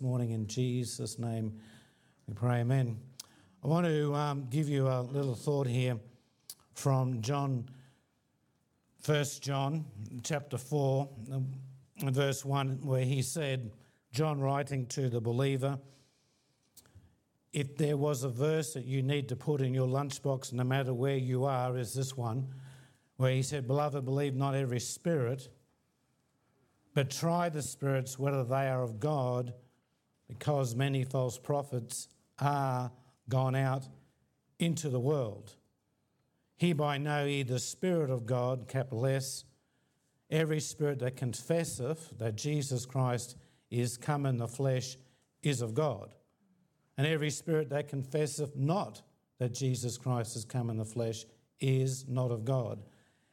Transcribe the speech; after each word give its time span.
morning 0.00 0.30
in 0.30 0.46
Jesus' 0.46 1.18
name. 1.18 1.52
We 2.26 2.32
pray, 2.32 2.60
Amen. 2.60 2.96
I 3.62 3.66
want 3.66 3.84
to 3.84 4.14
um, 4.14 4.46
give 4.48 4.66
you 4.66 4.88
a 4.88 5.02
little 5.02 5.34
thought 5.34 5.66
here 5.66 5.98
from 6.72 7.20
John, 7.20 7.66
1 9.04 9.24
John 9.40 9.84
chapter 10.22 10.56
4, 10.56 11.06
verse 12.04 12.46
1, 12.46 12.78
where 12.82 13.04
he 13.04 13.20
said, 13.20 13.72
John 14.10 14.40
writing 14.40 14.86
to 14.86 15.10
the 15.10 15.20
believer, 15.20 15.78
if 17.52 17.76
there 17.76 17.98
was 17.98 18.24
a 18.24 18.30
verse 18.30 18.72
that 18.72 18.86
you 18.86 19.02
need 19.02 19.28
to 19.28 19.36
put 19.36 19.60
in 19.60 19.74
your 19.74 19.86
lunchbox, 19.86 20.54
no 20.54 20.64
matter 20.64 20.94
where 20.94 21.18
you 21.18 21.44
are, 21.44 21.76
is 21.76 21.92
this 21.92 22.16
one, 22.16 22.48
where 23.18 23.32
he 23.32 23.42
said, 23.42 23.66
Beloved, 23.66 24.06
believe 24.06 24.34
not 24.34 24.54
every 24.54 24.80
spirit, 24.80 25.50
but 26.94 27.10
try 27.10 27.50
the 27.50 27.60
spirits 27.60 28.18
whether 28.18 28.44
they 28.44 28.66
are 28.66 28.82
of 28.82 28.98
God, 28.98 29.52
because 30.30 30.74
many 30.76 31.04
false 31.04 31.38
prophets 31.38 32.08
are 32.38 32.90
gone 33.28 33.56
out 33.56 33.88
into 34.58 34.88
the 34.88 35.00
world. 35.00 35.56
Hereby 36.56 36.98
know 36.98 37.24
ye 37.24 37.42
the 37.42 37.58
Spirit 37.58 38.10
of 38.10 38.26
God, 38.26 38.68
capital 38.68 39.06
S, 39.06 39.44
every 40.30 40.60
spirit 40.60 41.00
that 41.00 41.16
confesseth 41.16 42.16
that 42.18 42.36
Jesus 42.36 42.86
Christ 42.86 43.36
is 43.70 43.96
come 43.96 44.24
in 44.24 44.36
the 44.36 44.46
flesh 44.46 44.96
is 45.42 45.62
of 45.62 45.74
God. 45.74 46.14
And 46.96 47.06
every 47.06 47.30
spirit 47.30 47.70
that 47.70 47.88
confesseth 47.88 48.54
not 48.54 49.02
that 49.38 49.52
Jesus 49.54 49.96
Christ 49.98 50.34
has 50.34 50.44
come 50.44 50.70
in 50.70 50.76
the 50.76 50.84
flesh 50.84 51.24
is 51.60 52.06
not 52.06 52.30
of 52.30 52.44
God. 52.44 52.82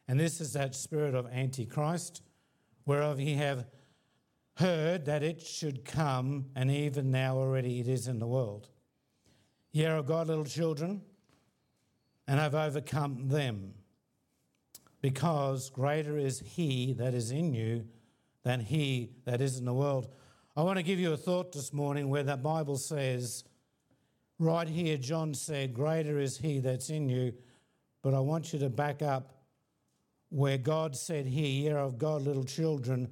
And 0.08 0.18
this 0.18 0.40
is 0.40 0.54
that 0.54 0.74
spirit 0.74 1.14
of 1.14 1.26
Antichrist, 1.26 2.22
whereof 2.86 3.20
ye 3.20 3.34
have 3.34 3.66
heard 4.58 5.04
that 5.04 5.22
it 5.22 5.40
should 5.40 5.84
come, 5.84 6.46
and 6.54 6.70
even 6.70 7.10
now 7.10 7.36
already 7.36 7.80
it 7.80 7.88
is 7.88 8.08
in 8.08 8.18
the 8.18 8.26
world. 8.26 8.68
Ye 9.72 9.86
are 9.86 10.02
God, 10.02 10.26
little 10.26 10.44
children, 10.44 11.02
and 12.26 12.40
have 12.40 12.54
overcome 12.54 13.28
them, 13.28 13.74
because 15.00 15.70
greater 15.70 16.18
is 16.18 16.40
he 16.40 16.92
that 16.94 17.14
is 17.14 17.30
in 17.30 17.54
you 17.54 17.86
than 18.42 18.60
he 18.60 19.10
that 19.24 19.40
is 19.40 19.58
in 19.58 19.64
the 19.64 19.74
world. 19.74 20.08
I 20.56 20.62
want 20.62 20.78
to 20.78 20.82
give 20.82 20.98
you 20.98 21.12
a 21.12 21.16
thought 21.16 21.52
this 21.52 21.72
morning 21.72 22.08
where 22.08 22.24
the 22.24 22.36
Bible 22.36 22.78
says, 22.78 23.44
right 24.38 24.68
here, 24.68 24.96
John 24.96 25.34
said, 25.34 25.74
Greater 25.74 26.18
is 26.18 26.38
he 26.38 26.58
that's 26.58 26.90
in 26.90 27.08
you. 27.08 27.32
But 28.02 28.14
I 28.14 28.20
want 28.20 28.52
you 28.52 28.58
to 28.60 28.68
back 28.68 29.02
up 29.02 29.34
where 30.30 30.58
God 30.58 30.96
said 30.96 31.26
here, 31.26 31.46
Ye 31.46 31.70
are 31.70 31.78
of 31.78 31.98
God, 31.98 32.22
little 32.22 32.44
children, 32.44 33.08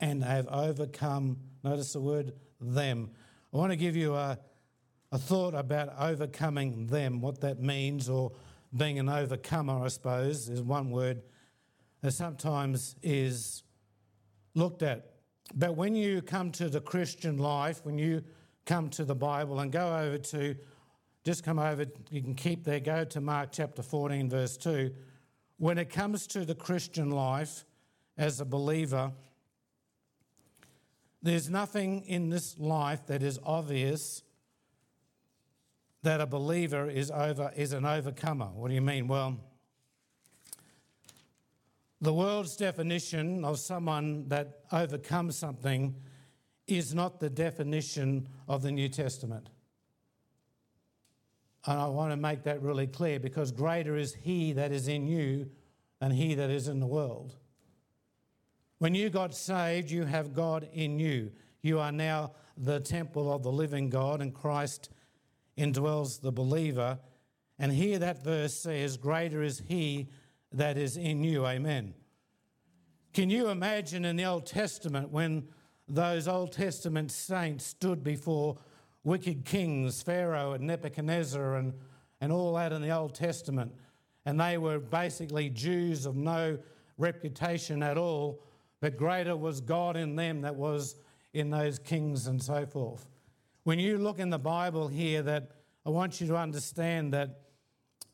and 0.00 0.22
have 0.22 0.46
overcome, 0.48 1.38
notice 1.64 1.92
the 1.92 2.00
word 2.00 2.32
them. 2.60 3.10
I 3.52 3.56
want 3.56 3.72
to 3.72 3.76
give 3.76 3.96
you 3.96 4.14
a, 4.14 4.38
a 5.12 5.18
thought 5.18 5.54
about 5.54 5.94
overcoming 5.98 6.86
them, 6.86 7.20
what 7.20 7.40
that 7.40 7.60
means, 7.60 8.08
or 8.08 8.32
being 8.76 8.98
an 8.98 9.08
overcomer, 9.08 9.84
I 9.84 9.88
suppose, 9.88 10.48
is 10.48 10.62
one 10.62 10.90
word 10.90 11.22
that 12.02 12.12
sometimes 12.12 12.96
is 13.02 13.62
looked 14.54 14.82
at 14.82 15.16
but 15.54 15.76
when 15.76 15.94
you 15.94 16.22
come 16.22 16.50
to 16.52 16.68
the 16.68 16.80
Christian 16.80 17.38
life, 17.38 17.84
when 17.84 17.98
you 17.98 18.24
come 18.64 18.88
to 18.90 19.04
the 19.04 19.14
Bible 19.14 19.60
and 19.60 19.70
go 19.70 19.96
over 19.96 20.18
to, 20.18 20.56
just 21.24 21.44
come 21.44 21.58
over, 21.58 21.86
you 22.10 22.22
can 22.22 22.34
keep 22.34 22.64
there, 22.64 22.80
go 22.80 23.04
to 23.04 23.20
Mark 23.20 23.50
chapter 23.52 23.82
14, 23.82 24.28
verse 24.28 24.56
2. 24.56 24.92
When 25.58 25.78
it 25.78 25.88
comes 25.88 26.26
to 26.28 26.44
the 26.44 26.54
Christian 26.54 27.10
life 27.10 27.64
as 28.18 28.40
a 28.40 28.44
believer, 28.44 29.12
there's 31.26 31.50
nothing 31.50 32.02
in 32.06 32.30
this 32.30 32.58
life 32.58 33.06
that 33.06 33.22
is 33.22 33.38
obvious 33.44 34.22
that 36.02 36.20
a 36.20 36.26
believer 36.26 36.88
is 36.88 37.10
over 37.10 37.52
is 37.56 37.72
an 37.72 37.84
overcomer. 37.84 38.46
What 38.46 38.68
do 38.68 38.74
you 38.74 38.80
mean? 38.80 39.08
Well, 39.08 39.38
the 42.00 42.12
world's 42.12 42.56
definition 42.56 43.44
of 43.44 43.58
someone 43.58 44.28
that 44.28 44.60
overcomes 44.70 45.36
something 45.36 45.96
is 46.66 46.94
not 46.94 47.18
the 47.18 47.30
definition 47.30 48.28
of 48.46 48.62
the 48.62 48.70
New 48.70 48.88
Testament. 48.88 49.48
And 51.66 51.80
I 51.80 51.86
want 51.88 52.12
to 52.12 52.16
make 52.16 52.44
that 52.44 52.62
really 52.62 52.86
clear 52.86 53.18
because 53.18 53.50
greater 53.50 53.96
is 53.96 54.14
He 54.14 54.52
that 54.52 54.70
is 54.70 54.86
in 54.86 55.06
you 55.06 55.50
than 56.00 56.12
He 56.12 56.34
that 56.34 56.50
is 56.50 56.68
in 56.68 56.78
the 56.78 56.86
world. 56.86 57.34
When 58.78 58.94
you 58.94 59.08
got 59.10 59.34
saved, 59.34 59.90
you 59.90 60.04
have 60.04 60.34
God 60.34 60.68
in 60.72 60.98
you. 60.98 61.32
You 61.62 61.78
are 61.80 61.92
now 61.92 62.32
the 62.56 62.80
temple 62.80 63.32
of 63.32 63.42
the 63.42 63.52
living 63.52 63.88
God, 63.88 64.20
and 64.20 64.34
Christ 64.34 64.90
indwells 65.56 66.20
the 66.20 66.32
believer. 66.32 66.98
And 67.58 67.72
here 67.72 67.98
that 67.98 68.22
verse 68.22 68.54
says, 68.54 68.96
Greater 68.96 69.42
is 69.42 69.62
He 69.66 70.08
that 70.52 70.76
is 70.76 70.96
in 70.96 71.24
you. 71.24 71.46
Amen. 71.46 71.94
Can 73.12 73.30
you 73.30 73.48
imagine 73.48 74.04
in 74.04 74.16
the 74.16 74.26
Old 74.26 74.46
Testament 74.46 75.10
when 75.10 75.48
those 75.88 76.28
Old 76.28 76.52
Testament 76.52 77.10
saints 77.10 77.64
stood 77.64 78.04
before 78.04 78.58
wicked 79.04 79.44
kings, 79.44 80.02
Pharaoh 80.02 80.52
and 80.52 80.66
Nebuchadnezzar, 80.66 81.56
and, 81.56 81.72
and 82.20 82.30
all 82.30 82.54
that 82.54 82.72
in 82.72 82.82
the 82.82 82.90
Old 82.90 83.14
Testament? 83.14 83.72
And 84.26 84.38
they 84.38 84.58
were 84.58 84.78
basically 84.78 85.48
Jews 85.48 86.04
of 86.04 86.14
no 86.16 86.58
reputation 86.98 87.82
at 87.82 87.96
all, 87.96 88.42
but 88.86 88.96
greater 88.96 89.36
was 89.36 89.60
God 89.60 89.96
in 89.96 90.14
them 90.14 90.42
that 90.42 90.54
was 90.54 90.94
in 91.34 91.50
those 91.50 91.76
kings 91.76 92.28
and 92.28 92.40
so 92.40 92.64
forth. 92.64 93.08
When 93.64 93.80
you 93.80 93.98
look 93.98 94.20
in 94.20 94.30
the 94.30 94.38
Bible 94.38 94.86
here, 94.86 95.22
that 95.22 95.50
I 95.84 95.90
want 95.90 96.20
you 96.20 96.28
to 96.28 96.36
understand 96.36 97.12
that 97.12 97.40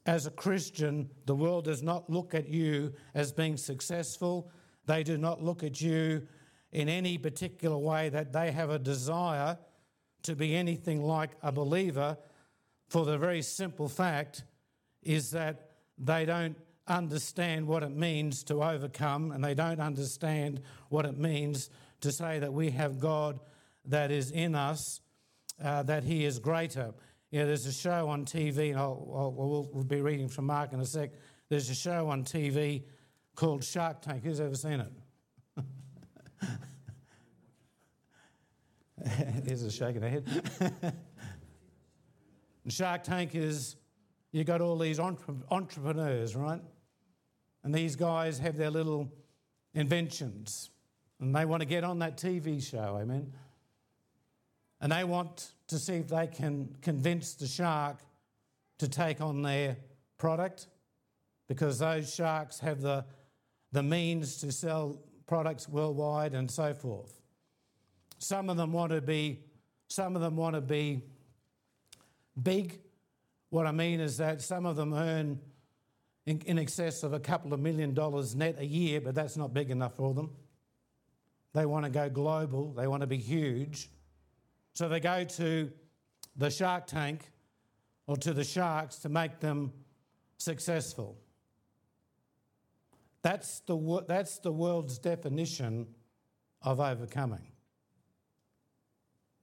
as 0.06 0.24
a 0.24 0.30
Christian, 0.30 1.10
the 1.26 1.34
world 1.34 1.66
does 1.66 1.82
not 1.82 2.08
look 2.08 2.34
at 2.34 2.48
you 2.48 2.94
as 3.12 3.32
being 3.32 3.58
successful. 3.58 4.50
They 4.86 5.02
do 5.02 5.18
not 5.18 5.42
look 5.42 5.62
at 5.62 5.78
you 5.78 6.26
in 6.72 6.88
any 6.88 7.18
particular 7.18 7.76
way 7.76 8.08
that 8.08 8.32
they 8.32 8.50
have 8.50 8.70
a 8.70 8.78
desire 8.78 9.58
to 10.22 10.34
be 10.34 10.56
anything 10.56 11.02
like 11.02 11.32
a 11.42 11.52
believer 11.52 12.16
for 12.88 13.04
the 13.04 13.18
very 13.18 13.42
simple 13.42 13.90
fact 13.90 14.44
is 15.02 15.32
that 15.32 15.72
they 15.98 16.24
don't 16.24 16.56
understand 16.86 17.66
what 17.66 17.82
it 17.82 17.92
means 17.92 18.42
to 18.44 18.62
overcome 18.62 19.32
and 19.32 19.42
they 19.42 19.54
don't 19.54 19.80
understand 19.80 20.60
what 20.88 21.04
it 21.04 21.16
means 21.18 21.70
to 22.00 22.10
say 22.10 22.38
that 22.38 22.52
we 22.52 22.70
have 22.70 22.98
God 22.98 23.40
that 23.86 24.10
is 24.10 24.30
in 24.30 24.54
us, 24.54 25.00
uh, 25.62 25.82
that 25.84 26.04
He 26.04 26.24
is 26.24 26.38
greater. 26.38 26.92
You 27.30 27.40
know, 27.40 27.46
there's 27.46 27.66
a 27.66 27.72
show 27.72 28.08
on 28.08 28.24
TV, 28.24 28.70
and 28.70 28.78
I'll, 28.78 29.10
I'll, 29.14 29.68
we'll 29.72 29.84
be 29.84 30.00
reading 30.00 30.28
from 30.28 30.46
Mark 30.46 30.72
in 30.72 30.80
a 30.80 30.86
sec. 30.86 31.10
There's 31.48 31.70
a 31.70 31.74
show 31.74 32.08
on 32.08 32.24
TV 32.24 32.82
called 33.34 33.64
Shark 33.64 34.02
Tank. 34.02 34.24
Who's 34.24 34.40
ever 34.40 34.54
seen 34.54 34.80
it? 34.80 34.92
There's 39.44 39.62
a 39.62 39.70
shaking 39.70 40.02
head. 40.02 40.24
Shark 42.68 43.02
Tank 43.02 43.34
is 43.34 43.76
you 44.30 44.44
got 44.44 44.60
all 44.60 44.78
these 44.78 44.98
entre- 44.98 45.34
entrepreneurs, 45.50 46.34
right? 46.34 46.62
And 47.64 47.74
these 47.74 47.96
guys 47.96 48.38
have 48.38 48.56
their 48.56 48.70
little 48.70 49.10
inventions 49.74 50.70
and 51.22 51.34
they 51.34 51.44
want 51.44 51.60
to 51.60 51.66
get 51.66 51.84
on 51.84 52.00
that 52.00 52.16
TV 52.16 52.60
show, 52.60 52.98
amen? 53.00 53.32
And 54.80 54.90
they 54.90 55.04
want 55.04 55.52
to 55.68 55.78
see 55.78 55.94
if 55.94 56.08
they 56.08 56.26
can 56.26 56.76
convince 56.82 57.34
the 57.34 57.46
shark 57.46 57.98
to 58.80 58.88
take 58.88 59.20
on 59.20 59.42
their 59.42 59.76
product 60.18 60.66
because 61.46 61.78
those 61.78 62.12
sharks 62.12 62.58
have 62.58 62.80
the, 62.80 63.04
the 63.70 63.84
means 63.84 64.38
to 64.38 64.50
sell 64.50 64.98
products 65.26 65.68
worldwide 65.68 66.34
and 66.34 66.50
so 66.50 66.74
forth. 66.74 67.20
Some 68.18 68.50
of 68.50 68.56
them 68.56 68.72
want 68.72 68.90
to 68.90 69.00
be, 69.00 69.38
some 69.88 70.16
of 70.16 70.22
them 70.22 70.34
want 70.36 70.56
to 70.56 70.60
be 70.60 71.02
big. 72.42 72.80
What 73.50 73.68
I 73.68 73.72
mean 73.72 74.00
is 74.00 74.16
that 74.16 74.42
some 74.42 74.66
of 74.66 74.74
them 74.74 74.92
earn 74.92 75.38
in, 76.26 76.40
in 76.46 76.58
excess 76.58 77.02
of 77.02 77.12
a 77.12 77.20
couple 77.20 77.52
of 77.52 77.60
million 77.60 77.94
dollars 77.94 78.34
net 78.34 78.56
a 78.58 78.66
year, 78.66 79.00
but 79.00 79.14
that's 79.14 79.36
not 79.36 79.52
big 79.52 79.70
enough 79.70 79.96
for 79.96 80.14
them. 80.14 80.30
They 81.52 81.66
want 81.66 81.84
to 81.84 81.90
go 81.90 82.08
global, 82.08 82.72
they 82.72 82.86
want 82.86 83.02
to 83.02 83.06
be 83.06 83.18
huge. 83.18 83.90
So 84.74 84.88
they 84.88 85.00
go 85.00 85.24
to 85.24 85.70
the 86.36 86.50
shark 86.50 86.86
tank 86.86 87.30
or 88.06 88.16
to 88.18 88.32
the 88.32 88.44
sharks 88.44 88.96
to 89.00 89.08
make 89.08 89.40
them 89.40 89.72
successful. 90.38 91.18
That's 93.22 93.60
the, 93.60 94.04
that's 94.08 94.38
the 94.38 94.52
world's 94.52 94.98
definition 94.98 95.86
of 96.62 96.80
overcoming. 96.80 97.52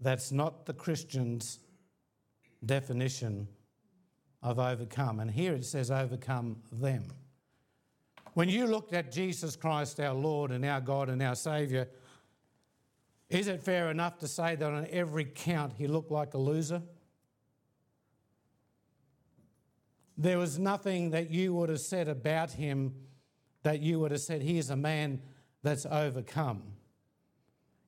That's 0.02 0.32
not 0.32 0.66
the 0.66 0.74
Christian's 0.74 1.60
definition 2.66 3.48
of 4.41 4.59
overcome. 4.59 5.19
And 5.19 5.30
here 5.30 5.53
it 5.53 5.65
says, 5.65 5.91
overcome 5.91 6.57
them. 6.71 7.06
When 8.33 8.47
you 8.47 8.68
looked 8.68 8.94
at 8.94 9.12
Jesus 9.12 9.56
Christ, 9.56 10.00
our 10.00 10.13
Lord 10.13 10.51
and 10.51 10.63
our 10.65 10.80
God 10.80 11.09
and 11.09 11.21
our 11.21 11.36
Saviour, 11.36 11.88
Is 13.30 13.47
it 13.47 13.63
fair 13.63 13.91
enough 13.91 14.18
to 14.19 14.27
say 14.27 14.56
that 14.56 14.71
on 14.71 14.88
every 14.89 15.25
count 15.25 15.74
he 15.77 15.88
looked 15.88 16.12
like 16.12 16.33
a 16.33 16.38
loser? 16.38 16.81
There 20.18 20.38
was 20.38 20.57
nothing 20.57 21.12
that 21.12 21.30
you 21.30 21.53
would 21.53 21.69
have 21.69 21.80
said 21.80 22.07
about 22.07 22.51
him 22.51 22.94
that 23.63 23.81
you 23.81 24.00
would 24.00 24.12
have 24.12 24.21
said, 24.21 24.41
he 24.41 24.57
is 24.57 24.69
a 24.69 24.75
man 24.75 25.21
that's 25.63 25.86
overcome. 25.86 26.63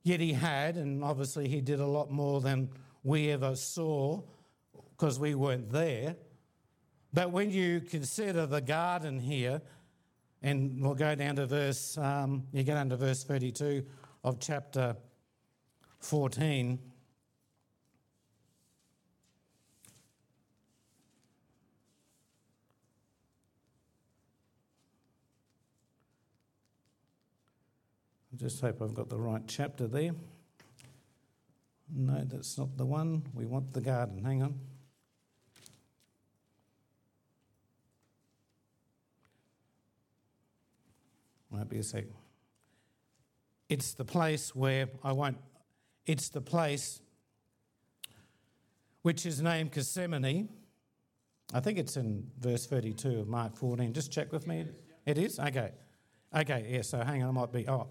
Yet 0.04 0.20
he 0.20 0.32
had, 0.32 0.76
and 0.76 1.02
obviously 1.02 1.48
he 1.48 1.60
did 1.60 1.80
a 1.80 1.86
lot 1.86 2.10
more 2.10 2.40
than 2.40 2.70
we 3.02 3.30
ever 3.30 3.56
saw 3.56 4.22
because 4.90 5.18
we 5.18 5.34
weren't 5.34 5.70
there. 5.70 6.16
But 7.12 7.30
when 7.30 7.50
you 7.50 7.80
consider 7.80 8.46
the 8.46 8.60
garden 8.60 9.18
here, 9.18 9.60
and 10.42 10.80
we'll 10.80 10.94
go 10.94 11.14
down 11.14 11.36
to 11.36 11.46
verse, 11.46 11.98
um, 11.98 12.44
you 12.52 12.62
get 12.62 12.76
under 12.76 12.96
verse 12.96 13.22
32 13.22 13.84
of 14.24 14.40
chapter 14.40 14.96
14. 16.00 16.78
I 28.32 28.36
just 28.36 28.60
hope 28.62 28.80
I've 28.80 28.94
got 28.94 29.10
the 29.10 29.18
right 29.18 29.42
chapter 29.46 29.86
there. 29.86 30.12
No, 31.94 32.22
that's 32.24 32.56
not 32.56 32.76
the 32.78 32.86
one. 32.86 33.22
We 33.34 33.44
want 33.44 33.74
the 33.74 33.82
garden. 33.82 34.24
Hang 34.24 34.42
on. 34.42 34.71
Might 41.52 41.68
be 41.68 41.78
a 41.78 41.82
sec. 41.82 42.04
It's 43.68 43.92
the 43.92 44.06
place 44.06 44.54
where 44.54 44.88
I 45.04 45.12
won't, 45.12 45.36
it's 46.06 46.30
the 46.30 46.40
place 46.40 47.00
which 49.02 49.26
is 49.26 49.42
named 49.42 49.72
Gethsemane. 49.72 50.48
I 51.52 51.60
think 51.60 51.78
it's 51.78 51.98
in 51.98 52.26
verse 52.38 52.66
32 52.66 53.20
of 53.20 53.28
Mark 53.28 53.56
14. 53.56 53.92
Just 53.92 54.10
check 54.10 54.32
with 54.32 54.46
me. 54.46 54.64
It 55.04 55.18
is? 55.18 55.38
Okay. 55.38 55.72
Okay, 56.34 56.66
yeah, 56.70 56.80
so 56.80 57.02
hang 57.02 57.22
on, 57.22 57.28
I 57.28 57.32
might 57.32 57.52
be. 57.52 57.68
Oh, 57.68 57.88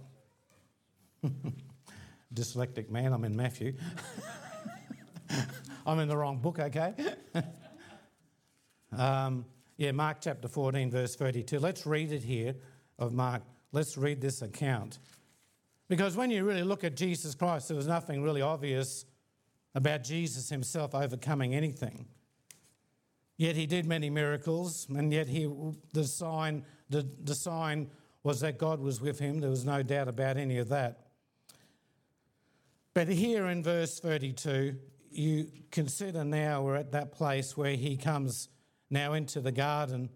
Dyslectic 2.34 2.90
man, 2.90 3.14
I'm 3.14 3.24
in 3.26 3.36
Matthew. 3.36 3.74
I'm 5.86 6.00
in 6.00 6.08
the 6.08 6.18
wrong 6.18 6.40
book, 6.40 6.58
okay? 6.58 6.94
um, 8.98 9.46
yeah, 9.78 9.92
Mark 9.92 10.18
chapter 10.22 10.48
14, 10.48 10.90
verse 10.90 11.16
32. 11.16 11.60
Let's 11.60 11.86
read 11.86 12.12
it 12.12 12.24
here 12.24 12.56
of 13.02 13.12
Mark. 13.12 13.42
Let's 13.72 13.98
read 13.98 14.22
this 14.22 14.42
account. 14.42 15.00
Because 15.90 16.16
when 16.16 16.32
you 16.32 16.46
really 16.46 16.64
look 16.64 16.86
at 16.86 16.96
Jesus 16.96 17.36
Christ, 17.36 17.68
there 17.68 17.76
was 17.76 17.88
nothing 17.88 18.24
really 18.24 18.42
obvious 18.42 19.06
about 19.76 20.04
Jesus 20.04 20.50
himself 20.50 20.96
overcoming 20.96 21.54
anything. 21.54 22.06
Yet 23.38 23.56
he 23.56 23.66
did 23.66 23.86
many 23.86 24.10
miracles, 24.10 24.88
and 24.90 25.12
yet 25.12 25.28
he, 25.28 25.52
the, 25.94 26.04
sign, 26.04 26.64
the, 26.90 27.08
the 27.24 27.36
sign 27.36 27.90
was 28.24 28.42
that 28.42 28.58
God 28.58 28.80
was 28.80 29.02
with 29.02 29.20
him. 29.20 29.40
There 29.40 29.50
was 29.50 29.66
no 29.66 29.82
doubt 29.82 30.08
about 30.08 30.38
any 30.38 30.60
of 30.60 30.70
that. 30.70 31.08
But 32.94 33.08
here 33.08 33.48
in 33.48 33.64
verse 33.64 34.00
32, 34.00 34.76
you 35.10 35.48
consider 35.72 36.24
now 36.24 36.62
we're 36.62 36.76
at 36.76 36.92
that 36.92 37.12
place 37.12 37.58
where 37.58 37.76
he 37.76 37.98
comes 37.98 38.50
now 38.90 39.14
into 39.14 39.42
the 39.42 39.52
garden. 39.52 40.10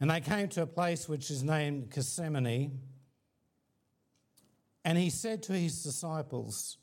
And 0.00 0.10
they 0.10 0.20
came 0.20 0.48
to 0.48 0.62
a 0.62 0.66
place 0.66 1.08
which 1.08 1.30
is 1.30 1.42
named 1.42 1.90
Gethsemane. 1.90 2.80
And 4.84 4.96
he 4.96 5.10
said 5.10 5.42
to 5.44 5.52
his 5.52 5.82
disciples, 5.82 6.78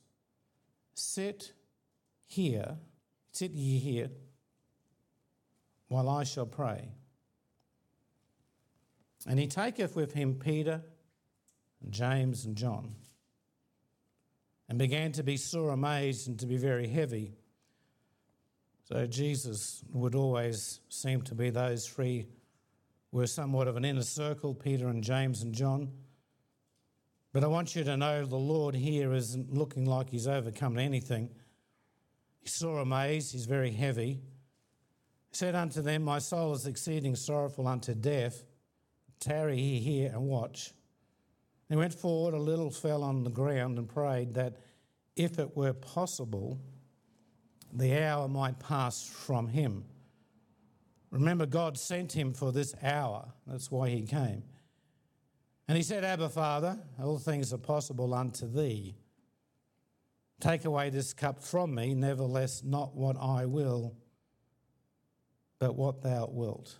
Sit 0.93 1.53
here, 2.27 2.77
sit 3.31 3.51
ye 3.51 3.79
here, 3.79 4.09
while 5.87 6.09
I 6.09 6.23
shall 6.23 6.45
pray. 6.45 6.89
And 9.25 9.39
he 9.39 9.47
taketh 9.47 9.95
with 9.95 10.13
him 10.13 10.35
Peter, 10.35 10.83
and 11.81 11.91
James, 11.91 12.45
and 12.45 12.55
John 12.55 12.95
and 14.69 14.77
began 14.77 15.11
to 15.13 15.23
be 15.23 15.37
sore 15.37 15.71
amazed 15.71 16.27
and 16.27 16.39
to 16.39 16.45
be 16.45 16.57
very 16.57 16.87
heavy. 16.87 17.33
So 18.83 19.05
Jesus 19.05 19.83
would 19.91 20.15
always 20.15 20.79
seem 20.89 21.21
to 21.23 21.35
be 21.35 21.49
those 21.49 21.87
three 21.87 22.27
were 23.17 23.27
somewhat 23.27 23.67
of 23.67 23.75
an 23.75 23.83
inner 23.83 24.03
circle, 24.03 24.53
Peter 24.53 24.89
and 24.89 25.03
James 25.03 25.41
and 25.41 25.53
John. 25.53 25.91
But 27.33 27.43
I 27.43 27.47
want 27.47 27.75
you 27.75 27.83
to 27.83 27.97
know 27.97 28.23
the 28.25 28.35
Lord 28.35 28.75
here 28.75 29.11
isn't 29.11 29.51
looking 29.51 29.85
like 29.85 30.11
he's 30.11 30.27
overcome 30.27 30.77
anything. 30.77 31.31
He's 32.39 32.53
sore 32.53 32.79
amazed, 32.79 33.31
he's 33.31 33.47
very 33.47 33.71
heavy. 33.71 34.21
He 35.29 35.35
said 35.35 35.55
unto 35.55 35.81
them, 35.81 36.03
My 36.03 36.19
soul 36.19 36.53
is 36.53 36.67
exceeding 36.67 37.15
sorrowful 37.15 37.67
unto 37.67 37.95
death. 37.95 38.43
Tarry 39.19 39.59
ye 39.59 39.79
here 39.79 40.11
and 40.13 40.27
watch. 40.27 40.73
He 41.69 41.75
went 41.75 41.95
forward 41.95 42.35
a 42.35 42.39
little, 42.39 42.69
fell 42.69 43.03
on 43.03 43.23
the 43.23 43.31
ground, 43.31 43.79
and 43.79 43.89
prayed 43.89 44.35
that 44.35 44.57
if 45.15 45.39
it 45.39 45.57
were 45.57 45.73
possible, 45.73 46.59
the 47.73 47.99
hour 47.99 48.27
might 48.27 48.59
pass 48.59 49.03
from 49.03 49.47
him. 49.47 49.85
Remember, 51.12 51.45
God 51.45 51.77
sent 51.77 52.12
him 52.12 52.33
for 52.33 52.51
this 52.51 52.75
hour. 52.83 53.33
That's 53.45 53.71
why 53.71 53.89
he 53.89 54.01
came. 54.01 54.44
And 55.68 55.75
he 55.77 55.83
said, 55.83 56.04
Abba, 56.04 56.30
Father, 56.30 56.77
all 57.01 57.18
things 57.18 57.54
are 57.54 57.57
possible 57.57 58.13
unto 58.13 58.48
thee. 58.48 58.95
Take 60.39 60.65
away 60.65 60.89
this 60.89 61.13
cup 61.13 61.42
from 61.42 61.74
me, 61.74 61.94
nevertheless, 61.94 62.63
not 62.63 62.95
what 62.95 63.18
I 63.19 63.45
will, 63.45 63.95
but 65.59 65.75
what 65.75 66.01
thou 66.01 66.30
wilt. 66.31 66.77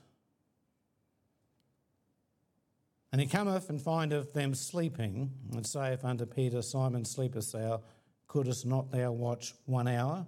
And 3.12 3.20
he 3.20 3.28
cometh 3.28 3.70
and 3.70 3.82
findeth 3.82 4.34
them 4.34 4.54
sleeping, 4.54 5.32
and 5.54 5.66
saith 5.66 6.06
unto 6.06 6.26
Peter, 6.26 6.62
Simon, 6.62 7.04
sleepest 7.04 7.54
thou? 7.54 7.82
Couldst 8.28 8.66
not 8.66 8.92
thou 8.92 9.12
watch 9.12 9.54
one 9.66 9.88
hour? 9.88 10.26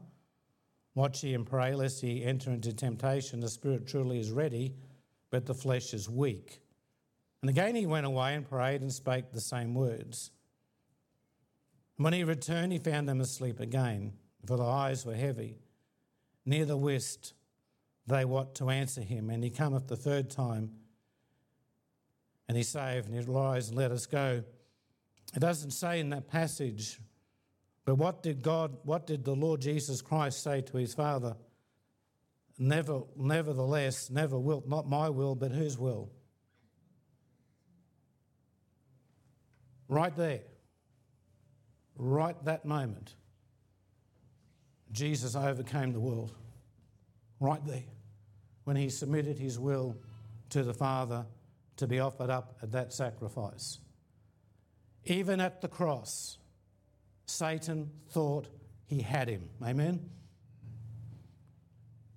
Watch 0.95 1.23
ye 1.23 1.33
and 1.33 1.45
pray, 1.45 1.75
lest 1.75 2.03
ye 2.03 2.23
enter 2.23 2.51
into 2.51 2.73
temptation. 2.73 3.39
The 3.39 3.49
spirit 3.49 3.87
truly 3.87 4.19
is 4.19 4.31
ready, 4.31 4.73
but 5.29 5.45
the 5.45 5.53
flesh 5.53 5.93
is 5.93 6.09
weak. 6.09 6.59
And 7.41 7.49
again 7.49 7.75
he 7.75 7.85
went 7.85 8.05
away 8.05 8.35
and 8.35 8.47
prayed 8.47 8.81
and 8.81 8.91
spake 8.91 9.31
the 9.31 9.41
same 9.41 9.73
words. 9.73 10.31
And 11.97 12.03
when 12.03 12.13
he 12.13 12.23
returned, 12.23 12.71
he 12.71 12.79
found 12.79 13.07
them 13.07 13.21
asleep 13.21 13.59
again, 13.59 14.13
for 14.45 14.57
the 14.57 14.63
eyes 14.63 15.05
were 15.05 15.15
heavy. 15.15 15.59
Neither 16.45 16.75
wist 16.75 17.33
they 18.07 18.25
what 18.25 18.55
to 18.55 18.69
answer 18.69 19.01
him. 19.01 19.29
And 19.29 19.43
he 19.43 19.49
cometh 19.49 19.87
the 19.87 19.95
third 19.95 20.29
time 20.29 20.71
and 22.47 22.57
he 22.57 22.63
saved 22.63 23.07
and 23.07 23.15
he 23.15 23.31
rise 23.31 23.69
and 23.69 23.77
let 23.77 23.91
us 23.91 24.05
go. 24.05 24.43
It 25.35 25.39
doesn't 25.39 25.71
say 25.71 25.99
in 25.99 26.09
that 26.09 26.27
passage, 26.27 26.99
but 27.85 27.95
what 27.95 28.21
did 28.21 28.41
God, 28.41 28.77
what 28.83 29.07
did 29.07 29.23
the 29.23 29.35
Lord 29.35 29.61
Jesus 29.61 30.01
Christ 30.01 30.43
say 30.43 30.61
to 30.61 30.77
his 30.77 30.93
Father? 30.93 31.35
Never, 32.57 33.01
nevertheless, 33.15 34.09
never 34.09 34.37
will, 34.37 34.63
not 34.67 34.87
my 34.87 35.09
will, 35.09 35.33
but 35.33 35.51
whose 35.51 35.77
will? 35.77 36.09
Right 39.87 40.15
there, 40.15 40.41
right 41.95 42.35
that 42.45 42.65
moment, 42.65 43.15
Jesus 44.91 45.35
overcame 45.35 45.93
the 45.93 45.99
world. 45.99 46.33
Right 47.39 47.65
there, 47.65 47.85
when 48.65 48.75
he 48.75 48.89
submitted 48.89 49.39
his 49.39 49.57
will 49.57 49.95
to 50.49 50.63
the 50.63 50.73
Father 50.73 51.25
to 51.77 51.87
be 51.87 51.99
offered 51.99 52.29
up 52.29 52.57
at 52.61 52.73
that 52.73 52.91
sacrifice. 52.91 53.79
Even 55.05 55.39
at 55.39 55.61
the 55.61 55.67
cross, 55.67 56.37
Satan 57.29 57.91
thought 58.09 58.47
he 58.85 59.01
had 59.01 59.27
him. 59.29 59.49
Amen? 59.63 60.09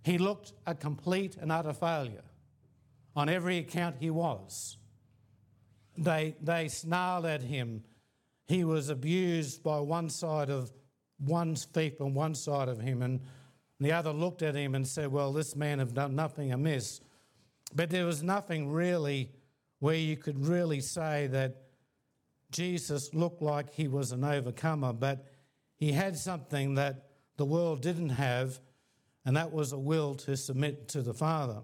He 0.04 0.18
looked 0.18 0.52
a 0.66 0.74
complete 0.74 1.36
and 1.36 1.52
utter 1.52 1.72
failure. 1.72 2.24
On 3.14 3.28
every 3.28 3.58
account, 3.58 3.96
he 4.00 4.10
was. 4.10 4.78
They, 5.96 6.36
they 6.40 6.68
snarled 6.68 7.26
at 7.26 7.42
him. 7.42 7.84
He 8.46 8.64
was 8.64 8.88
abused 8.88 9.62
by 9.62 9.80
one 9.80 10.08
side 10.08 10.50
of 10.50 10.72
one's 11.20 11.64
feet 11.64 12.00
on 12.00 12.14
one 12.14 12.34
side 12.34 12.68
of 12.68 12.80
him, 12.80 13.02
and 13.02 13.20
the 13.78 13.92
other 13.92 14.12
looked 14.12 14.42
at 14.42 14.54
him 14.54 14.74
and 14.74 14.86
said, 14.86 15.12
Well, 15.12 15.32
this 15.32 15.54
man 15.54 15.78
have 15.78 15.94
done 15.94 16.16
nothing 16.16 16.52
amiss. 16.52 17.00
But 17.74 17.90
there 17.90 18.06
was 18.06 18.22
nothing 18.22 18.70
really 18.70 19.30
where 19.78 19.94
you 19.96 20.16
could 20.16 20.46
really 20.46 20.80
say 20.80 21.26
that 21.28 21.61
Jesus 22.52 23.12
looked 23.12 23.42
like 23.42 23.72
he 23.72 23.88
was 23.88 24.12
an 24.12 24.22
overcomer, 24.22 24.92
but 24.92 25.26
he 25.76 25.92
had 25.92 26.16
something 26.16 26.76
that 26.76 27.08
the 27.36 27.44
world 27.44 27.82
didn't 27.82 28.10
have, 28.10 28.60
and 29.24 29.36
that 29.36 29.52
was 29.52 29.72
a 29.72 29.78
will 29.78 30.14
to 30.14 30.36
submit 30.36 30.88
to 30.88 31.02
the 31.02 31.14
Father. 31.14 31.62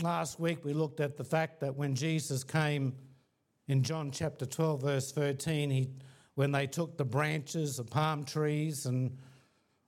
Last 0.00 0.40
week 0.40 0.64
we 0.64 0.72
looked 0.72 1.00
at 1.00 1.16
the 1.16 1.24
fact 1.24 1.60
that 1.60 1.76
when 1.76 1.94
Jesus 1.94 2.42
came 2.44 2.94
In 3.68 3.82
John 3.82 4.12
chapter 4.12 4.46
12, 4.46 4.82
verse 4.82 5.12
13, 5.12 5.70
he, 5.70 5.90
when 6.36 6.52
they 6.52 6.68
took 6.68 6.96
the 6.96 7.04
branches 7.04 7.80
of 7.80 7.90
palm 7.90 8.24
trees 8.24 8.86
and 8.86 9.18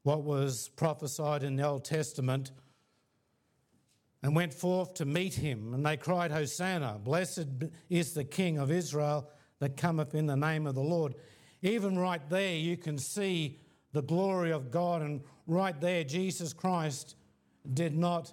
what 0.02 0.24
was 0.24 0.68
prophesied 0.70 1.44
in 1.44 1.54
the 1.54 1.62
Old 1.62 1.84
Testament 1.84 2.50
and 4.22 4.34
went 4.34 4.52
forth 4.52 4.94
to 4.94 5.04
meet 5.04 5.34
him, 5.34 5.74
and 5.74 5.86
they 5.86 5.96
cried, 5.96 6.30
Hosanna, 6.30 6.98
blessed 7.02 7.46
is 7.88 8.14
the 8.14 8.24
King 8.24 8.58
of 8.58 8.70
Israel 8.70 9.28
that 9.60 9.76
cometh 9.76 10.14
in 10.14 10.26
the 10.26 10.36
name 10.36 10.66
of 10.66 10.74
the 10.74 10.82
Lord. 10.82 11.14
Even 11.62 11.98
right 11.98 12.28
there, 12.28 12.56
you 12.56 12.76
can 12.76 12.98
see 12.98 13.58
the 13.92 14.02
glory 14.02 14.52
of 14.52 14.70
God, 14.70 15.02
and 15.02 15.22
right 15.46 15.80
there, 15.80 16.04
Jesus 16.04 16.52
Christ 16.52 17.16
did 17.72 17.96
not 17.96 18.32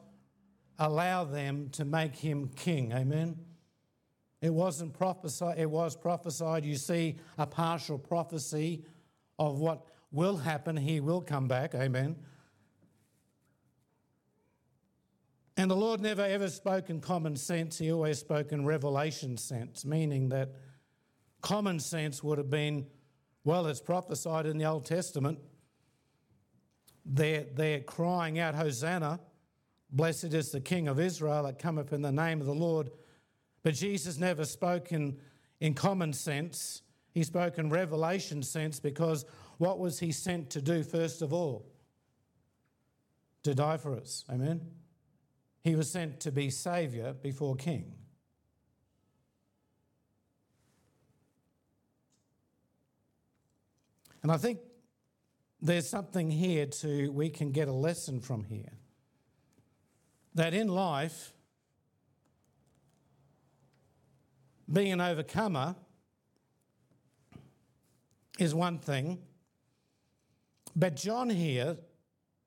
allow 0.80 1.24
them 1.24 1.70
to 1.70 1.86
make 1.86 2.15
him 2.15 2.50
king. 2.56 2.92
Amen. 2.92 3.38
It 4.42 4.54
wasn't 4.54 4.94
prophesied, 4.94 5.58
it 5.58 5.70
was 5.70 5.96
prophesied. 5.96 6.65
You 6.65 6.75
see 6.75 7.15
a 7.38 7.48
partial 7.48 7.98
prophecy 7.98 8.84
of 9.39 9.60
what 9.60 9.86
will 10.12 10.38
happen. 10.38 10.77
He 10.77 11.00
will 11.00 11.22
come 11.22 11.48
back. 11.48 11.74
Amen. 11.74 12.15
And 15.58 15.72
the 15.72 15.76
Lord 15.76 16.02
never 16.02 16.24
ever 16.24 16.50
spoke 16.50 16.90
in 16.90 17.00
common 17.00 17.36
sense, 17.36 17.78
He 17.78 17.92
always 17.92 18.20
spoke 18.20 18.52
in 18.52 18.66
revelation 18.66 19.38
sense, 19.38 19.86
meaning 19.86 20.30
that 20.30 20.52
common 21.42 21.80
sense 21.80 22.24
would 22.24 22.38
have 22.38 22.50
been, 22.50 22.88
well, 23.44 23.68
it's 23.68 23.80
prophesied 23.80 24.46
in 24.46 24.58
the 24.58 24.66
Old 24.66 24.86
Testament. 24.86 25.40
They're, 27.06 27.46
they're 27.54 27.82
crying 27.82 28.40
out, 28.40 28.56
Hosanna. 28.56 29.20
Blessed 29.92 30.34
is 30.34 30.52
the 30.52 30.60
King 30.60 30.88
of 30.88 31.00
Israel 31.00 31.44
that 31.44 31.60
cometh 31.60 31.94
in 31.94 32.02
the 32.02 32.12
name 32.12 32.42
of 32.42 32.48
the 32.48 32.54
Lord. 32.54 32.90
But 33.64 33.76
Jesus 33.76 34.18
never 34.18 34.44
spoke 34.44 34.92
in, 34.92 35.18
in 35.60 35.74
common 35.74 36.12
sense. 36.14 36.82
He 37.14 37.24
spoke 37.24 37.58
in 37.58 37.70
revelation 37.70 38.44
sense 38.44 38.80
because 38.80 39.26
what 39.58 39.80
was 39.80 40.00
he 40.00 40.12
sent 40.12 40.50
to 40.50 40.62
do 40.62 40.84
first 40.84 41.22
of 41.22 41.32
all? 41.32 41.66
To 43.44 43.56
die 43.56 43.78
for 43.78 43.96
us. 43.96 44.26
Amen? 44.30 44.62
He 45.65 45.75
was 45.75 45.89
sent 45.89 46.19
to 46.19 46.31
be 46.31 46.51
Saviour 46.51 47.13
before 47.13 47.55
King. 47.55 47.91
And 54.22 54.31
I 54.31 54.38
think 54.38 54.60
there's 55.60 55.89
something 55.89 56.29
here 56.29 56.67
to 56.67 57.12
we 57.12 57.31
can 57.31 57.51
get 57.51 57.67
a 57.67 57.72
lesson 57.74 58.22
from 58.22 58.43
here 58.43 58.74
that 60.36 60.53
in 60.53 60.67
life, 60.67 61.34
being 64.72 64.93
an 64.93 65.01
overcomer 65.01 65.75
is 68.38 68.53
one 68.53 68.77
thing, 68.77 69.17
but 70.75 70.95
John 70.95 71.27
here 71.27 71.75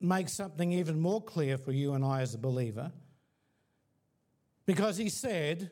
makes 0.01 0.35
something 0.35 0.71
even 0.71 1.01
more 1.01 1.21
clear 1.21 1.59
for 1.59 1.73
you 1.73 1.95
and 1.95 2.05
I 2.05 2.21
as 2.21 2.35
a 2.35 2.39
believer 2.39 2.93
because 4.69 4.99
he 4.99 5.09
said, 5.09 5.71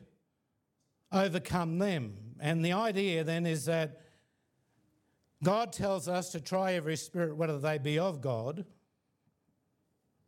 overcome 1.11 1.77
them. 1.77 2.15
And 2.39 2.65
the 2.65 2.73
idea 2.73 3.23
then 3.23 3.45
is 3.45 3.65
that 3.65 4.01
God 5.43 5.71
tells 5.71 6.07
us 6.07 6.31
to 6.31 6.41
try 6.41 6.73
every 6.73 6.95
spirit, 6.95 7.35
whether 7.37 7.59
they 7.59 7.77
be 7.77 7.99
of 7.99 8.21
God 8.21 8.65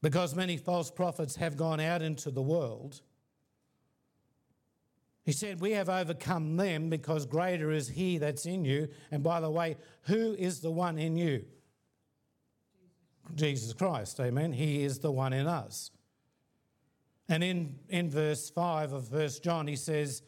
because 0.03 0.35
many 0.35 0.55
false 0.55 0.91
prophets 0.91 1.35
have 1.37 1.57
gone 1.57 1.79
out 1.79 2.03
into 2.03 2.29
the 2.29 2.43
world. 2.43 3.01
He 5.25 5.31
said, 5.31 5.59
We 5.59 5.71
have 5.71 5.89
overcome 5.89 6.55
them 6.55 6.91
because 6.91 7.25
greater 7.25 7.71
is 7.71 7.87
He 7.87 8.19
that's 8.19 8.45
in 8.45 8.65
you. 8.65 8.89
And 9.09 9.23
by 9.23 9.39
the 9.39 9.49
way, 9.49 9.77
who 10.03 10.35
is 10.37 10.59
the 10.59 10.69
one 10.69 10.99
in 10.99 11.17
you? 11.17 11.43
Jesus 13.33 13.73
Christ, 13.73 14.19
amen. 14.19 14.53
He 14.53 14.83
is 14.83 14.99
the 14.99 15.11
one 15.11 15.33
in 15.33 15.47
us. 15.47 15.89
And 17.29 17.43
in, 17.43 17.75
in 17.89 18.09
verse 18.09 18.49
5 18.49 18.91
of 18.91 19.07
First 19.07 19.43
John, 19.43 19.67
he 19.67 19.75
says, 19.75 20.23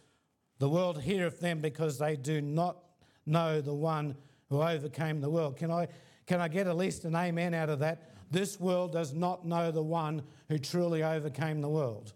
The 0.60 0.70
world 0.70 1.02
heareth 1.02 1.40
them 1.40 1.60
because 1.60 1.98
they 1.98 2.16
do 2.16 2.42
not 2.42 2.78
know 3.26 3.60
the 3.60 3.74
one 3.74 4.16
who 4.50 4.62
overcame 4.62 5.20
the 5.20 5.30
world. 5.30 5.58
Can 5.58 5.72
I, 5.72 5.88
can 6.28 6.40
I 6.40 6.48
get 6.48 6.68
at 6.68 6.78
least 6.78 7.04
an 7.06 7.16
amen 7.16 7.56
out 7.56 7.70
of 7.70 7.80
that? 7.80 8.12
This 8.30 8.60
world 8.60 8.94
does 8.94 9.14
not 9.14 9.46
know 9.46 9.72
the 9.72 9.82
one 9.82 10.22
who 10.48 10.60
truly 10.60 11.04
overcame 11.04 11.60
the 11.60 11.70
world. 11.70 12.14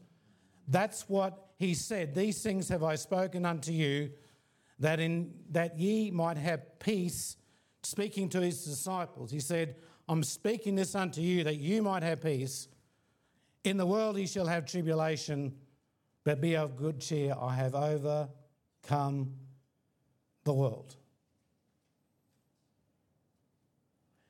That's 0.67 1.09
what 1.09 1.47
he 1.57 1.73
said. 1.73 2.13
These 2.13 2.43
things 2.43 2.69
have 2.69 2.83
I 2.83 2.95
spoken 2.95 3.45
unto 3.45 3.71
you, 3.71 4.11
that 4.79 4.99
in 4.99 5.33
that 5.51 5.79
ye 5.79 6.11
might 6.11 6.37
have 6.37 6.79
peace. 6.79 7.37
Speaking 7.83 8.29
to 8.29 8.41
his 8.41 8.63
disciples, 8.63 9.31
he 9.31 9.39
said, 9.39 9.75
I'm 10.07 10.23
speaking 10.23 10.75
this 10.75 10.95
unto 10.95 11.21
you 11.21 11.43
that 11.43 11.57
you 11.57 11.81
might 11.81 12.03
have 12.03 12.21
peace. 12.21 12.67
In 13.65 13.77
the 13.77 13.85
world 13.85 14.15
ye 14.15 14.27
shall 14.27 14.45
have 14.45 14.67
tribulation, 14.67 15.51
but 16.23 16.39
be 16.39 16.55
of 16.55 16.77
good 16.77 17.01
cheer. 17.01 17.33
I 17.37 17.55
have 17.55 17.73
overcome 17.73 19.33
the 20.43 20.53
world. 20.53 20.95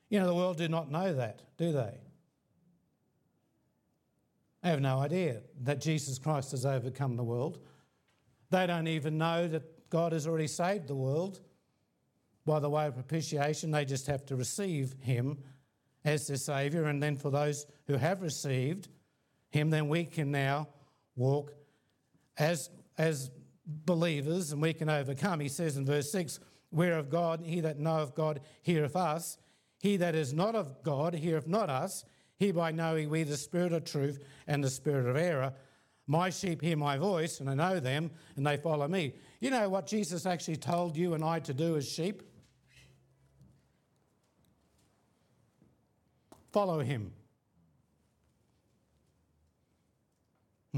You 0.08 0.20
know, 0.20 0.26
the 0.26 0.34
world 0.34 0.56
do 0.56 0.68
not 0.68 0.90
know 0.90 1.12
that, 1.12 1.42
do 1.58 1.70
they? 1.70 1.98
They 4.62 4.70
have 4.70 4.80
no 4.80 5.00
idea 5.00 5.42
that 5.64 5.82
Jesus 5.82 6.18
Christ 6.18 6.52
has 6.52 6.64
overcome 6.64 7.16
the 7.16 7.24
world. 7.24 7.58
They 8.48 8.66
don't 8.66 8.88
even 8.88 9.18
know 9.18 9.48
that 9.48 9.90
God 9.90 10.12
has 10.12 10.26
already 10.26 10.46
saved 10.46 10.88
the 10.88 10.94
world 10.94 11.40
by 12.46 12.58
the 12.58 12.70
way 12.70 12.86
of 12.86 12.94
propitiation. 12.94 13.70
They 13.70 13.84
just 13.84 14.06
have 14.06 14.24
to 14.26 14.36
receive 14.36 14.94
Him 15.00 15.38
as 16.06 16.26
their 16.26 16.38
Saviour. 16.38 16.86
And 16.86 17.02
then 17.02 17.16
for 17.16 17.30
those 17.30 17.66
who 17.86 17.96
have 17.96 18.22
received 18.22 18.88
Him, 19.50 19.70
then 19.70 19.88
we 19.88 20.04
can 20.04 20.30
now 20.30 20.68
walk 21.14 21.52
as, 22.36 22.70
as 22.98 23.30
believers 23.66 24.52
and 24.52 24.60
we 24.60 24.72
can 24.72 24.88
overcome. 24.88 25.40
He 25.40 25.48
says 25.48 25.76
in 25.76 25.86
verse 25.86 26.10
6 26.12 26.40
Where 26.70 26.98
of 26.98 27.10
God, 27.10 27.40
he 27.44 27.60
that 27.60 27.78
knoweth 27.78 28.14
God 28.14 28.40
heareth 28.62 28.96
us. 28.96 29.38
He 29.80 29.96
that 29.98 30.14
is 30.14 30.32
not 30.32 30.54
of 30.54 30.82
God 30.82 31.14
heareth 31.14 31.46
not 31.46 31.70
us. 31.70 32.04
Hereby 32.38 32.70
knowing 32.72 33.08
we 33.08 33.22
the 33.22 33.36
spirit 33.36 33.72
of 33.72 33.84
truth 33.84 34.22
and 34.46 34.62
the 34.62 34.70
spirit 34.70 35.08
of 35.08 35.16
error. 35.16 35.54
My 36.06 36.30
sheep 36.30 36.62
hear 36.62 36.76
my 36.76 36.98
voice, 36.98 37.40
and 37.40 37.50
I 37.50 37.54
know 37.54 37.80
them, 37.80 38.10
and 38.36 38.46
they 38.46 38.56
follow 38.56 38.86
me. 38.86 39.14
You 39.40 39.50
know 39.50 39.68
what 39.68 39.86
Jesus 39.86 40.26
actually 40.26 40.56
told 40.56 40.96
you 40.96 41.14
and 41.14 41.24
I 41.24 41.40
to 41.40 41.54
do 41.54 41.76
as 41.76 41.88
sheep? 41.88 42.22
Follow 46.52 46.80
him. 46.80 47.12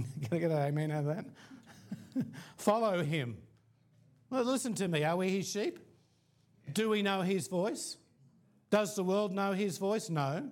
Can 0.23 0.37
I 0.37 0.39
get 0.39 0.51
an 0.51 0.59
amen 0.59 0.91
out 0.91 1.07
of 1.07 1.17
that? 1.17 2.27
Follow 2.57 3.03
him. 3.03 3.37
Well, 4.31 4.45
listen 4.45 4.75
to 4.75 4.89
me. 4.89 5.05
Are 5.05 5.17
we 5.17 5.31
his 5.31 5.49
sheep? 5.49 5.79
Do 6.73 6.91
we 6.91 7.03
know 7.03 7.23
his 7.23 7.49
voice? 7.49 7.97
Does 8.71 8.95
the 8.95 9.03
world 9.03 9.33
know 9.33 9.53
his 9.53 9.79
voice? 9.79 10.11
No. 10.11 10.51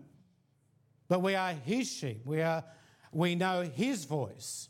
But 1.09 1.23
we 1.23 1.35
are 1.35 1.53
his 1.53 1.91
sheep. 1.91 2.23
We, 2.25 2.41
are, 2.41 2.65
we 3.13 3.35
know 3.35 3.63
his 3.63 4.05
voice. 4.05 4.69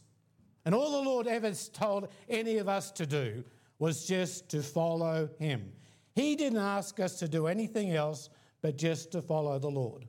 And 0.65 0.75
all 0.75 0.91
the 0.91 1.09
Lord 1.09 1.27
ever 1.27 1.53
told 1.73 2.09
any 2.29 2.59
of 2.59 2.69
us 2.69 2.91
to 2.93 3.07
do 3.07 3.45
was 3.79 4.07
just 4.07 4.49
to 4.51 4.63
follow 4.63 5.29
him. 5.39 5.73
He 6.15 6.35
didn't 6.35 6.59
ask 6.59 6.99
us 6.99 7.19
to 7.21 7.29
do 7.29 7.47
anything 7.47 7.93
else 7.93 8.31
but 8.63 8.77
just 8.77 9.13
to 9.13 9.23
follow 9.23 9.59
the 9.59 9.71
Lord. 9.71 10.07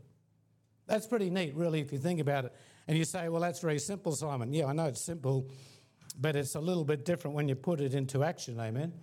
That's 0.88 1.06
pretty 1.06 1.30
neat, 1.30 1.54
really, 1.54 1.82
if 1.82 1.92
you 1.92 2.00
think 2.00 2.20
about 2.20 2.46
it. 2.46 2.56
And 2.88 2.98
you 2.98 3.04
say, 3.04 3.28
well, 3.30 3.42
that's 3.42 3.60
very 3.60 3.80
simple, 3.80 4.14
Simon. 4.14 4.54
Yeah, 4.54 4.68
I 4.68 4.74
know 4.74 4.86
it's 4.86 5.02
simple, 5.02 5.50
but 6.20 6.36
it's 6.36 6.56
a 6.56 6.60
little 6.60 6.86
bit 6.86 7.04
different 7.04 7.36
when 7.36 7.50
you 7.50 7.56
put 7.56 7.82
it 7.82 7.94
into 7.94 8.24
action. 8.24 8.60
Amen. 8.60 8.94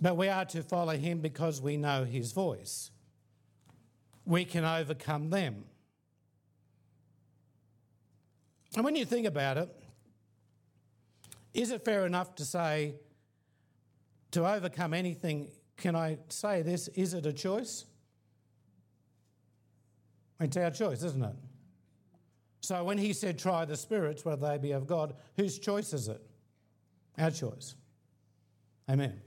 But 0.00 0.16
we 0.16 0.28
are 0.28 0.44
to 0.46 0.62
follow 0.62 0.96
him 0.96 1.20
because 1.20 1.60
we 1.60 1.76
know 1.76 2.04
his 2.04 2.32
voice. 2.32 2.90
We 4.24 4.44
can 4.44 4.64
overcome 4.64 5.30
them. 5.30 5.64
And 8.74 8.84
when 8.84 8.96
you 8.96 9.04
think 9.04 9.26
about 9.26 9.58
it, 9.58 9.68
is 11.52 11.70
it 11.70 11.84
fair 11.84 12.06
enough 12.06 12.34
to 12.36 12.44
say 12.44 12.94
to 14.30 14.46
overcome 14.46 14.94
anything? 14.94 15.50
Can 15.76 15.96
I 15.96 16.18
say 16.28 16.62
this? 16.62 16.88
Is 16.88 17.14
it 17.14 17.26
a 17.26 17.32
choice? 17.32 17.84
It's 20.40 20.56
our 20.56 20.70
choice, 20.70 21.02
isn't 21.02 21.22
it? 21.22 21.36
So 22.62 22.82
when 22.84 22.98
he 22.98 23.12
said, 23.12 23.38
try 23.38 23.64
the 23.64 23.76
spirits, 23.76 24.24
whether 24.24 24.48
they 24.48 24.58
be 24.58 24.72
of 24.72 24.86
God, 24.86 25.14
whose 25.36 25.58
choice 25.58 25.92
is 25.92 26.08
it? 26.08 26.22
Our 27.18 27.30
choice. 27.30 27.74
Amen. 28.88 29.20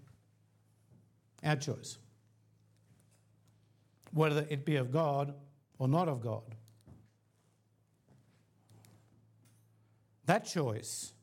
Our 1.43 1.55
choice. 1.55 1.98
Whether 4.12 4.46
it 4.50 4.65
be 4.65 4.75
of 4.75 4.91
God 4.91 5.34
or 5.77 5.88
not 5.88 6.08
of 6.08 6.22
God. 6.22 6.55
That 10.25 10.46
choice 10.46 11.13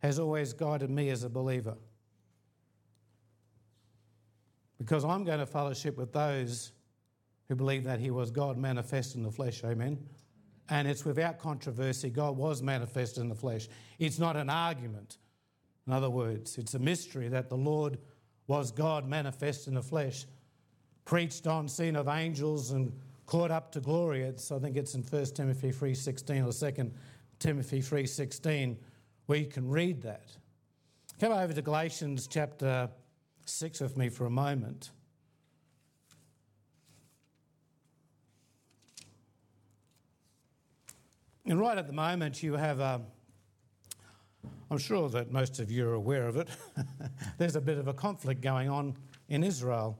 has 0.00 0.18
always 0.18 0.52
guided 0.52 0.90
me 0.90 1.08
as 1.08 1.24
a 1.24 1.28
believer. 1.28 1.76
Because 4.78 5.04
I'm 5.04 5.24
going 5.24 5.38
to 5.38 5.46
fellowship 5.46 5.96
with 5.96 6.12
those 6.12 6.72
who 7.54 7.56
believe 7.56 7.84
that 7.84 8.00
he 8.00 8.10
was 8.10 8.32
God 8.32 8.58
manifest 8.58 9.14
in 9.14 9.22
the 9.22 9.30
flesh. 9.30 9.62
Amen. 9.62 9.96
And 10.70 10.88
it's 10.88 11.04
without 11.04 11.38
controversy, 11.38 12.10
God 12.10 12.36
was 12.36 12.62
manifest 12.62 13.16
in 13.16 13.28
the 13.28 13.34
flesh. 13.34 13.68
It's 14.00 14.18
not 14.18 14.36
an 14.36 14.50
argument. 14.50 15.18
In 15.86 15.92
other 15.92 16.10
words, 16.10 16.58
it's 16.58 16.74
a 16.74 16.80
mystery 16.80 17.28
that 17.28 17.48
the 17.48 17.56
Lord 17.56 17.98
was 18.48 18.72
God 18.72 19.06
manifest 19.06 19.68
in 19.68 19.74
the 19.74 19.82
flesh, 19.82 20.26
preached 21.04 21.46
on, 21.46 21.68
seen 21.68 21.94
of 21.94 22.08
angels, 22.08 22.72
and 22.72 22.92
caught 23.26 23.52
up 23.52 23.70
to 23.72 23.80
glory. 23.80 24.22
It's, 24.22 24.50
I 24.50 24.58
think 24.58 24.76
it's 24.76 24.94
in 24.94 25.02
1 25.02 25.24
Timothy 25.26 25.70
3.16 25.70 26.48
or 26.48 26.72
2 26.72 26.90
Timothy 27.38 27.80
3.16 27.80 28.76
where 29.26 29.38
you 29.38 29.46
can 29.46 29.68
read 29.68 30.02
that. 30.02 30.36
Come 31.20 31.32
over 31.32 31.52
to 31.52 31.62
Galatians 31.62 32.26
chapter 32.26 32.88
6 33.44 33.80
with 33.80 33.96
me 33.96 34.08
for 34.08 34.26
a 34.26 34.30
moment. 34.30 34.90
And 41.46 41.60
right 41.60 41.76
at 41.76 41.86
the 41.86 41.92
moment, 41.92 42.42
you 42.42 42.54
have 42.54 42.80
a, 42.80 43.02
I'm 44.70 44.78
sure 44.78 45.10
that 45.10 45.30
most 45.30 45.60
of 45.60 45.70
you 45.70 45.86
are 45.88 45.92
aware 45.94 46.26
of 46.26 46.36
it, 46.36 46.48
there's 47.38 47.56
a 47.56 47.60
bit 47.60 47.76
of 47.76 47.86
a 47.86 47.92
conflict 47.92 48.40
going 48.40 48.70
on 48.70 48.96
in 49.28 49.44
Israel. 49.44 49.98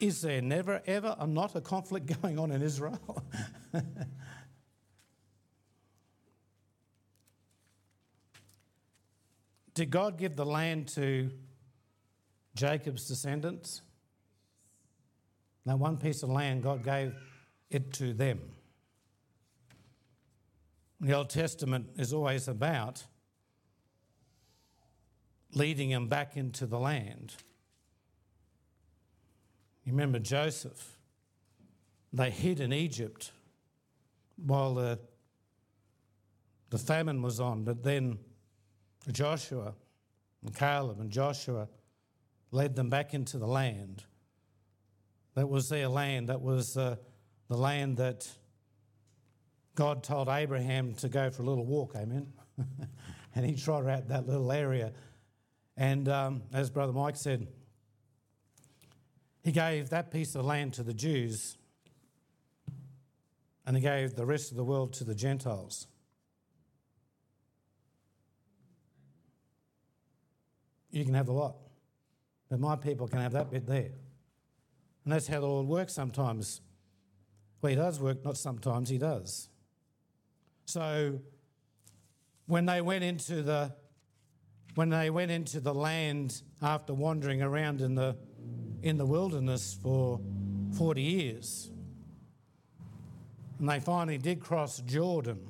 Is 0.00 0.20
there 0.22 0.42
never, 0.42 0.82
ever, 0.86 1.14
a, 1.18 1.26
not 1.26 1.54
a 1.54 1.60
conflict 1.60 2.06
going 2.22 2.38
on 2.38 2.50
in 2.50 2.62
Israel? 2.62 3.24
Did 9.74 9.90
God 9.90 10.18
give 10.18 10.34
the 10.36 10.46
land 10.46 10.88
to 10.88 11.30
Jacob's 12.54 13.06
descendants? 13.06 13.82
Now, 15.64 15.76
one 15.76 15.96
piece 15.96 16.22
of 16.22 16.28
land, 16.28 16.62
God 16.62 16.84
gave 16.84 17.14
it 17.70 17.92
to 17.94 18.12
them. 18.12 18.40
The 21.04 21.12
Old 21.12 21.28
Testament 21.28 21.90
is 21.98 22.14
always 22.14 22.48
about 22.48 23.04
leading 25.52 25.90
them 25.90 26.08
back 26.08 26.38
into 26.38 26.64
the 26.64 26.78
land. 26.78 27.34
You 29.84 29.92
remember 29.92 30.18
Joseph? 30.18 30.96
They 32.10 32.30
hid 32.30 32.58
in 32.58 32.72
Egypt 32.72 33.32
while 34.46 34.72
the, 34.72 34.98
the 36.70 36.78
famine 36.78 37.20
was 37.20 37.38
on, 37.38 37.64
but 37.64 37.82
then 37.82 38.18
Joshua 39.12 39.74
and 40.42 40.56
Caleb 40.56 41.00
and 41.00 41.10
Joshua 41.10 41.68
led 42.50 42.76
them 42.76 42.88
back 42.88 43.12
into 43.12 43.36
the 43.36 43.46
land. 43.46 44.04
That 45.34 45.50
was 45.50 45.68
their 45.68 45.88
land. 45.88 46.30
That 46.30 46.40
was 46.40 46.78
uh, 46.78 46.96
the 47.48 47.58
land 47.58 47.98
that 47.98 48.26
God 49.74 50.02
told 50.02 50.28
Abraham 50.28 50.94
to 50.94 51.08
go 51.08 51.30
for 51.30 51.42
a 51.42 51.44
little 51.44 51.66
walk. 51.66 51.94
Amen. 51.96 52.32
and 53.34 53.44
he 53.44 53.56
trotted 53.56 53.90
out 53.90 54.08
that 54.08 54.26
little 54.26 54.52
area. 54.52 54.92
And 55.76 56.08
um, 56.08 56.42
as 56.52 56.70
Brother 56.70 56.92
Mike 56.92 57.16
said, 57.16 57.48
he 59.42 59.52
gave 59.52 59.90
that 59.90 60.10
piece 60.10 60.34
of 60.34 60.44
land 60.44 60.74
to 60.74 60.82
the 60.82 60.94
Jews 60.94 61.58
and 63.66 63.76
he 63.76 63.82
gave 63.82 64.14
the 64.14 64.26
rest 64.26 64.50
of 64.50 64.56
the 64.56 64.64
world 64.64 64.92
to 64.94 65.04
the 65.04 65.14
Gentiles. 65.14 65.86
You 70.90 71.04
can 71.04 71.14
have 71.14 71.28
a 71.28 71.32
lot, 71.32 71.56
but 72.48 72.60
my 72.60 72.76
people 72.76 73.08
can 73.08 73.18
have 73.18 73.32
that 73.32 73.50
bit 73.50 73.66
there. 73.66 73.90
And 75.04 75.12
that's 75.12 75.26
how 75.26 75.40
the 75.40 75.46
Lord 75.46 75.66
works 75.66 75.92
sometimes. 75.92 76.60
Well, 77.60 77.70
He 77.70 77.76
does 77.76 77.98
work, 78.00 78.24
not 78.24 78.36
sometimes, 78.36 78.90
He 78.90 78.98
does. 78.98 79.48
So 80.64 81.20
when 82.46 82.66
they 82.66 82.80
went 82.80 83.04
into 83.04 83.42
the 83.42 83.74
when 84.74 84.88
they 84.90 85.08
went 85.08 85.30
into 85.30 85.60
the 85.60 85.72
land 85.72 86.42
after 86.60 86.92
wandering 86.94 87.42
around 87.42 87.80
in 87.80 87.94
the 87.94 88.16
in 88.82 88.98
the 88.98 89.06
wilderness 89.06 89.78
for 89.82 90.20
40 90.76 91.00
years 91.00 91.70
and 93.58 93.68
they 93.68 93.80
finally 93.80 94.18
did 94.18 94.40
cross 94.40 94.80
Jordan. 94.80 95.40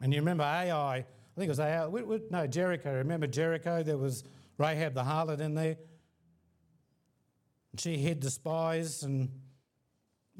And 0.00 0.12
you 0.12 0.20
remember 0.20 0.42
Ai 0.42 0.96
I 0.96 1.04
think 1.36 1.46
it 1.46 1.50
was 1.50 1.60
Ai 1.60 1.88
no 2.30 2.46
Jericho. 2.46 2.94
Remember 2.94 3.26
Jericho? 3.26 3.82
There 3.82 3.96
was 3.96 4.24
Rahab 4.58 4.94
the 4.94 5.02
harlot 5.02 5.40
in 5.40 5.54
there. 5.54 5.76
And 7.70 7.80
she 7.80 7.96
hid 7.96 8.20
the 8.20 8.30
spies 8.30 9.02
and 9.02 9.30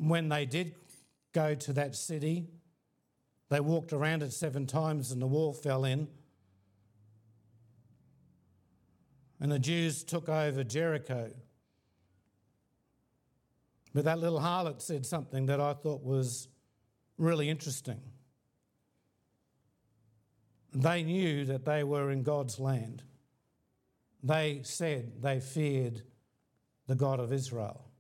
when 0.03 0.29
they 0.29 0.45
did 0.47 0.75
go 1.33 1.55
to 1.55 1.73
that 1.75 1.95
city, 1.95 2.49
they 3.49 3.61
walked 3.61 3.93
around 3.93 4.23
it 4.23 4.33
seven 4.33 4.67
times 4.67 5.13
and 5.13 5.23
the 5.23 5.27
wall 5.27 5.53
fell 5.53 5.85
in. 5.85 6.09
And 9.41 9.51
the 9.51 9.59
Jews 9.59 10.03
took 10.05 10.29
over 10.29 10.65
Jericho. 10.65 11.31
But 13.95 14.05
that 14.05 14.19
little 14.19 14.41
harlot 14.41 14.81
said 14.81 15.05
something 15.05 15.47
that 15.47 15.61
I 15.61 15.75
thought 15.75 16.03
was 16.03 16.49
really 17.19 17.49
interesting. 17.49 18.01
They 20.75 21.03
knew 21.03 21.45
that 21.45 21.65
they 21.65 21.85
were 21.85 22.11
in 22.11 22.23
God's 22.23 22.59
land. 22.59 23.03
They 24.23 24.61
said 24.65 25.21
they 25.21 25.41
feared 25.41 26.03
the 26.87 26.95
God 26.95 27.21
of 27.21 27.33
Israel. 27.33 27.92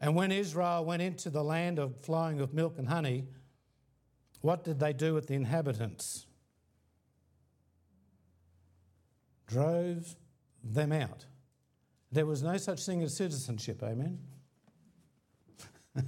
And 0.00 0.14
when 0.14 0.30
Israel 0.30 0.84
went 0.84 1.02
into 1.02 1.30
the 1.30 1.42
land 1.42 1.78
of 1.78 1.96
flowing 2.02 2.40
of 2.40 2.54
milk 2.54 2.78
and 2.78 2.88
honey, 2.88 3.26
what 4.40 4.64
did 4.64 4.78
they 4.78 4.92
do 4.92 5.14
with 5.14 5.26
the 5.26 5.34
inhabitants? 5.34 6.26
Drove 9.46 10.14
them 10.62 10.92
out. 10.92 11.26
There 12.12 12.26
was 12.26 12.42
no 12.42 12.56
such 12.56 12.84
thing 12.84 13.02
as 13.02 13.16
citizenship, 13.16 13.82
amen? 13.82 14.20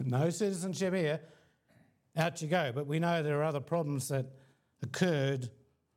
no 0.00 0.30
citizenship 0.30 0.94
here. 0.94 1.20
Out 2.16 2.42
you 2.42 2.48
go. 2.48 2.72
But 2.74 2.86
we 2.86 2.98
know 2.98 3.22
there 3.22 3.38
are 3.40 3.44
other 3.44 3.60
problems 3.60 4.08
that 4.08 4.26
occurred 4.82 5.50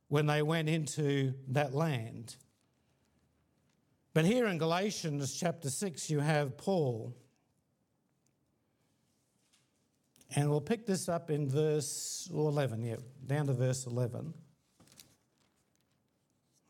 when 0.08 0.26
they 0.26 0.42
went 0.42 0.68
into 0.68 1.34
that 1.48 1.74
land. 1.74 2.36
But 4.14 4.26
here 4.26 4.46
in 4.46 4.58
Galatians 4.58 5.34
chapter 5.38 5.70
6, 5.70 6.10
you 6.10 6.20
have 6.20 6.58
Paul. 6.58 7.16
And 10.34 10.50
we'll 10.50 10.60
pick 10.60 10.86
this 10.86 11.08
up 11.08 11.30
in 11.30 11.48
verse 11.48 12.28
11, 12.32 12.82
yeah, 12.82 12.96
down 13.26 13.46
to 13.46 13.54
verse 13.54 13.86
11. 13.86 14.34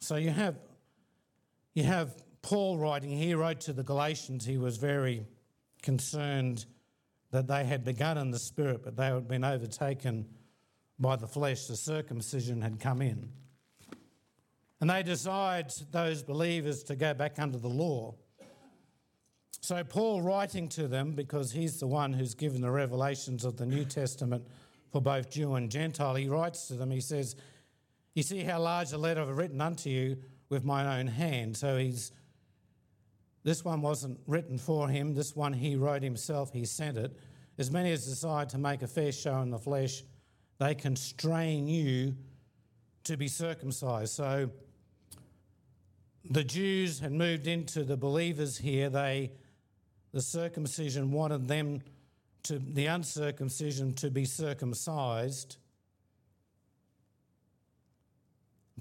So 0.01 0.17
you 0.17 0.31
have, 0.31 0.57
you 1.75 1.85
have 1.85 2.13
Paul 2.43 2.79
writing, 2.79 3.11
he 3.11 3.35
wrote 3.35 3.61
to 3.63 3.73
the 3.73 3.85
Galatians, 3.85 4.45
he 4.45 4.59
was 4.59 4.77
very 4.77 5.27
concerned 5.81 6.67
that 7.31 7.47
they 7.47 7.65
had 7.65 7.85
begun 7.85 8.19
in 8.19 8.31
the 8.31 8.39
spirit, 8.39 8.83
but 8.85 8.97
they 8.97 9.07
had 9.07 9.27
been 9.27 9.45
overtaken 9.45 10.27
by 10.99 11.17
the 11.17 11.27
flesh. 11.27 11.67
The 11.67 11.77
circumcision 11.77 12.63
had 12.63 12.79
come 12.79 13.01
in. 13.01 13.31
And 14.83 14.91
they 14.91 15.05
desired 15.05 15.73
those 15.93 16.25
believers 16.25 16.83
to 16.83 16.97
go 16.97 17.15
back 17.15 17.39
under 17.39 17.57
the 17.57 17.69
law. 17.69 18.17
So, 19.61 19.85
Paul 19.85 20.23
writing 20.23 20.69
to 20.71 20.89
them, 20.89 21.13
because 21.13 21.53
he's 21.53 21.79
the 21.79 21.87
one 21.87 22.13
who's 22.13 22.35
given 22.35 22.61
the 22.61 22.71
revelations 22.73 23.45
of 23.45 23.57
the 23.57 23.65
New 23.65 23.85
Testament 23.85 24.45
for 24.91 25.01
both 25.01 25.31
Jew 25.31 25.55
and 25.55 25.71
Gentile, 25.71 26.17
he 26.17 26.29
writes 26.29 26.67
to 26.67 26.75
them, 26.75 26.91
he 26.91 27.01
says, 27.01 27.37
You 28.15 28.25
see 28.25 28.41
how 28.41 28.59
large 28.59 28.91
a 28.91 28.99
letter 28.99 29.23
I've 29.23 29.37
written 29.37 29.61
unto 29.61 29.89
you 29.89 30.17
with 30.49 30.65
my 30.65 30.99
own 30.99 31.07
hand. 31.07 31.57
So, 31.57 31.77
he's 31.77 32.11
this 33.45 33.65
one 33.65 33.83
wasn't 33.83 34.19
written 34.27 34.59
for 34.59 34.89
him, 34.89 35.15
this 35.15 35.37
one 35.37 35.53
he 35.53 35.77
wrote 35.77 36.03
himself, 36.03 36.53
he 36.53 36.65
sent 36.65 36.99
it. 36.99 37.17
As 37.57 37.71
many 37.71 37.93
as 37.93 38.05
decide 38.05 38.49
to 38.49 38.59
make 38.59 38.83
a 38.83 38.89
fair 38.89 39.13
show 39.13 39.43
in 39.43 39.51
the 39.51 39.61
flesh, 39.61 40.03
they 40.59 40.75
constrain 40.75 41.69
you 41.69 42.17
to 43.05 43.17
be 43.17 43.29
circumcised. 43.29 44.13
So, 44.13 44.51
the 46.29 46.45
Jews 46.45 47.01
had 47.01 47.13
moved 47.13 47.47
into 47.47 47.85
the 47.85 47.97
believers 47.97 48.59
here. 48.59 48.89
They, 48.91 49.33
the 50.13 50.23
circumcision 50.23 51.11
wanted 51.13 51.49
them 51.49 51.83
to, 52.45 52.59
the 52.59 52.87
uncircumcision 52.87 53.95
to 53.95 54.11
be 54.11 54.25
circumcised. 54.25 55.57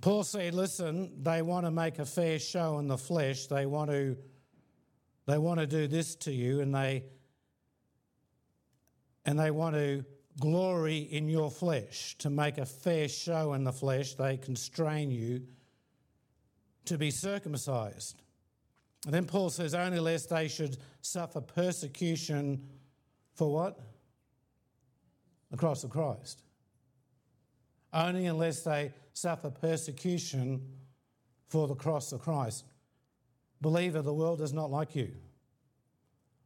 Paul 0.01 0.23
said, 0.23 0.53
listen, 0.53 1.23
they 1.23 1.41
want 1.41 1.65
to 1.65 1.71
make 1.71 1.99
a 1.99 2.05
fair 2.05 2.39
show 2.39 2.79
in 2.79 2.87
the 2.87 2.97
flesh. 2.97 3.47
They 3.47 3.65
want 3.65 3.91
to 3.91 4.17
They 5.27 5.37
want 5.37 5.59
to 5.59 5.67
do 5.67 5.87
this 5.87 6.15
to 6.15 6.31
you 6.31 6.61
and 6.61 6.73
they 6.73 7.03
and 9.25 9.37
they 9.39 9.51
want 9.51 9.75
to 9.75 10.03
glory 10.39 10.97
in 10.97 11.29
your 11.29 11.51
flesh, 11.51 12.15
to 12.17 12.29
make 12.29 12.57
a 12.57 12.65
fair 12.65 13.07
show 13.07 13.53
in 13.53 13.63
the 13.63 13.71
flesh. 13.71 14.15
They 14.15 14.37
constrain 14.37 15.11
you 15.11 15.43
to 16.85 16.97
be 16.97 17.11
circumcised. 17.11 18.21
And 19.05 19.13
then 19.13 19.25
Paul 19.25 19.49
says, 19.49 19.73
only 19.73 19.99
lest 19.99 20.29
they 20.29 20.47
should 20.47 20.77
suffer 21.01 21.41
persecution 21.41 22.67
for 23.33 23.51
what? 23.51 23.79
The 25.49 25.57
cross 25.57 25.83
of 25.83 25.89
Christ. 25.89 26.43
Only 27.93 28.27
unless 28.27 28.61
they 28.63 28.93
suffer 29.13 29.49
persecution 29.49 30.61
for 31.49 31.67
the 31.67 31.75
cross 31.75 32.11
of 32.11 32.21
Christ. 32.21 32.65
Believer, 33.59 34.01
the 34.01 34.13
world 34.13 34.41
is 34.41 34.53
not 34.53 34.71
like 34.71 34.95
you. 34.95 35.11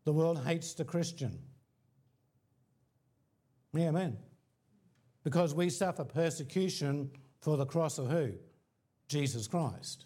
The 0.06 0.14
world 0.14 0.44
hates 0.46 0.74
the 0.74 0.86
Christian. 0.86 1.40
Amen. 3.78 4.18
Because 5.24 5.54
we 5.54 5.70
suffer 5.70 6.04
persecution 6.04 7.12
for 7.42 7.58
the 7.58 7.66
cross 7.66 7.98
of 7.98 8.10
who? 8.10 8.32
Jesus 9.08 9.48
Christ. 9.48 10.06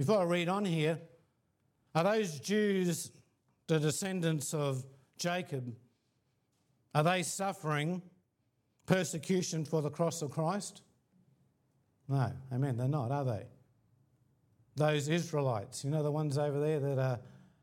Before 0.00 0.20
I 0.20 0.24
read 0.24 0.48
on 0.48 0.64
here, 0.64 0.98
are 1.94 2.04
those 2.04 2.40
Jews 2.40 3.10
the 3.66 3.78
descendants 3.78 4.54
of 4.54 4.82
Jacob? 5.18 5.76
Are 6.94 7.04
they 7.04 7.22
suffering 7.22 8.00
persecution 8.86 9.66
for 9.66 9.82
the 9.82 9.90
cross 9.90 10.22
of 10.22 10.30
Christ? 10.30 10.80
No, 12.08 12.32
amen, 12.50 12.78
they're 12.78 12.88
not, 12.88 13.10
are 13.10 13.26
they? 13.26 13.42
Those 14.74 15.08
Israelites, 15.08 15.84
you 15.84 15.90
know, 15.90 16.02
the 16.02 16.10
ones 16.10 16.38
over 16.38 16.58
there 16.58 16.80
that 16.80 16.98
uh, 16.98 17.16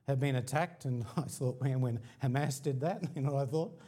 have 0.08 0.20
been 0.20 0.36
attacked, 0.36 0.86
and 0.86 1.08
I 1.18 1.22
thought, 1.22 1.60
man, 1.60 1.82
when 1.82 2.00
Hamas 2.22 2.62
did 2.62 2.82
that, 2.82 3.02
you 3.16 3.24
know 3.24 3.36
I 3.36 3.48
thought? 3.48 3.82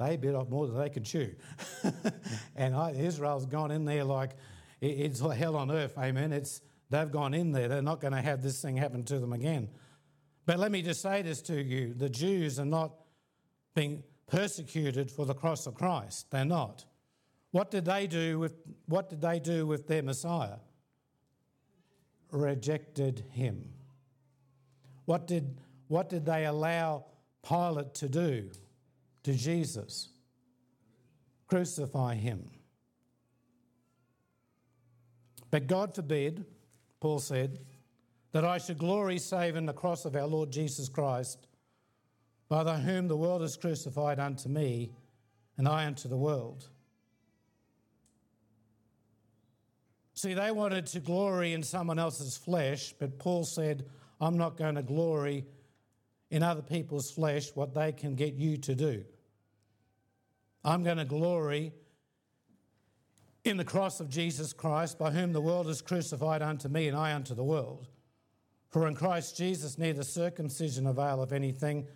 They 0.00 0.16
bit 0.16 0.34
off 0.34 0.48
more 0.48 0.66
than 0.66 0.76
they 0.78 0.90
could 0.90 1.04
chew. 1.04 1.32
and 2.56 2.74
I, 2.74 2.90
Israel's 2.90 3.46
gone 3.46 3.70
in 3.70 3.84
there 3.84 4.02
like 4.02 4.32
it's 4.80 5.20
hell 5.20 5.54
on 5.54 5.70
earth, 5.70 5.96
amen. 5.96 6.32
It's, 6.32 6.60
they've 6.90 7.10
gone 7.10 7.34
in 7.34 7.52
there. 7.52 7.68
They're 7.68 7.82
not 7.82 8.00
going 8.00 8.12
to 8.12 8.20
have 8.20 8.42
this 8.42 8.60
thing 8.60 8.76
happen 8.76 9.02
to 9.04 9.18
them 9.18 9.32
again. 9.32 9.68
But 10.46 10.58
let 10.58 10.70
me 10.70 10.82
just 10.82 11.00
say 11.00 11.22
this 11.22 11.40
to 11.42 11.62
you 11.62 11.94
the 11.94 12.08
Jews 12.08 12.58
are 12.58 12.64
not 12.64 12.92
being 13.74 14.02
persecuted 14.26 15.10
for 15.10 15.26
the 15.26 15.34
cross 15.34 15.66
of 15.66 15.74
Christ. 15.74 16.30
They're 16.30 16.44
not. 16.44 16.84
What 17.50 17.70
did 17.70 17.84
they 17.84 18.06
do 18.06 18.38
with, 18.38 18.52
what 18.86 19.08
did 19.08 19.20
they 19.20 19.38
do 19.38 19.66
with 19.66 19.86
their 19.86 20.02
Messiah? 20.02 20.56
Rejected 22.30 23.24
him. 23.30 23.68
What 25.04 25.26
did, 25.26 25.60
what 25.88 26.08
did 26.08 26.24
they 26.24 26.46
allow 26.46 27.04
Pilate 27.46 27.94
to 27.94 28.08
do 28.08 28.50
to 29.22 29.34
Jesus? 29.34 30.08
Crucify 31.46 32.16
him. 32.16 32.50
But 35.50 35.68
God 35.68 35.94
forbid, 35.94 36.44
Paul 37.04 37.18
said, 37.18 37.58
that 38.32 38.46
I 38.46 38.56
should 38.56 38.78
glory 38.78 39.18
save 39.18 39.56
in 39.56 39.66
the 39.66 39.74
cross 39.74 40.06
of 40.06 40.16
our 40.16 40.26
Lord 40.26 40.50
Jesus 40.50 40.88
Christ, 40.88 41.48
by 42.48 42.64
the 42.64 42.78
whom 42.78 43.08
the 43.08 43.16
world 43.16 43.42
is 43.42 43.58
crucified 43.58 44.18
unto 44.18 44.48
me, 44.48 44.90
and 45.58 45.68
I 45.68 45.84
unto 45.84 46.08
the 46.08 46.16
world. 46.16 46.66
See, 50.14 50.32
they 50.32 50.50
wanted 50.50 50.86
to 50.86 51.00
glory 51.00 51.52
in 51.52 51.62
someone 51.62 51.98
else's 51.98 52.38
flesh, 52.38 52.94
but 52.98 53.18
Paul 53.18 53.44
said, 53.44 53.84
I'm 54.18 54.38
not 54.38 54.56
going 54.56 54.76
to 54.76 54.82
glory 54.82 55.44
in 56.30 56.42
other 56.42 56.62
people's 56.62 57.10
flesh 57.10 57.50
what 57.54 57.74
they 57.74 57.92
can 57.92 58.14
get 58.14 58.32
you 58.32 58.56
to 58.56 58.74
do. 58.74 59.04
I'm 60.64 60.82
going 60.82 60.96
to 60.96 61.04
glory 61.04 61.74
in 63.44 63.58
the 63.58 63.64
cross 63.64 64.00
of 64.00 64.08
Jesus 64.08 64.52
Christ, 64.52 64.98
by 64.98 65.10
whom 65.10 65.32
the 65.32 65.40
world 65.40 65.68
is 65.68 65.82
crucified 65.82 66.42
unto 66.42 66.68
me 66.68 66.88
and 66.88 66.96
I 66.96 67.12
unto 67.12 67.34
the 67.34 67.44
world. 67.44 67.88
For 68.70 68.88
in 68.88 68.94
Christ 68.94 69.36
Jesus 69.36 69.78
neither 69.78 70.02
circumcision 70.02 70.86
availeth 70.86 71.30
anything, 71.30 71.86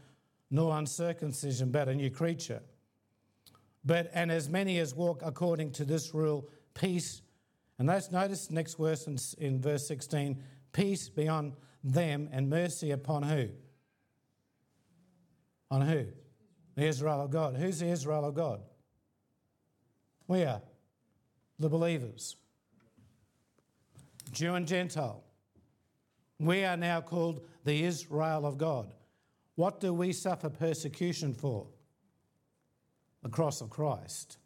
nor 0.51 0.79
uncircumcision, 0.79 1.71
but 1.71 1.89
a 1.89 1.95
new 1.95 2.11
creature. 2.11 2.63
But 3.85 4.11
and 4.13 4.31
as 4.31 4.49
many 4.49 4.79
as 4.79 4.95
walk 4.95 5.23
according 5.25 5.73
to 5.73 5.85
this 5.85 6.15
rule, 6.15 6.49
peace. 6.75 7.23
And 7.79 7.89
that's 7.89 8.11
notice 8.11 8.51
next 8.51 8.75
verse 8.75 9.07
in, 9.07 9.19
in 9.39 9.61
verse 9.61 9.89
16, 9.89 10.43
peace 10.73 11.09
be 11.09 11.29
on 11.29 11.55
them 11.83 12.29
and 12.33 12.51
mercy 12.51 12.91
upon 12.91 13.23
who? 13.23 13.49
On 15.71 15.81
who? 15.81 16.07
The 16.75 16.87
Israel 16.87 17.23
of 17.23 17.31
God. 17.31 17.57
Who's 17.57 17.81
the 17.81 17.89
Israel 17.89 18.25
of 18.25 18.35
God? 18.35 18.61
We 20.27 20.45
are 20.45 20.61
the 21.59 21.69
believers, 21.69 22.37
Jew 24.33 24.55
and 24.55 24.67
Gentile. 24.67 25.25
We 26.39 26.65
are 26.65 26.77
now 26.77 27.01
called 27.01 27.41
the 27.65 27.85
Israel 27.85 28.47
of 28.47 28.59
God. 28.59 28.95
What 29.57 29.81
do 29.81 29.93
we 29.93 30.13
suffer 30.13 30.49
persecution 30.49 31.35
for? 31.35 31.67
The 33.23 33.29
cross 33.29 33.61
of 33.61 33.71
Christ. 33.71 34.39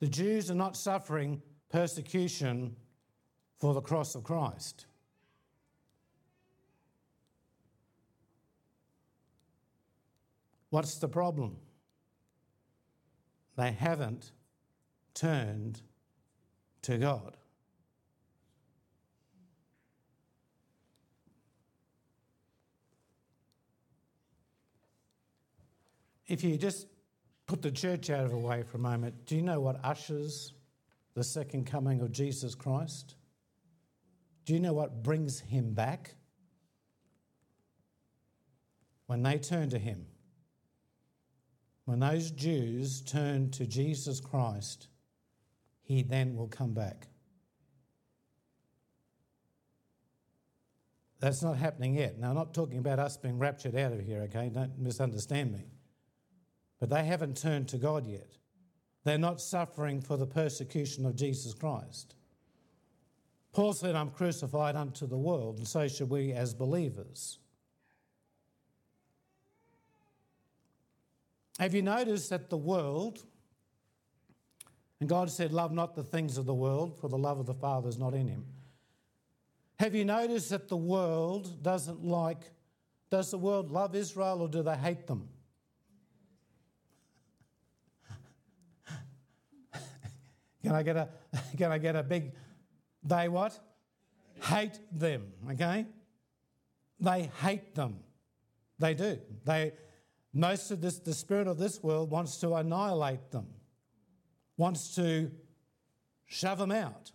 The 0.00 0.08
Jews 0.08 0.50
are 0.50 0.56
not 0.56 0.76
suffering 0.76 1.40
persecution 1.70 2.74
for 3.58 3.74
the 3.74 3.80
cross 3.80 4.14
of 4.14 4.24
Christ. 4.24 4.86
What's 10.70 10.96
the 10.96 11.08
problem? 11.08 11.56
They 13.56 13.72
haven't 13.72 14.32
turned 15.16 15.80
to 16.82 16.98
God. 16.98 17.36
If 26.28 26.44
you 26.44 26.56
just 26.56 26.86
put 27.46 27.62
the 27.62 27.70
church 27.70 28.10
out 28.10 28.24
of 28.24 28.30
the 28.30 28.36
way 28.36 28.62
for 28.62 28.76
a 28.76 28.80
moment, 28.80 29.26
do 29.26 29.36
you 29.36 29.42
know 29.42 29.60
what 29.60 29.84
ushers 29.84 30.52
the 31.14 31.24
second 31.24 31.66
coming 31.66 32.00
of 32.00 32.12
Jesus 32.12 32.54
Christ? 32.54 33.14
Do 34.44 34.52
you 34.52 34.60
know 34.60 34.74
what 34.74 35.02
brings 35.02 35.40
him 35.40 35.72
back? 35.72 36.14
When 39.06 39.22
they 39.22 39.38
turn 39.38 39.70
to 39.70 39.78
him. 39.78 40.06
When 41.84 42.00
those 42.00 42.32
Jews 42.32 43.00
turn 43.00 43.50
to 43.52 43.64
Jesus 43.64 44.18
Christ, 44.18 44.88
he 45.86 46.02
then 46.02 46.34
will 46.34 46.48
come 46.48 46.74
back. 46.74 47.06
That's 51.20 51.42
not 51.42 51.56
happening 51.56 51.94
yet. 51.94 52.18
Now, 52.18 52.30
I'm 52.30 52.34
not 52.34 52.52
talking 52.52 52.78
about 52.78 52.98
us 52.98 53.16
being 53.16 53.38
raptured 53.38 53.76
out 53.76 53.92
of 53.92 54.00
here, 54.00 54.22
okay? 54.22 54.50
Don't 54.52 54.76
misunderstand 54.80 55.52
me. 55.52 55.64
But 56.80 56.90
they 56.90 57.04
haven't 57.04 57.36
turned 57.36 57.68
to 57.68 57.78
God 57.78 58.04
yet. 58.04 58.36
They're 59.04 59.16
not 59.16 59.40
suffering 59.40 60.00
for 60.00 60.16
the 60.16 60.26
persecution 60.26 61.06
of 61.06 61.14
Jesus 61.14 61.54
Christ. 61.54 62.16
Paul 63.52 63.72
said, 63.72 63.94
I'm 63.94 64.10
crucified 64.10 64.74
unto 64.74 65.06
the 65.06 65.16
world, 65.16 65.58
and 65.58 65.68
so 65.68 65.86
should 65.86 66.10
we 66.10 66.32
as 66.32 66.52
believers. 66.52 67.38
Have 71.60 71.74
you 71.74 71.82
noticed 71.82 72.28
that 72.30 72.50
the 72.50 72.56
world, 72.56 73.24
and 75.00 75.08
God 75.08 75.30
said, 75.30 75.52
Love 75.52 75.72
not 75.72 75.94
the 75.94 76.02
things 76.02 76.38
of 76.38 76.46
the 76.46 76.54
world, 76.54 76.96
for 77.00 77.08
the 77.08 77.18
love 77.18 77.38
of 77.38 77.46
the 77.46 77.54
Father 77.54 77.88
is 77.88 77.98
not 77.98 78.14
in 78.14 78.28
him. 78.28 78.44
Have 79.78 79.94
you 79.94 80.04
noticed 80.04 80.50
that 80.50 80.68
the 80.68 80.76
world 80.76 81.62
doesn't 81.62 82.02
like, 82.04 82.50
does 83.10 83.30
the 83.30 83.38
world 83.38 83.70
love 83.70 83.94
Israel 83.94 84.42
or 84.42 84.48
do 84.48 84.62
they 84.62 84.76
hate 84.76 85.06
them? 85.06 85.28
can 90.62 90.72
I 90.72 90.82
get 90.82 90.96
a 90.96 91.08
can 91.56 91.70
I 91.72 91.78
get 91.78 91.94
a 91.94 92.02
big 92.02 92.32
they 93.02 93.28
what? 93.28 93.58
Hate 94.42 94.80
them, 94.92 95.32
okay? 95.52 95.86
They 96.98 97.30
hate 97.42 97.74
them. 97.74 98.00
They 98.78 98.94
do. 98.94 99.18
They 99.44 99.72
most 100.32 100.70
of 100.70 100.80
this, 100.82 100.98
the 100.98 101.14
spirit 101.14 101.46
of 101.46 101.56
this 101.56 101.82
world 101.82 102.10
wants 102.10 102.36
to 102.38 102.54
annihilate 102.54 103.30
them, 103.30 103.46
wants 104.56 104.94
to 104.96 105.30
shove 106.26 106.58
them 106.58 106.72
out. 106.72 107.12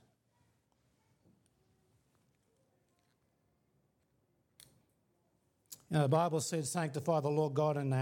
You 5.90 5.98
know, 5.98 6.04
the 6.04 6.10
Bible 6.10 6.40
says, 6.40 6.72
Sanctify 6.72 7.20
the 7.20 7.30
Lord 7.30 7.54
God 7.54 7.76
in, 7.76 7.94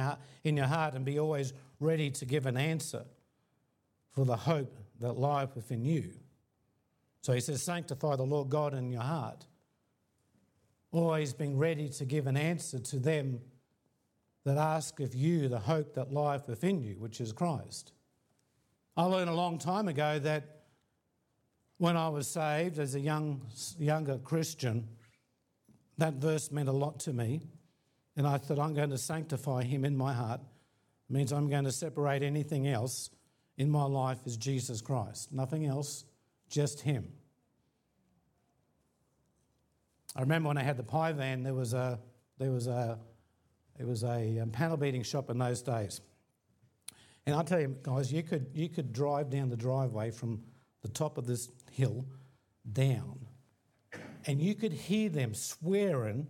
in 0.43 0.56
your 0.56 0.67
heart 0.67 0.93
and 0.93 1.04
be 1.04 1.19
always 1.19 1.54
ready 1.80 2.12
to 2.12 2.25
give 2.25 2.45
an 2.45 2.56
answer 2.56 3.04
for 4.12 4.25
the 4.25 4.36
hope 4.36 4.78
that 4.99 5.13
lieth 5.13 5.56
within 5.56 5.84
you. 5.84 6.12
So 7.21 7.34
he 7.34 7.39
says, 7.39 7.63
Sanctify 7.63 8.15
the 8.15 8.23
Lord 8.23 8.49
God 8.49 8.75
in 8.75 8.91
your 8.91 9.02
heart. 9.02 9.47
always 10.91 11.34
being 11.34 11.58
ready 11.58 11.89
to 11.89 12.06
give 12.06 12.28
an 12.28 12.38
answer 12.38 12.78
to 12.78 12.99
them 12.99 13.39
that 14.45 14.58
ask 14.58 14.99
of 14.99 15.15
you 15.15 15.47
the 15.47 15.60
hope 15.60 15.95
that 15.95 16.13
lieth 16.13 16.47
within 16.47 16.82
you, 16.82 16.95
which 16.99 17.19
is 17.19 17.32
Christ. 17.32 17.91
I 18.97 19.04
learned 19.04 19.30
a 19.30 19.34
long 19.34 19.58
time 19.58 19.88
ago 19.88 20.19
that 20.19 20.60
when 21.78 21.95
I 21.95 22.10
was 22.10 22.28
saved 22.28 22.78
as 22.80 22.95
a 22.95 22.99
young, 22.99 23.41
younger 23.78 24.17
Christian, 24.17 24.88
that 25.97 26.15
verse 26.15 26.52
meant 26.52 26.69
a 26.69 26.73
lot 26.73 26.99
to 27.02 27.13
me. 27.13 27.41
And 28.17 28.28
I 28.28 28.38
thought, 28.38 28.60
I'm 28.60 28.73
going 28.73 28.89
to 28.89 28.97
sanctify 28.97 29.63
him 29.63 29.86
in 29.86 29.95
my 29.95 30.13
heart. 30.13 30.41
It 31.10 31.13
means 31.13 31.32
I'm 31.32 31.49
going 31.49 31.63
to 31.63 31.71
separate 31.71 32.21
anything 32.21 32.67
else 32.67 33.10
in 33.58 33.69
my 33.69 33.86
life 33.86 34.19
as 34.25 34.36
Jesus 34.36 34.82
Christ. 34.82 35.32
Nothing 35.32 35.65
else, 35.65 36.04
just 36.49 36.82
him. 36.82 37.08
I 40.15 40.21
remember 40.21 40.47
when 40.49 40.58
I 40.58 40.63
had 40.63 40.75
the 40.75 40.84
pie 40.84 41.13
van, 41.13 41.43
there 41.43 41.54
was 41.54 41.73
a, 41.73 41.99
there 42.39 42.52
was 42.52 42.67
a, 42.67 42.99
it 43.80 43.88
was 43.88 44.04
a 44.04 44.45
panel 44.52 44.75
beating 44.75 45.04
shop 45.04 45.30
in 45.30 45.38
those 45.38 45.62
days. 45.62 46.02
And 47.29 47.37
I 47.37 47.43
tell 47.43 47.59
you, 47.59 47.75
guys, 47.83 48.11
you 48.11 48.23
could, 48.23 48.47
you 48.55 48.69
could 48.69 48.91
drive 48.91 49.29
down 49.29 49.49
the 49.49 49.55
driveway 49.55 50.09
from 50.09 50.41
the 50.81 50.87
top 50.87 51.19
of 51.19 51.27
this 51.27 51.47
hill 51.69 52.03
down, 52.73 53.19
and 54.25 54.41
you 54.41 54.55
could 54.55 54.73
hear 54.73 55.09
them 55.09 55.35
swearing. 55.35 56.25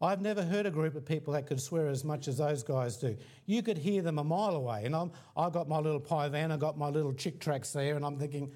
I've 0.00 0.22
never 0.22 0.42
heard 0.42 0.64
a 0.64 0.70
group 0.70 0.94
of 0.94 1.04
people 1.04 1.34
that 1.34 1.46
could 1.46 1.60
swear 1.60 1.88
as 1.88 2.02
much 2.02 2.28
as 2.28 2.38
those 2.38 2.62
guys 2.62 2.96
do. 2.96 3.14
You 3.44 3.62
could 3.62 3.76
hear 3.76 4.00
them 4.00 4.18
a 4.18 4.24
mile 4.24 4.56
away. 4.56 4.86
And 4.86 4.96
I'm, 4.96 5.12
I've 5.36 5.52
got 5.52 5.68
my 5.68 5.80
little 5.80 6.00
pie 6.00 6.28
van, 6.30 6.50
I've 6.50 6.60
got 6.60 6.78
my 6.78 6.88
little 6.88 7.12
Chick 7.12 7.40
tracts 7.40 7.74
there, 7.74 7.96
and 7.96 8.04
I'm 8.04 8.16
thinking, 8.16 8.50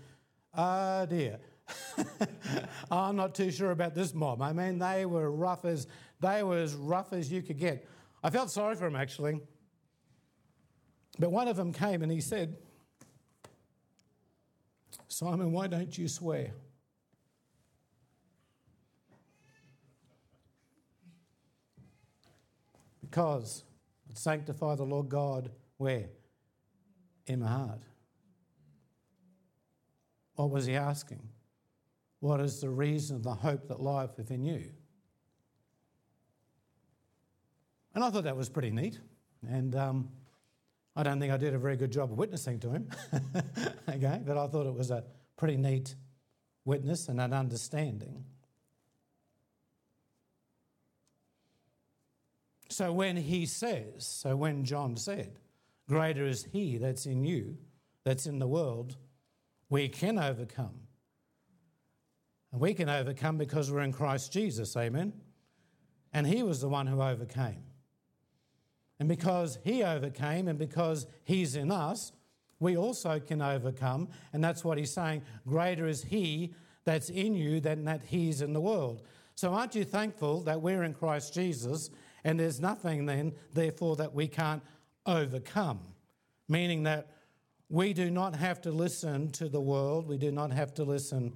oh 0.54 1.04
dear. 1.04 1.40
I'm 2.90 3.16
not 3.16 3.34
too 3.34 3.50
sure 3.50 3.70
about 3.70 3.94
this 3.94 4.14
mob. 4.14 4.40
I 4.40 4.54
mean, 4.54 4.78
they 4.78 5.04
were 5.04 5.30
rough 5.30 5.66
as 5.66 5.86
they 6.20 6.42
were 6.42 6.56
as 6.56 6.74
rough 6.74 7.12
as 7.12 7.30
you 7.30 7.42
could 7.42 7.58
get. 7.58 7.86
I 8.24 8.30
felt 8.30 8.50
sorry 8.50 8.76
for 8.76 8.84
them 8.84 8.96
actually. 8.96 9.42
But 11.18 11.30
one 11.30 11.48
of 11.48 11.56
them 11.56 11.72
came 11.72 12.02
and 12.02 12.10
he 12.10 12.20
said, 12.20 12.56
Simon, 15.08 15.52
why 15.52 15.66
don't 15.66 15.96
you 15.96 16.08
swear? 16.08 16.52
Because 23.02 23.62
sanctify 24.14 24.74
the 24.74 24.84
Lord 24.84 25.08
God 25.08 25.50
where? 25.76 26.06
In 27.26 27.40
my 27.40 27.48
heart. 27.48 27.80
What 30.34 30.50
was 30.50 30.66
he 30.66 30.74
asking? 30.74 31.28
What 32.20 32.40
is 32.40 32.60
the 32.60 32.70
reason 32.70 33.16
of 33.16 33.22
the 33.22 33.34
hope 33.34 33.68
that 33.68 33.82
lieth 33.82 34.16
within 34.16 34.42
you? 34.42 34.64
And 37.94 38.02
I 38.02 38.10
thought 38.10 38.24
that 38.24 38.36
was 38.36 38.48
pretty 38.48 38.70
neat. 38.70 38.98
And 39.46 39.74
um, 39.74 40.08
I 40.94 41.02
don't 41.02 41.18
think 41.18 41.32
I 41.32 41.36
did 41.36 41.54
a 41.54 41.58
very 41.58 41.76
good 41.76 41.90
job 41.90 42.12
of 42.12 42.18
witnessing 42.18 42.60
to 42.60 42.70
him, 42.70 42.88
okay, 43.88 44.20
but 44.24 44.36
I 44.36 44.46
thought 44.46 44.66
it 44.66 44.74
was 44.74 44.90
a 44.90 45.04
pretty 45.36 45.56
neat 45.56 45.94
witness 46.64 47.08
and 47.08 47.20
an 47.20 47.32
understanding. 47.32 48.24
So 52.68 52.92
when 52.92 53.16
he 53.16 53.46
says, 53.46 54.06
so 54.06 54.36
when 54.36 54.64
John 54.64 54.96
said, 54.96 55.38
Greater 55.88 56.24
is 56.24 56.44
he 56.52 56.78
that's 56.78 57.06
in 57.06 57.24
you, 57.24 57.58
that's 58.04 58.26
in 58.26 58.38
the 58.38 58.46
world, 58.46 58.96
we 59.68 59.88
can 59.88 60.18
overcome. 60.18 60.80
And 62.50 62.60
we 62.60 62.74
can 62.74 62.88
overcome 62.88 63.36
because 63.36 63.70
we're 63.70 63.80
in 63.80 63.92
Christ 63.92 64.32
Jesus, 64.32 64.76
amen? 64.76 65.12
And 66.12 66.26
he 66.26 66.42
was 66.42 66.60
the 66.60 66.68
one 66.68 66.86
who 66.86 67.02
overcame. 67.02 67.64
And 69.02 69.08
because 69.08 69.58
he 69.64 69.82
overcame 69.82 70.46
and 70.46 70.56
because 70.56 71.08
he's 71.24 71.56
in 71.56 71.72
us, 71.72 72.12
we 72.60 72.76
also 72.76 73.18
can 73.18 73.42
overcome. 73.42 74.08
And 74.32 74.44
that's 74.44 74.64
what 74.64 74.78
he's 74.78 74.92
saying 74.92 75.22
greater 75.44 75.88
is 75.88 76.04
he 76.04 76.54
that's 76.84 77.10
in 77.10 77.34
you 77.34 77.58
than 77.58 77.84
that 77.86 78.02
he's 78.04 78.42
in 78.42 78.52
the 78.52 78.60
world. 78.60 79.02
So 79.34 79.54
aren't 79.54 79.74
you 79.74 79.82
thankful 79.82 80.42
that 80.42 80.62
we're 80.62 80.84
in 80.84 80.94
Christ 80.94 81.34
Jesus 81.34 81.90
and 82.22 82.38
there's 82.38 82.60
nothing 82.60 83.06
then, 83.06 83.32
therefore, 83.52 83.96
that 83.96 84.14
we 84.14 84.28
can't 84.28 84.62
overcome? 85.04 85.80
Meaning 86.48 86.84
that 86.84 87.08
we 87.68 87.94
do 87.94 88.08
not 88.08 88.36
have 88.36 88.60
to 88.60 88.70
listen 88.70 89.32
to 89.32 89.48
the 89.48 89.60
world, 89.60 90.06
we 90.06 90.16
do 90.16 90.30
not 90.30 90.52
have 90.52 90.72
to 90.74 90.84
listen 90.84 91.32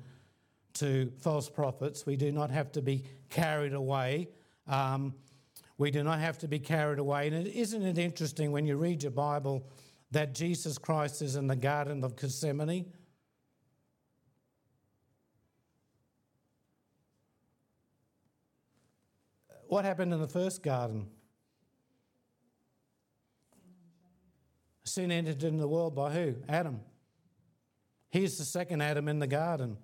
to 0.75 1.11
false 1.19 1.51
prophets, 1.51 2.07
we 2.07 2.15
do 2.15 2.31
not 2.31 2.53
have 2.53 2.71
to 2.71 2.81
be 2.81 3.03
carried 3.29 3.75
away. 3.75 4.29
Um, 4.69 5.15
we 5.79 5.91
do 5.91 6.03
not 6.03 6.21
have 6.21 6.39
to 6.39 6.49
be 6.49 6.59
carried 6.59 6.99
away. 6.99 7.29
And 7.29 7.47
isn't 7.47 7.83
it 7.83 7.99
interesting 7.99 8.51
when 8.51 8.67
you 8.67 8.77
read 8.77 9.03
your 9.03 9.13
Bible 9.13 9.69
that 10.11 10.35
Jesus 10.35 10.79
Christ 10.79 11.21
is 11.21 11.37
in 11.37 11.47
the 11.47 11.57
Garden 11.57 12.03
of 12.03 12.17
Gethsemane? 12.17 12.87
What 19.69 19.85
happened 19.85 20.15
in 20.15 20.21
the 20.21 20.29
first 20.29 20.63
garden? 20.63 21.09
Sin 24.85 25.11
entered 25.11 25.43
into 25.43 25.61
the 25.61 25.69
world 25.69 25.95
by 25.95 26.13
who? 26.13 26.37
Adam. 26.49 26.81
He's 28.09 28.39
the 28.39 28.45
second 28.45 28.81
Adam 28.81 29.09
in 29.09 29.19
the 29.19 29.27
garden, 29.27 29.77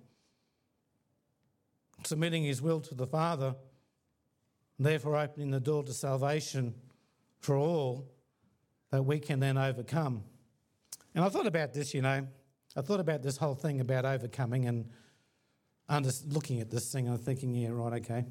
submitting 2.05 2.43
his 2.43 2.61
will 2.61 2.79
to 2.79 2.95
the 2.95 3.05
Father 3.05 3.53
therefore 4.79 5.15
opening 5.17 5.51
the 5.51 5.59
door 5.59 5.83
to 5.83 5.93
salvation 5.93 6.73
for 7.39 7.55
all 7.55 8.09
that 8.91 9.03
we 9.03 9.19
can 9.19 9.39
then 9.39 9.57
overcome. 9.57 10.23
And 11.15 11.23
I 11.23 11.29
thought 11.29 11.47
about 11.47 11.73
this, 11.73 11.93
you 11.93 12.01
know, 12.01 12.27
I 12.75 12.81
thought 12.81 12.99
about 12.99 13.21
this 13.21 13.37
whole 13.37 13.55
thing 13.55 13.81
about 13.81 14.05
overcoming 14.05 14.65
and 14.67 14.89
under, 15.89 16.11
looking 16.27 16.59
at 16.59 16.71
this 16.71 16.91
thing, 16.91 17.07
I'm 17.07 17.17
thinking, 17.17 17.53
yeah, 17.53 17.69
right, 17.69 17.93
okay. 17.93 18.25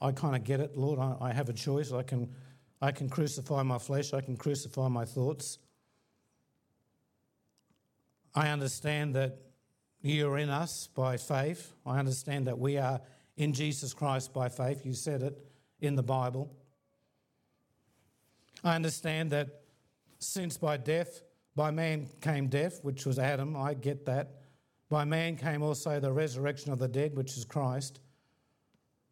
I 0.00 0.12
kind 0.12 0.34
of 0.34 0.44
get 0.44 0.60
it, 0.60 0.76
Lord. 0.76 0.98
I, 0.98 1.16
I 1.20 1.32
have 1.32 1.48
a 1.48 1.52
choice. 1.52 1.92
I 1.92 2.02
can, 2.02 2.32
I 2.80 2.92
can 2.92 3.08
crucify 3.08 3.62
my 3.62 3.78
flesh, 3.78 4.12
I 4.12 4.20
can 4.20 4.36
crucify 4.36 4.88
my 4.88 5.04
thoughts. 5.04 5.58
I 8.34 8.48
understand 8.48 9.14
that 9.14 9.38
you're 10.00 10.38
in 10.38 10.48
us 10.48 10.88
by 10.94 11.16
faith. 11.16 11.72
I 11.84 11.98
understand 11.98 12.46
that 12.46 12.58
we 12.58 12.78
are 12.78 13.00
in 13.42 13.52
Jesus 13.52 13.92
Christ 13.92 14.32
by 14.32 14.48
faith. 14.48 14.86
You 14.86 14.94
said 14.94 15.22
it 15.22 15.38
in 15.80 15.96
the 15.96 16.02
Bible. 16.02 16.54
I 18.64 18.76
understand 18.76 19.30
that 19.32 19.62
since 20.18 20.56
by 20.56 20.76
death, 20.76 21.22
by 21.56 21.70
man 21.70 22.08
came 22.20 22.48
death, 22.48 22.80
which 22.82 23.04
was 23.04 23.18
Adam, 23.18 23.56
I 23.56 23.74
get 23.74 24.06
that. 24.06 24.42
By 24.88 25.04
man 25.04 25.36
came 25.36 25.62
also 25.62 25.98
the 25.98 26.12
resurrection 26.12 26.72
of 26.72 26.78
the 26.78 26.88
dead, 26.88 27.16
which 27.16 27.36
is 27.36 27.44
Christ. 27.44 28.00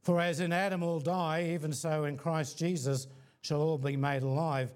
For 0.03 0.21
as 0.21 0.40
in 0.40 0.53
Adam 0.53 0.83
all 0.83 1.01
die, 1.01 1.51
even 1.53 1.73
so 1.73 2.05
in 2.05 2.16
Christ 2.16 2.59
Jesus 2.59 3.07
shall 3.43 3.61
all 3.61 3.79
be 3.79 3.97
made 3.97 4.23
alive. 4.23 4.73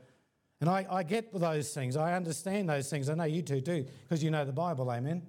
And 0.60 0.68
I, 0.68 0.86
I 0.90 1.02
get 1.02 1.32
those 1.32 1.72
things. 1.72 1.96
I 1.96 2.14
understand 2.14 2.68
those 2.68 2.88
things. 2.88 3.08
I 3.08 3.14
know 3.14 3.24
you 3.24 3.42
two 3.42 3.60
do, 3.60 3.84
because 4.02 4.22
you 4.22 4.30
know 4.30 4.44
the 4.44 4.52
Bible, 4.52 4.90
amen. 4.90 5.22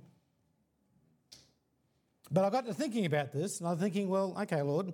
But 2.32 2.44
I 2.44 2.50
got 2.50 2.66
to 2.66 2.74
thinking 2.74 3.06
about 3.06 3.32
this, 3.32 3.60
and 3.60 3.70
I'm 3.70 3.78
thinking, 3.78 4.10
well, 4.10 4.36
okay, 4.42 4.62
Lord, 4.62 4.94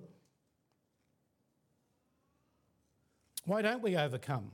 why 3.45 3.61
don't 3.61 3.81
we 3.81 3.95
overcome? 3.95 4.51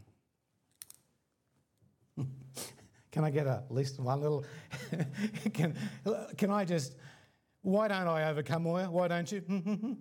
can 3.12 3.24
I 3.24 3.32
get 3.32 3.48
at 3.48 3.72
least 3.72 4.00
one 4.00 4.22
little? 4.22 4.46
can, 5.54 5.76
can 6.38 6.52
I 6.52 6.66
just, 6.66 6.96
why 7.62 7.88
don't 7.88 8.08
I 8.08 8.30
overcome, 8.30 8.64
Moya? 8.64 8.90
Why 8.92 9.08
don't 9.08 9.32
you? 9.32 9.42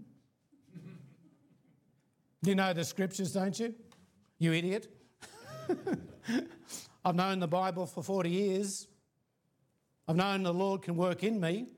you 2.43 2.55
know 2.55 2.73
the 2.73 2.85
scriptures, 2.85 3.33
don't 3.33 3.59
you? 3.59 3.75
You 4.39 4.53
idiot. 4.53 4.89
I've 7.05 7.15
known 7.15 7.41
the 7.41 7.49
Bible 7.49 7.87
for 7.87 8.03
40 8.03 8.31
years. 8.31 8.87
I've 10.07 10.17
known 10.17 10.43
the 10.43 10.53
Lord 10.53 10.83
can 10.83 10.97
work 10.97 11.25
in 11.25 11.41
me. 11.41 11.69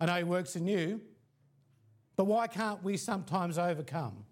I 0.00 0.06
know 0.06 0.16
He 0.16 0.24
works 0.24 0.56
in 0.56 0.66
you, 0.66 1.00
but 2.16 2.24
why 2.24 2.46
can't 2.46 2.82
we 2.82 2.96
sometimes 2.96 3.58
overcome? 3.58 4.24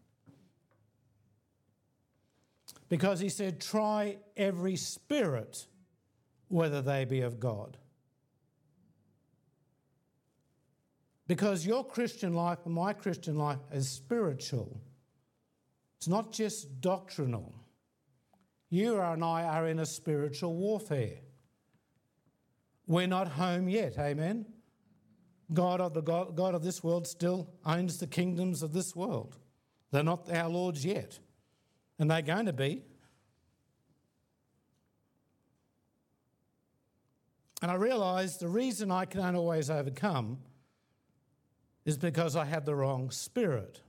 Because 2.89 3.21
He 3.21 3.29
said, 3.29 3.61
try 3.61 4.19
every 4.37 4.77
spirit, 4.77 5.67
whether 6.49 6.83
they 6.83 7.05
be 7.05 7.21
of 7.21 7.41
God. 7.41 7.77
Because 11.27 11.67
your 11.67 11.85
Christian 11.85 12.35
life 12.35 12.59
and 12.65 12.75
my 12.75 12.93
Christian 12.93 13.37
life 13.37 13.59
is 13.73 13.89
spiritual. 13.89 14.81
It's 15.99 16.07
not 16.07 16.31
just 16.33 16.81
doctrinal. 16.81 17.53
You 18.69 19.01
and 19.01 19.25
I 19.25 19.43
are 19.43 19.67
in 19.67 19.81
a 19.81 19.87
spiritual 19.87 20.55
warfare. 20.55 21.19
We're 22.87 23.09
not 23.09 23.29
home 23.29 23.69
yet, 23.69 23.99
amen? 23.99 24.47
God 25.53 25.81
of 25.81 25.95
the 25.95 26.03
God, 26.03 26.37
God 26.37 26.55
of 26.55 26.63
this 26.63 26.83
world 26.83 27.07
still 27.07 27.49
owns 27.65 27.99
the 27.99 28.07
kingdoms 28.07 28.63
of 28.63 28.73
this 28.73 28.97
world. 28.97 29.37
They're 29.93 30.03
not 30.03 30.31
our 30.31 30.49
lords 30.49 30.85
yet, 30.85 31.19
and 31.99 32.11
they're 32.11 32.23
going 32.23 32.47
to 32.47 32.53
be. 32.53 32.83
And 37.63 37.71
I 37.71 37.75
realised 37.75 38.41
the 38.41 38.49
reason 38.49 38.91
I 38.91 39.05
can't 39.05 39.37
always 39.37 39.71
overcome 39.71 40.39
is 41.85 41.97
because 41.97 42.37
I 42.37 42.45
have 42.45 42.65
the 42.65 42.75
wrong 42.75 43.11
spirit. 43.11 43.81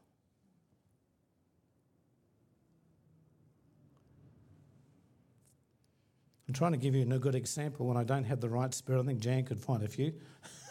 I'm 6.48 6.54
trying 6.54 6.72
to 6.72 6.78
give 6.78 6.96
you 6.96 7.02
a 7.12 7.20
good 7.20 7.36
example 7.36 7.88
when 7.88 7.98
I 7.98 8.04
don't 8.04 8.24
have 8.24 8.40
the 8.40 8.50
right 8.50 8.74
spirit. 8.74 9.02
I 9.02 9.06
think 9.06 9.20
Jan 9.20 9.44
could 9.44 9.60
find 9.60 9.84
a 9.84 9.88
few. 9.88 10.14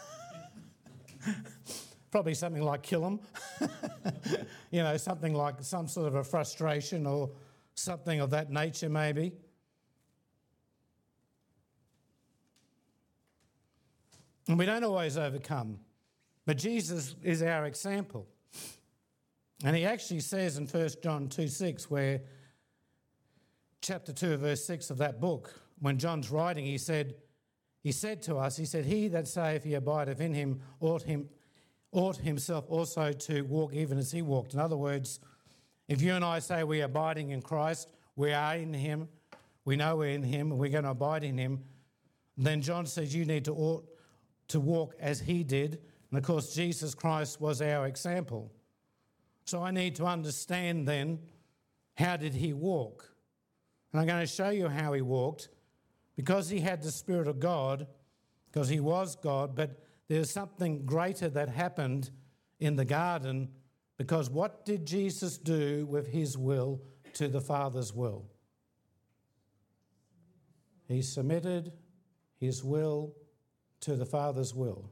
Probably 2.11 2.33
something 2.33 2.61
like 2.61 2.83
kill 2.83 3.01
them. 3.01 3.19
you 4.71 4.81
know, 4.81 4.95
something 4.97 5.33
like 5.33 5.55
some 5.61 5.87
sort 5.87 6.07
of 6.07 6.15
a 6.15 6.23
frustration 6.23 7.05
or 7.05 7.29
something 7.75 8.19
of 8.19 8.29
that 8.31 8.49
nature, 8.49 8.89
maybe. 8.89 9.33
And 14.47 14.57
we 14.57 14.65
don't 14.65 14.83
always 14.83 15.17
overcome. 15.17 15.79
But 16.45 16.57
Jesus 16.57 17.15
is 17.21 17.43
our 17.43 17.65
example. 17.65 18.27
And 19.63 19.75
he 19.75 19.85
actually 19.85 20.21
says 20.21 20.57
in 20.57 20.67
1 20.67 20.89
John 21.03 21.27
2 21.27 21.47
6, 21.47 21.89
where 21.89 22.21
chapter 23.81 24.13
2, 24.13 24.37
verse 24.37 24.63
6 24.65 24.89
of 24.89 24.97
that 24.99 25.19
book, 25.19 25.53
when 25.79 25.97
John's 25.97 26.31
writing, 26.31 26.65
he 26.65 26.77
said, 26.77 27.15
he 27.83 27.91
said 27.91 28.21
to 28.23 28.37
us, 28.37 28.57
he 28.57 28.65
said, 28.65 28.85
He 28.85 29.07
that 29.09 29.27
saith 29.27 29.63
he 29.63 29.75
abideth 29.75 30.19
in 30.19 30.33
him 30.33 30.61
ought 30.79 31.03
him 31.03 31.29
ought 31.91 32.17
himself 32.17 32.65
also 32.67 33.11
to 33.13 33.41
walk 33.43 33.73
even 33.73 33.97
as 33.97 34.11
he 34.11 34.21
walked. 34.21 34.53
In 34.53 34.59
other 34.59 34.77
words, 34.77 35.19
if 35.87 36.01
you 36.01 36.13
and 36.13 36.23
I 36.23 36.39
say 36.39 36.63
we're 36.63 36.85
abiding 36.85 37.31
in 37.31 37.41
Christ, 37.41 37.89
we 38.15 38.33
are 38.33 38.55
in 38.55 38.73
him, 38.73 39.07
we 39.63 39.77
know 39.77 39.95
we're 39.95 40.09
in 40.09 40.23
him, 40.23 40.51
and 40.51 40.59
we're 40.59 40.69
going 40.69 40.83
to 40.83 40.91
abide 40.91 41.23
in 41.23 41.37
him, 41.37 41.63
then 42.37 42.61
John 42.61 42.85
says 42.85 43.15
you 43.15 43.25
need 43.25 43.45
to 43.45 43.53
ought 43.53 43.87
to 44.49 44.59
walk 44.59 44.95
as 44.99 45.19
he 45.19 45.43
did. 45.43 45.79
And 46.11 46.17
of 46.17 46.23
course, 46.23 46.53
Jesus 46.53 46.93
Christ 46.93 47.41
was 47.41 47.61
our 47.61 47.87
example. 47.87 48.51
So 49.45 49.63
I 49.63 49.71
need 49.71 49.95
to 49.95 50.05
understand 50.05 50.87
then 50.87 51.19
how 51.95 52.17
did 52.17 52.33
he 52.33 52.53
walk? 52.53 53.09
And 53.91 54.01
I'm 54.01 54.07
going 54.07 54.19
to 54.19 54.27
show 54.27 54.49
you 54.49 54.67
how 54.67 54.93
he 54.93 55.01
walked 55.01 55.49
because 56.17 56.49
he 56.49 56.59
had 56.59 56.81
the 56.81 56.91
Spirit 56.91 57.29
of 57.29 57.39
God, 57.39 57.87
because 58.51 58.67
he 58.67 58.81
was 58.81 59.15
God, 59.15 59.55
but 59.55 59.79
there's 60.09 60.31
something 60.31 60.85
greater 60.85 61.29
that 61.29 61.47
happened 61.47 62.09
in 62.59 62.75
the 62.75 62.83
garden 62.83 63.49
because 63.97 64.29
what 64.29 64.65
did 64.65 64.85
Jesus 64.85 65.37
do 65.37 65.85
with 65.85 66.07
his 66.07 66.37
will 66.37 66.81
to 67.13 67.27
the 67.27 67.41
Father's 67.41 67.93
will? 67.93 68.25
He 70.87 71.01
submitted 71.01 71.71
his 72.39 72.63
will 72.63 73.13
to 73.81 73.95
the 73.95 74.05
Father's 74.05 74.53
will. 74.53 74.89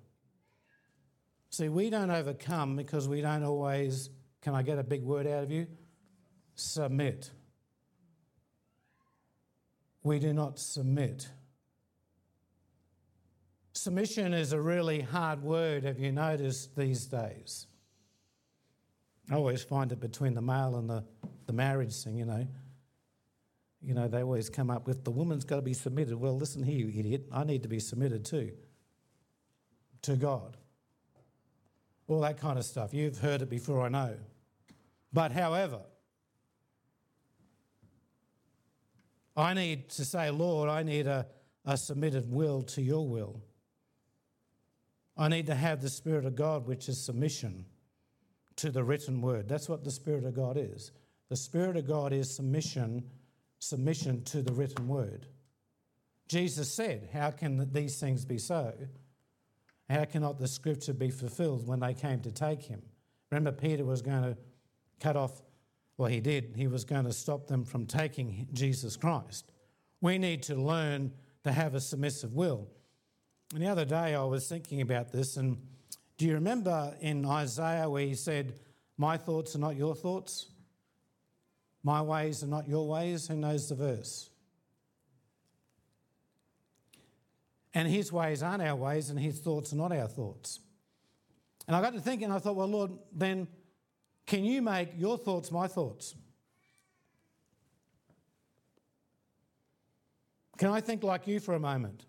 See, 1.49 1.69
we 1.69 1.89
don't 1.89 2.11
overcome 2.11 2.75
because 2.75 3.07
we 3.07 3.21
don't 3.21 3.43
always, 3.43 4.09
can 4.41 4.53
I 4.53 4.61
get 4.61 4.77
a 4.77 4.83
big 4.83 5.03
word 5.03 5.25
out 5.25 5.43
of 5.43 5.51
you? 5.51 5.67
Submit. 6.55 7.31
We 10.05 10.19
do 10.19 10.33
not 10.33 10.59
submit. 10.59 11.27
Submission 13.73 14.35
is 14.35 14.53
a 14.53 14.61
really 14.61 15.01
hard 15.01 15.41
word, 15.41 15.83
have 15.83 15.97
you 15.97 16.11
noticed 16.11 16.75
these 16.75 17.07
days? 17.07 17.65
I 19.31 19.33
always 19.33 19.63
find 19.63 19.91
it 19.91 19.99
between 19.99 20.35
the 20.35 20.43
male 20.43 20.75
and 20.75 20.87
the, 20.87 21.03
the 21.47 21.53
marriage 21.53 22.03
thing, 22.03 22.17
you 22.17 22.25
know. 22.25 22.47
You 23.81 23.95
know, 23.95 24.07
they 24.07 24.21
always 24.21 24.47
come 24.47 24.69
up 24.69 24.85
with 24.85 25.03
the 25.03 25.09
woman's 25.09 25.43
got 25.43 25.55
to 25.55 25.63
be 25.63 25.73
submitted. 25.73 26.15
Well, 26.15 26.37
listen 26.37 26.61
here, 26.61 26.85
you 26.85 26.99
idiot. 26.99 27.25
I 27.31 27.43
need 27.43 27.63
to 27.63 27.69
be 27.69 27.79
submitted 27.79 28.25
too 28.25 28.51
to 30.03 30.15
God. 30.15 30.55
All 32.07 32.21
that 32.21 32.39
kind 32.39 32.59
of 32.59 32.65
stuff. 32.65 32.93
You've 32.93 33.17
heard 33.17 33.41
it 33.41 33.49
before, 33.49 33.81
I 33.81 33.89
know. 33.89 34.17
But 35.11 35.31
however, 35.31 35.81
I 39.35 39.53
need 39.53 39.89
to 39.89 40.05
say, 40.05 40.29
Lord, 40.29 40.69
I 40.69 40.83
need 40.83 41.07
a, 41.07 41.25
a 41.65 41.77
submitted 41.77 42.31
will 42.31 42.61
to 42.63 42.81
your 42.81 43.07
will. 43.07 43.41
I 45.17 45.27
need 45.29 45.47
to 45.47 45.55
have 45.55 45.81
the 45.81 45.89
Spirit 45.89 46.25
of 46.25 46.35
God, 46.35 46.67
which 46.67 46.89
is 46.89 47.01
submission 47.01 47.65
to 48.57 48.71
the 48.71 48.83
written 48.83 49.21
word. 49.21 49.47
That's 49.47 49.69
what 49.69 49.83
the 49.83 49.91
Spirit 49.91 50.25
of 50.25 50.35
God 50.35 50.57
is. 50.57 50.91
The 51.29 51.35
Spirit 51.35 51.77
of 51.77 51.87
God 51.87 52.13
is 52.13 52.33
submission, 52.33 53.03
submission 53.59 54.23
to 54.25 54.41
the 54.41 54.53
written 54.53 54.87
word. 54.87 55.27
Jesus 56.27 56.71
said, 56.71 57.09
How 57.13 57.31
can 57.31 57.71
these 57.71 57.99
things 57.99 58.25
be 58.25 58.37
so? 58.37 58.73
How 59.89 60.05
cannot 60.05 60.39
the 60.39 60.47
scripture 60.47 60.93
be 60.93 61.11
fulfilled 61.11 61.67
when 61.67 61.79
they 61.79 61.93
came 61.93 62.19
to 62.21 62.31
take 62.31 62.63
him? 62.63 62.81
Remember, 63.31 63.51
Peter 63.51 63.85
was 63.85 64.01
going 64.01 64.23
to 64.23 64.37
cut 64.99 65.15
off, 65.15 65.41
well, 65.97 66.09
he 66.09 66.19
did, 66.19 66.53
he 66.55 66.67
was 66.67 66.83
going 66.83 67.05
to 67.05 67.13
stop 67.13 67.47
them 67.47 67.63
from 67.63 67.85
taking 67.85 68.47
Jesus 68.51 68.97
Christ. 68.97 69.51
We 70.01 70.17
need 70.17 70.43
to 70.43 70.55
learn 70.55 71.13
to 71.43 71.51
have 71.51 71.73
a 71.73 71.79
submissive 71.79 72.33
will. 72.33 72.67
And 73.53 73.63
the 73.63 73.67
other 73.67 73.85
day 73.85 74.15
I 74.15 74.23
was 74.23 74.47
thinking 74.47 74.81
about 74.81 75.11
this, 75.11 75.37
and 75.37 75.57
do 76.17 76.25
you 76.25 76.33
remember 76.33 76.93
in 76.99 77.25
Isaiah 77.25 77.89
where 77.89 78.05
he 78.05 78.15
said, 78.15 78.59
My 78.97 79.17
thoughts 79.17 79.55
are 79.55 79.59
not 79.59 79.75
your 79.75 79.95
thoughts? 79.95 80.47
My 81.83 82.01
ways 82.01 82.43
are 82.43 82.47
not 82.47 82.67
your 82.67 82.87
ways? 82.87 83.27
Who 83.27 83.35
knows 83.35 83.69
the 83.69 83.75
verse? 83.75 84.29
And 87.73 87.87
his 87.87 88.11
ways 88.11 88.41
aren't 88.41 88.63
our 88.63 88.75
ways, 88.75 89.09
and 89.09 89.19
his 89.19 89.39
thoughts 89.39 89.71
are 89.71 89.75
not 89.75 89.91
our 89.91 90.07
thoughts. 90.07 90.61
And 91.67 91.75
I 91.75 91.81
got 91.81 91.93
to 91.93 91.99
thinking, 91.99 92.31
I 92.31 92.39
thought, 92.39 92.55
well, 92.55 92.67
Lord, 92.67 92.91
then 93.11 93.47
can 94.25 94.43
you 94.43 94.61
make 94.61 94.89
your 94.97 95.17
thoughts 95.17 95.51
my 95.51 95.67
thoughts? 95.67 96.15
Can 100.57 100.69
I 100.69 100.81
think 100.81 101.03
like 101.03 101.27
you 101.27 101.39
for 101.39 101.53
a 101.53 101.59
moment? 101.59 102.05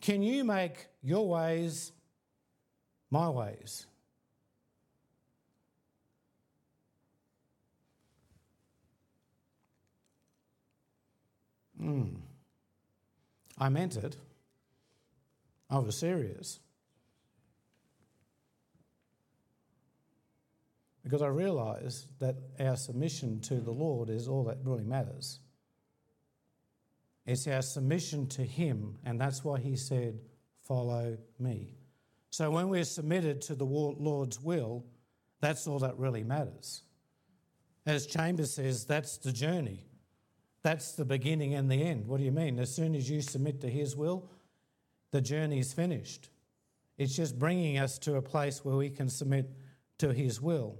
Can 0.00 0.22
you 0.22 0.44
make 0.44 0.86
your 1.02 1.28
ways 1.28 1.92
my 3.10 3.28
ways? 3.28 3.86
Hmm. 11.78 12.08
I 13.58 13.68
meant 13.70 13.96
it. 13.96 14.16
I 15.70 15.78
was 15.78 15.96
serious. 15.96 16.60
Because 21.10 21.22
I 21.22 21.28
realise 21.28 22.06
that 22.20 22.36
our 22.60 22.76
submission 22.76 23.40
to 23.40 23.56
the 23.56 23.72
Lord 23.72 24.10
is 24.10 24.28
all 24.28 24.44
that 24.44 24.58
really 24.62 24.84
matters. 24.84 25.40
It's 27.26 27.48
our 27.48 27.62
submission 27.62 28.28
to 28.28 28.42
Him, 28.42 28.96
and 29.04 29.20
that's 29.20 29.42
why 29.42 29.58
He 29.58 29.74
said, 29.74 30.20
Follow 30.62 31.18
me. 31.40 31.74
So 32.30 32.52
when 32.52 32.68
we're 32.68 32.84
submitted 32.84 33.42
to 33.42 33.56
the 33.56 33.64
Lord's 33.64 34.40
will, 34.40 34.84
that's 35.40 35.66
all 35.66 35.80
that 35.80 35.98
really 35.98 36.22
matters. 36.22 36.84
As 37.84 38.06
Chambers 38.06 38.54
says, 38.54 38.84
that's 38.84 39.16
the 39.16 39.32
journey. 39.32 39.88
That's 40.62 40.92
the 40.92 41.04
beginning 41.04 41.54
and 41.54 41.68
the 41.68 41.82
end. 41.82 42.06
What 42.06 42.18
do 42.18 42.24
you 42.24 42.30
mean? 42.30 42.60
As 42.60 42.72
soon 42.72 42.94
as 42.94 43.10
you 43.10 43.20
submit 43.20 43.60
to 43.62 43.68
His 43.68 43.96
will, 43.96 44.30
the 45.10 45.20
journey 45.20 45.58
is 45.58 45.72
finished. 45.72 46.30
It's 46.98 47.16
just 47.16 47.36
bringing 47.36 47.78
us 47.78 47.98
to 48.00 48.14
a 48.14 48.22
place 48.22 48.64
where 48.64 48.76
we 48.76 48.90
can 48.90 49.08
submit 49.08 49.50
to 49.98 50.12
His 50.12 50.40
will. 50.40 50.78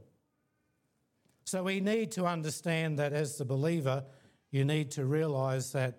So 1.45 1.62
we 1.62 1.80
need 1.80 2.12
to 2.12 2.26
understand 2.26 2.99
that 2.99 3.12
as 3.12 3.36
the 3.36 3.45
believer, 3.45 4.05
you 4.51 4.64
need 4.64 4.91
to 4.93 5.05
realize 5.05 5.72
that 5.72 5.99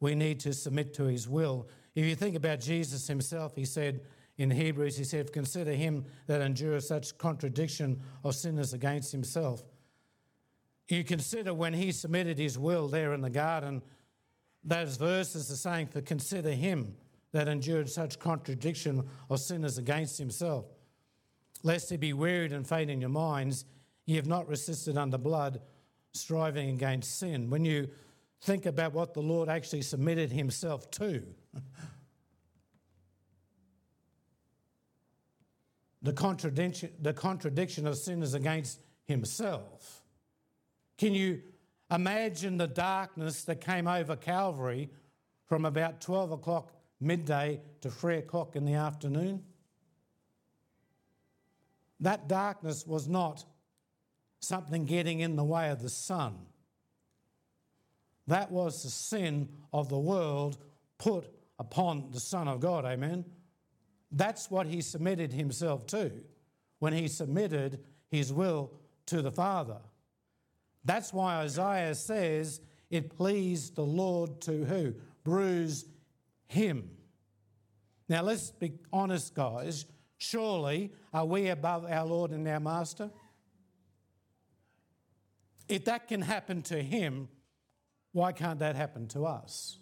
we 0.00 0.14
need 0.14 0.40
to 0.40 0.52
submit 0.52 0.94
to 0.94 1.04
His 1.04 1.28
will. 1.28 1.68
If 1.94 2.04
you 2.04 2.14
think 2.14 2.36
about 2.36 2.60
Jesus 2.60 3.06
Himself, 3.06 3.54
He 3.56 3.64
said 3.64 4.02
in 4.36 4.50
Hebrews, 4.50 4.96
He 4.96 5.04
said, 5.04 5.32
Consider 5.32 5.72
Him 5.72 6.04
that 6.26 6.40
endures 6.40 6.86
such 6.86 7.16
contradiction 7.18 8.00
of 8.22 8.34
sinners 8.34 8.72
against 8.72 9.10
Himself 9.12 9.64
you 10.88 11.04
consider 11.04 11.52
when 11.52 11.74
he 11.74 11.92
submitted 11.92 12.38
his 12.38 12.58
will 12.58 12.88
there 12.88 13.12
in 13.12 13.20
the 13.20 13.30
garden, 13.30 13.82
those 14.64 14.96
verses 14.96 15.50
are 15.50 15.56
saying 15.56 15.88
For 15.88 16.00
consider 16.00 16.50
him 16.50 16.96
that 17.32 17.46
endured 17.46 17.90
such 17.90 18.18
contradiction 18.18 19.06
of 19.28 19.40
sinners 19.40 19.76
against 19.76 20.18
himself. 20.18 20.64
Lest 21.62 21.90
he 21.90 21.96
be 21.96 22.12
wearied 22.12 22.52
and 22.52 22.66
faint 22.66 22.90
in 22.90 23.00
your 23.00 23.10
minds, 23.10 23.66
ye 24.08 24.16
have 24.16 24.26
not 24.26 24.48
resisted 24.48 24.96
under 24.96 25.18
blood, 25.18 25.60
striving 26.14 26.70
against 26.70 27.18
sin. 27.18 27.50
When 27.50 27.66
you 27.66 27.90
think 28.40 28.64
about 28.64 28.94
what 28.94 29.12
the 29.12 29.20
Lord 29.20 29.50
actually 29.50 29.82
submitted 29.82 30.32
himself 30.32 30.90
to, 30.92 31.22
the 36.02 36.14
contradiction, 36.14 36.90
the 37.02 37.12
contradiction 37.12 37.86
of 37.86 37.98
sinners 37.98 38.32
against 38.32 38.80
himself. 39.04 40.02
Can 40.96 41.12
you 41.12 41.42
imagine 41.90 42.56
the 42.56 42.66
darkness 42.66 43.44
that 43.44 43.60
came 43.60 43.86
over 43.86 44.16
Calvary 44.16 44.88
from 45.44 45.66
about 45.66 46.00
12 46.00 46.32
o'clock 46.32 46.72
midday 46.98 47.60
to 47.82 47.90
3 47.90 48.16
o'clock 48.16 48.56
in 48.56 48.64
the 48.64 48.72
afternoon? 48.72 49.42
That 52.00 52.26
darkness 52.26 52.86
was 52.86 53.06
not 53.06 53.44
something 54.40 54.84
getting 54.84 55.20
in 55.20 55.36
the 55.36 55.44
way 55.44 55.70
of 55.70 55.82
the 55.82 55.88
sun. 55.88 56.36
That 58.26 58.50
was 58.50 58.82
the 58.82 58.90
sin 58.90 59.48
of 59.72 59.88
the 59.88 59.98
world 59.98 60.58
put 60.98 61.26
upon 61.58 62.10
the 62.12 62.20
Son 62.20 62.46
of 62.46 62.60
God. 62.60 62.84
Amen. 62.84 63.24
That's 64.12 64.50
what 64.50 64.66
he 64.66 64.80
submitted 64.80 65.32
himself 65.32 65.86
to 65.88 66.12
when 66.78 66.92
he 66.92 67.08
submitted 67.08 67.84
his 68.10 68.32
will 68.32 68.72
to 69.06 69.22
the 69.22 69.32
Father. 69.32 69.78
That's 70.84 71.12
why 71.12 71.36
Isaiah 71.36 71.94
says 71.94 72.60
it 72.90 73.16
pleased 73.16 73.76
the 73.76 73.84
Lord 73.84 74.40
to 74.42 74.64
who? 74.64 74.94
Bruise 75.24 75.84
him. 76.46 76.90
Now 78.08 78.22
let's 78.22 78.50
be 78.50 78.72
honest, 78.92 79.34
guys. 79.34 79.84
Surely 80.16 80.92
are 81.12 81.26
we 81.26 81.48
above 81.48 81.84
our 81.84 82.06
Lord 82.06 82.30
and 82.30 82.46
our 82.48 82.60
Master? 82.60 83.10
If 85.68 85.84
that 85.84 86.08
can 86.08 86.22
happen 86.22 86.62
to 86.62 86.82
him, 86.82 87.28
why 88.12 88.32
can't 88.32 88.60
that 88.60 88.76
happen 88.76 89.06
to 89.08 89.26
us? 89.26 89.78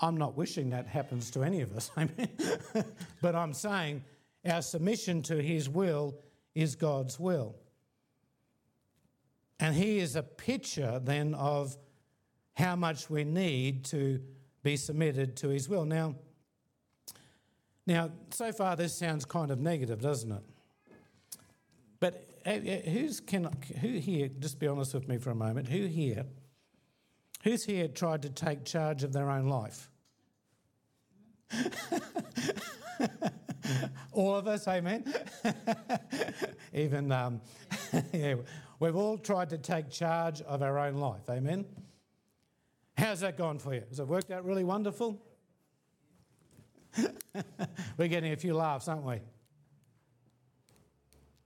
I'm 0.00 0.16
not 0.16 0.36
wishing 0.36 0.70
that 0.70 0.86
happens 0.86 1.30
to 1.32 1.42
any 1.42 1.60
of 1.60 1.76
us, 1.76 1.90
I 1.96 2.04
mean, 2.04 2.28
but 3.20 3.34
I'm 3.34 3.52
saying 3.52 4.04
our 4.46 4.62
submission 4.62 5.22
to 5.22 5.42
His 5.42 5.68
will 5.68 6.16
is 6.54 6.76
God's 6.76 7.18
will. 7.18 7.56
And 9.58 9.74
He 9.74 9.98
is 9.98 10.14
a 10.14 10.22
picture 10.22 11.00
then 11.02 11.34
of 11.34 11.76
how 12.54 12.76
much 12.76 13.10
we 13.10 13.24
need 13.24 13.84
to 13.86 14.20
be 14.62 14.76
submitted 14.76 15.36
to 15.38 15.48
His 15.48 15.68
will. 15.68 15.84
Now, 15.84 16.14
now, 17.86 18.10
so 18.30 18.52
far 18.52 18.76
this 18.76 18.94
sounds 18.94 19.24
kind 19.24 19.50
of 19.50 19.58
negative, 19.58 20.00
doesn't 20.00 20.30
it? 20.30 20.42
But 22.00 22.26
who's 22.44 23.20
can 23.20 23.50
who 23.80 23.88
here? 23.98 24.28
Just 24.28 24.58
be 24.58 24.66
honest 24.66 24.94
with 24.94 25.08
me 25.08 25.18
for 25.18 25.30
a 25.30 25.34
moment. 25.34 25.68
Who 25.68 25.86
here 25.86 26.24
Who's 27.44 27.64
here 27.64 27.88
tried 27.88 28.22
to 28.22 28.30
take 28.30 28.64
charge 28.64 29.04
of 29.04 29.12
their 29.12 29.30
own 29.30 29.46
life? 29.48 29.90
all 34.12 34.34
of 34.34 34.48
us, 34.48 34.66
amen? 34.66 35.04
Even, 36.74 37.12
um, 37.12 37.40
yeah, 38.12 38.34
we've 38.80 38.96
all 38.96 39.16
tried 39.16 39.50
to 39.50 39.58
take 39.58 39.88
charge 39.90 40.42
of 40.42 40.62
our 40.62 40.78
own 40.78 40.94
life, 40.94 41.30
amen? 41.30 41.64
How's 42.96 43.20
that 43.20 43.38
gone 43.38 43.60
for 43.60 43.72
you? 43.72 43.84
Has 43.88 44.00
it 44.00 44.08
worked 44.08 44.32
out 44.32 44.44
really 44.44 44.64
wonderful? 44.64 45.22
We're 47.96 48.08
getting 48.08 48.32
a 48.32 48.36
few 48.36 48.54
laughs, 48.54 48.88
aren't 48.88 49.04
we? 49.04 49.20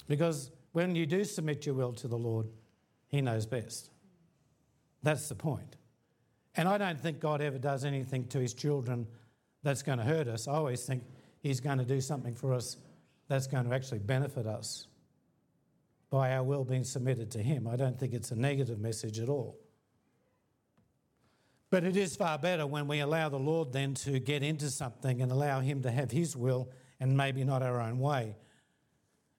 Because 0.09 0.51
when 0.73 0.95
you 0.95 1.07
do 1.07 1.25
submit 1.25 1.67
your 1.67 1.75
will 1.75 1.93
to 1.95 2.09
the 2.09 2.19
Lord, 2.19 2.47
He 3.09 3.21
knows 3.21 3.47
best. 3.47 3.91
That's 5.03 5.29
the 5.29 5.35
point. 5.35 5.77
And 6.55 6.69
I 6.69 6.79
don't 6.79 7.01
think 7.01 7.21
God 7.21 7.41
ever 7.41 7.59
does 7.59 7.85
anything 7.85 8.27
to 8.29 8.39
his 8.39 8.55
children 8.55 9.07
that's 9.63 9.83
going 9.83 9.99
to 9.99 10.05
hurt 10.05 10.29
us. 10.29 10.49
I 10.49 10.53
always 10.53 10.85
think 10.85 11.03
he's 11.41 11.61
going 11.61 11.79
to 11.79 11.85
do 11.85 12.01
something 12.01 12.35
for 12.35 12.53
us 12.53 12.77
that's 13.29 13.47
going 13.47 13.65
to 13.69 13.75
actually 13.75 14.01
benefit 14.01 14.47
us 14.47 14.87
by 16.11 16.35
our 16.35 16.43
will 16.43 16.65
being 16.65 16.85
submitted 16.85 17.31
to 17.31 17.43
him. 17.43 17.67
I 17.67 17.77
don't 17.77 17.99
think 17.99 18.13
it's 18.13 18.33
a 18.33 18.37
negative 18.37 18.79
message 18.79 19.19
at 19.19 19.29
all. 19.31 19.57
But 21.71 21.85
it 21.85 21.97
is 21.97 22.17
far 22.17 22.39
better 22.39 22.67
when 22.67 22.87
we 22.87 23.01
allow 23.01 23.31
the 23.31 23.39
Lord 23.39 23.73
then 23.73 23.95
to 23.95 24.19
get 24.19 24.43
into 24.43 24.69
something 24.69 25.23
and 25.23 25.33
allow 25.33 25.61
him 25.61 25.81
to 25.83 25.91
have 25.91 26.11
his 26.11 26.37
will 26.37 26.69
and 27.01 27.17
maybe 27.17 27.45
not 27.45 27.63
our 27.63 27.81
own 27.81 27.99
way. 27.99 28.37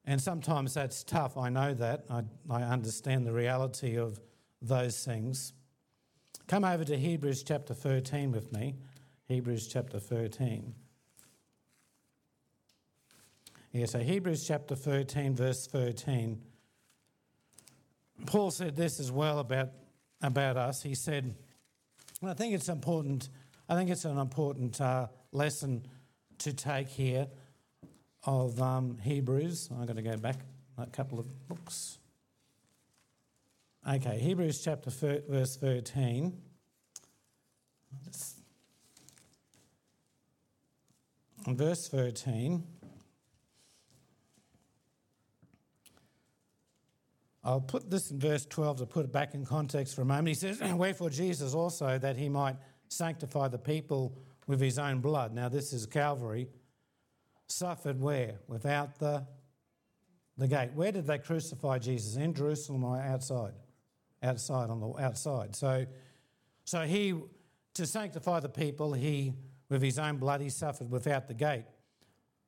And 0.06 0.22
sometimes 0.22 0.74
that's 0.74 1.04
tough, 1.04 1.38
I 1.38 1.50
know 1.50 1.74
that. 1.76 2.06
I, 2.10 2.24
I 2.50 2.64
understand 2.64 3.26
the 3.26 3.32
reality 3.32 3.98
of 3.98 4.20
those 4.62 5.04
things. 5.04 5.54
Come 6.48 6.66
over 6.66 6.84
to 6.84 6.98
Hebrews 6.98 7.44
chapter 7.44 7.74
13 7.74 8.32
with 8.32 8.52
me. 8.52 8.76
Hebrews 9.28 9.68
chapter 9.68 10.00
13. 10.00 10.74
Yeah, 13.72 13.86
so 13.86 14.00
Hebrews 14.00 14.46
chapter 14.46 14.76
13, 14.76 15.36
verse 15.36 15.66
13. 15.68 16.42
Paul 18.26 18.52
said 18.52 18.76
this 18.76 19.00
as 19.00 19.12
well 19.12 19.40
about, 19.40 19.70
about 20.22 20.58
us. 20.58 20.84
He 20.84 20.96
said, 20.96 21.34
I 22.22 22.34
think 22.34 22.54
it's 22.54 22.70
important, 22.70 23.30
I 23.68 23.76
think 23.76 23.90
it's 23.90 24.06
an 24.06 24.18
important 24.18 24.80
uh, 24.80 25.08
lesson 25.32 25.86
to 26.40 26.54
take 26.54 26.88
here 26.88 27.28
of 28.26 28.62
um, 28.62 28.98
Hebrews. 29.00 29.70
I'm 29.72 29.86
going 29.86 29.98
to 29.98 30.02
go 30.02 30.18
back 30.18 30.40
a 30.78 30.86
couple 30.88 31.20
of 31.20 31.48
books. 31.48 31.98
Okay, 33.88 34.18
Hebrews 34.20 34.62
chapter 34.64 34.90
verse 34.90 35.58
13. 35.58 36.38
verse 41.48 41.90
13. 41.90 42.64
I'll 47.44 47.60
put 47.60 47.90
this 47.92 48.12
in 48.12 48.20
verse 48.20 48.46
12 48.46 48.78
to 48.78 48.86
put 48.86 49.06
it 49.06 49.12
back 49.12 49.34
in 49.34 49.46
context 49.46 49.96
for 49.96 50.04
a 50.04 50.06
moment. 50.06 50.30
He 50.30 50.34
says, 50.36 50.62
Wherefore 50.74 51.10
Jesus 51.10 51.54
also, 51.54 51.98
that 51.98 52.16
he 52.16 52.30
might 52.30 52.56
sanctify 52.88 53.50
the 53.50 53.58
people 53.58 54.18
with 54.48 54.62
his 54.62 54.80
own 54.80 55.00
blood. 55.00 55.34
Now, 55.34 55.50
this 55.50 55.74
is 55.74 55.86
Calvary. 55.86 56.48
Suffered 57.58 58.00
where? 58.00 58.36
Without 58.48 59.00
the, 59.00 59.26
the 60.38 60.48
gate. 60.48 60.72
Where 60.74 60.92
did 60.92 61.08
they 61.08 61.20
crucify 61.20 61.80
Jesus? 61.80 62.16
In 62.16 62.34
Jerusalem 62.34 62.84
or 62.84 62.98
outside? 62.98 63.54
outside 64.24 64.70
on 64.70 64.80
the 64.80 64.88
outside. 65.04 65.56
So, 65.56 65.86
so 66.64 66.82
he, 66.82 67.14
to 67.76 67.86
sanctify 67.86 68.40
the 68.40 68.50
people, 68.50 68.94
he, 68.94 69.34
with 69.70 69.82
his 69.82 70.00
own 70.00 70.18
blood, 70.18 70.42
he 70.42 70.50
suffered 70.50 70.90
without 70.90 71.28
the 71.28 71.34
gate. 71.34 71.66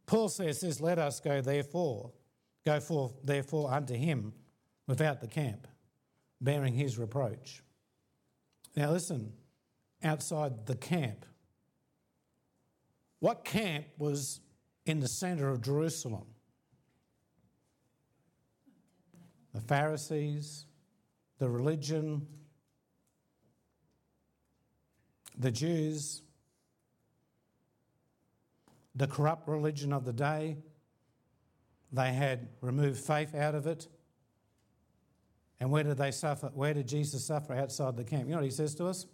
Paul 0.06 0.30
says 0.30 0.62
this, 0.62 0.80
let 0.80 0.97
us 0.97 1.20
go 1.20 1.41
therefore, 1.41 2.12
go 2.66 2.80
forth 2.80 3.14
therefore 3.24 3.72
unto 3.72 3.95
him 3.95 4.34
without 4.88 5.20
the 5.20 5.28
camp, 5.28 5.68
bearing 6.39 6.74
his 6.74 6.97
reproach. 6.97 7.62
Now 8.76 8.91
listen, 8.91 9.34
outside 10.03 10.66
the 10.66 10.76
camp, 10.76 11.26
what 13.20 13.43
camp 13.43 13.86
was 13.97 14.41
in 14.86 15.00
the 15.00 15.08
centre 15.08 15.50
of 15.50 15.62
Jerusalem? 15.62 16.26
The 19.54 19.62
Pharisees, 19.62 20.66
the 21.40 21.50
religion, 21.50 22.28
the 25.38 25.52
Jews, 25.52 26.22
the 28.96 29.08
corrupt 29.08 29.48
religion 29.48 29.92
of 29.92 30.06
the 30.06 30.14
day. 30.14 30.58
They 31.92 32.14
had 32.14 32.50
removed 32.62 33.00
faith 33.00 33.36
out 33.36 33.56
of 33.56 33.68
it. 33.68 33.88
And 35.60 35.72
where 35.72 35.84
did 35.84 35.98
they 35.98 36.12
suffer? 36.12 36.52
Where 36.54 36.74
did 36.74 36.88
Jesus 36.88 37.26
suffer? 37.26 37.54
Outside 37.54 37.96
the 37.96 38.04
camp. 38.04 38.26
You 38.26 38.32
know 38.32 38.38
what 38.38 38.46
he 38.46 38.52
says 38.52 38.76
to 38.76 38.88
us? 38.88 39.06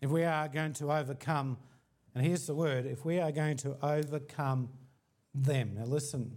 If 0.00 0.10
we 0.10 0.24
are 0.24 0.48
going 0.48 0.72
to 0.74 0.92
overcome, 0.92 1.58
and 2.14 2.24
here's 2.24 2.46
the 2.46 2.54
word 2.54 2.86
if 2.86 3.04
we 3.04 3.18
are 3.18 3.32
going 3.32 3.56
to 3.58 3.76
overcome 3.82 4.68
them. 5.34 5.74
Now 5.74 5.84
listen, 5.84 6.36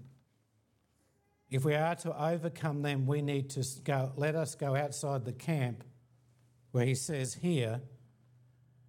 if 1.49 1.63
we 1.63 1.75
are 1.75 1.95
to 1.95 2.21
overcome 2.21 2.81
them, 2.81 3.05
we 3.05 3.21
need 3.21 3.49
to 3.51 3.65
go, 3.83 4.11
let 4.15 4.35
us 4.35 4.55
go 4.55 4.75
outside 4.75 5.23
the 5.23 5.33
camp 5.33 5.83
where 6.71 6.85
he 6.85 6.95
says 6.95 7.35
here. 7.35 7.81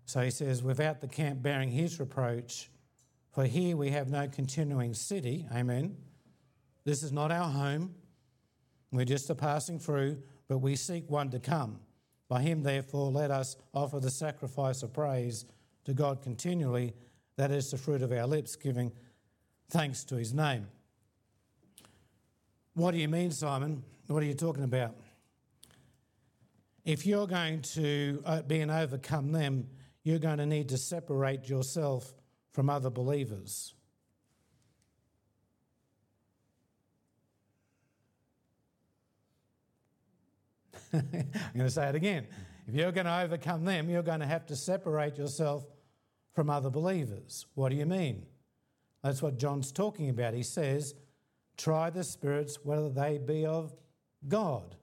So 0.07 0.23
he 0.23 0.31
says, 0.31 0.63
without 0.63 1.01
the 1.01 1.09
camp 1.09 1.43
bearing 1.43 1.71
his 1.71 2.01
reproach, 2.01 2.71
for 3.31 3.45
here 3.45 3.77
we 3.77 3.91
have 3.91 4.09
no 4.09 4.27
continuing 4.27 4.95
city. 4.95 5.47
Amen. 5.55 5.97
This 6.85 7.03
is 7.03 7.13
not 7.13 7.31
our 7.31 7.49
home. 7.49 7.95
We're 8.91 9.05
just 9.05 9.31
a 9.31 9.35
passing 9.35 9.79
through, 9.79 10.23
but 10.49 10.59
we 10.59 10.75
seek 10.75 11.09
one 11.11 11.31
to 11.31 11.39
come. 11.39 11.79
By 12.29 12.43
him, 12.43 12.63
therefore, 12.63 13.11
let 13.11 13.31
us 13.31 13.57
offer 13.75 14.01
the 14.01 14.11
sacrifice 14.11 14.83
of 14.83 14.93
praise 14.93 15.45
to 15.85 15.95
God 15.95 16.23
continually. 16.23 16.95
That 17.37 17.51
is 17.51 17.71
the 17.71 17.79
fruit 17.79 18.03
of 18.03 18.11
our 18.13 18.27
lips, 18.27 18.57
giving 18.57 18.93
thanks 19.71 20.05
to 20.05 20.17
his 20.17 20.33
name. 20.33 20.67
What 22.75 22.93
do 22.93 22.99
you 22.99 23.09
mean, 23.09 23.31
Simon? 23.31 23.83
What 24.07 24.23
are 24.23 24.27
you 24.27 24.35
talking 24.35 24.65
about? 24.65 24.95
If 26.85 27.05
you're 27.05 27.27
going 27.27 27.61
to 27.63 28.23
uh, 28.25 28.43
be 28.43 28.61
and 28.61 28.71
overcome 28.71 29.33
them, 29.33 29.67
you're 30.05 30.19
going 30.19 30.39
to 30.39 30.47
need 30.47 30.71
to 30.71 30.79
separate 30.79 31.49
yourself 31.49 32.15
from 32.53 32.71
other 32.71 32.89
believers. 32.89 33.75
I'm 40.93 41.03
going 41.55 41.67
to 41.67 41.71
say 41.71 41.89
it 41.89 41.95
again. 41.95 42.27
If 42.67 42.75
you're 42.75 42.93
going 42.93 43.07
to 43.07 43.21
overcome 43.21 43.65
them, 43.65 43.91
you're 43.91 44.03
going 44.03 44.21
to 44.21 44.27
have 44.27 44.47
to 44.47 44.57
separate 44.57 45.19
yourself 45.19 45.67
from 46.33 46.49
other 46.49 46.71
believers. 46.71 47.45
What 47.55 47.69
do 47.69 47.77
you 47.77 47.87
mean? 47.87 48.25
That's 49.03 49.23
what 49.23 49.39
John's 49.39 49.73
talking 49.73 50.11
about. 50.11 50.35
He 50.35 50.43
says, 50.43 50.95
Try 51.57 51.91
the 51.91 52.05
spirits 52.05 52.59
whether 52.63 52.89
they 52.89 53.19
be 53.19 53.45
of 53.45 53.75
God. 54.29 54.77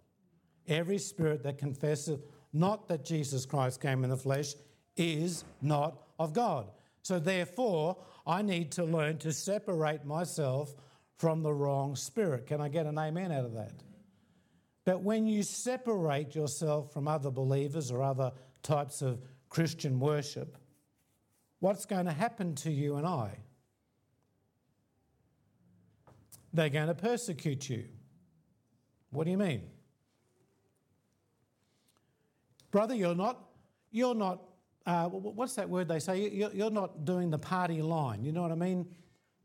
Every 0.68 0.98
spirit 0.98 1.44
that 1.44 1.58
confesses 1.58 2.20
not 2.52 2.88
that 2.88 3.06
Jesus 3.06 3.46
Christ 3.46 3.82
came 3.82 4.04
in 4.04 4.10
the 4.10 4.18
flesh 4.18 4.54
is 4.98 5.44
not 5.62 6.02
of 6.20 6.34
God. 6.34 6.68
So 7.02 7.20
therefore, 7.20 7.98
I 8.26 8.42
need 8.42 8.72
to 8.74 8.84
learn 8.84 9.18
to 9.20 9.32
separate 9.32 10.06
myself 10.06 10.74
from 11.18 11.44
the 11.44 11.54
wrong 11.54 11.96
spirit. 11.96 12.48
Can 12.48 12.62
I 12.62 12.70
get 12.70 12.86
an 12.86 12.98
amen 12.98 13.32
out 13.32 13.46
of 13.46 13.54
that? 13.54 13.74
But 14.86 15.02
when 15.02 15.28
you 15.28 15.44
separate 15.44 16.36
yourself 16.36 16.94
from 16.94 17.08
other 17.08 17.32
believers 17.32 17.92
or 17.92 18.04
other 18.04 18.32
types 18.64 19.02
of 19.02 19.22
Christian 19.50 20.00
worship, 20.00 20.58
what's 21.60 21.86
going 21.86 22.06
to 22.06 22.12
happen 22.12 22.56
to 22.56 22.72
you 22.72 22.96
and 22.96 23.08
I? 23.08 23.38
They're 26.56 26.70
going 26.70 26.88
to 26.88 26.96
persecute 26.96 27.70
you. 27.70 27.84
What 29.10 29.26
do 29.26 29.32
you 29.32 29.38
mean? 29.38 29.64
Brother, 32.72 32.96
you're 32.96 33.16
not, 33.16 33.42
you're 33.92 34.16
not, 34.16 34.42
uh, 34.86 35.10
what's 35.10 35.56
that 35.56 35.70
word 35.70 35.90
they 35.90 36.00
say? 36.00 36.30
You're 36.30 36.72
not 36.72 37.04
doing 37.04 37.30
the 37.30 37.38
party 37.38 37.82
line. 37.82 38.24
You 38.24 38.32
know 38.32 38.42
what 38.42 38.54
I 38.54 38.56
mean? 38.56 38.88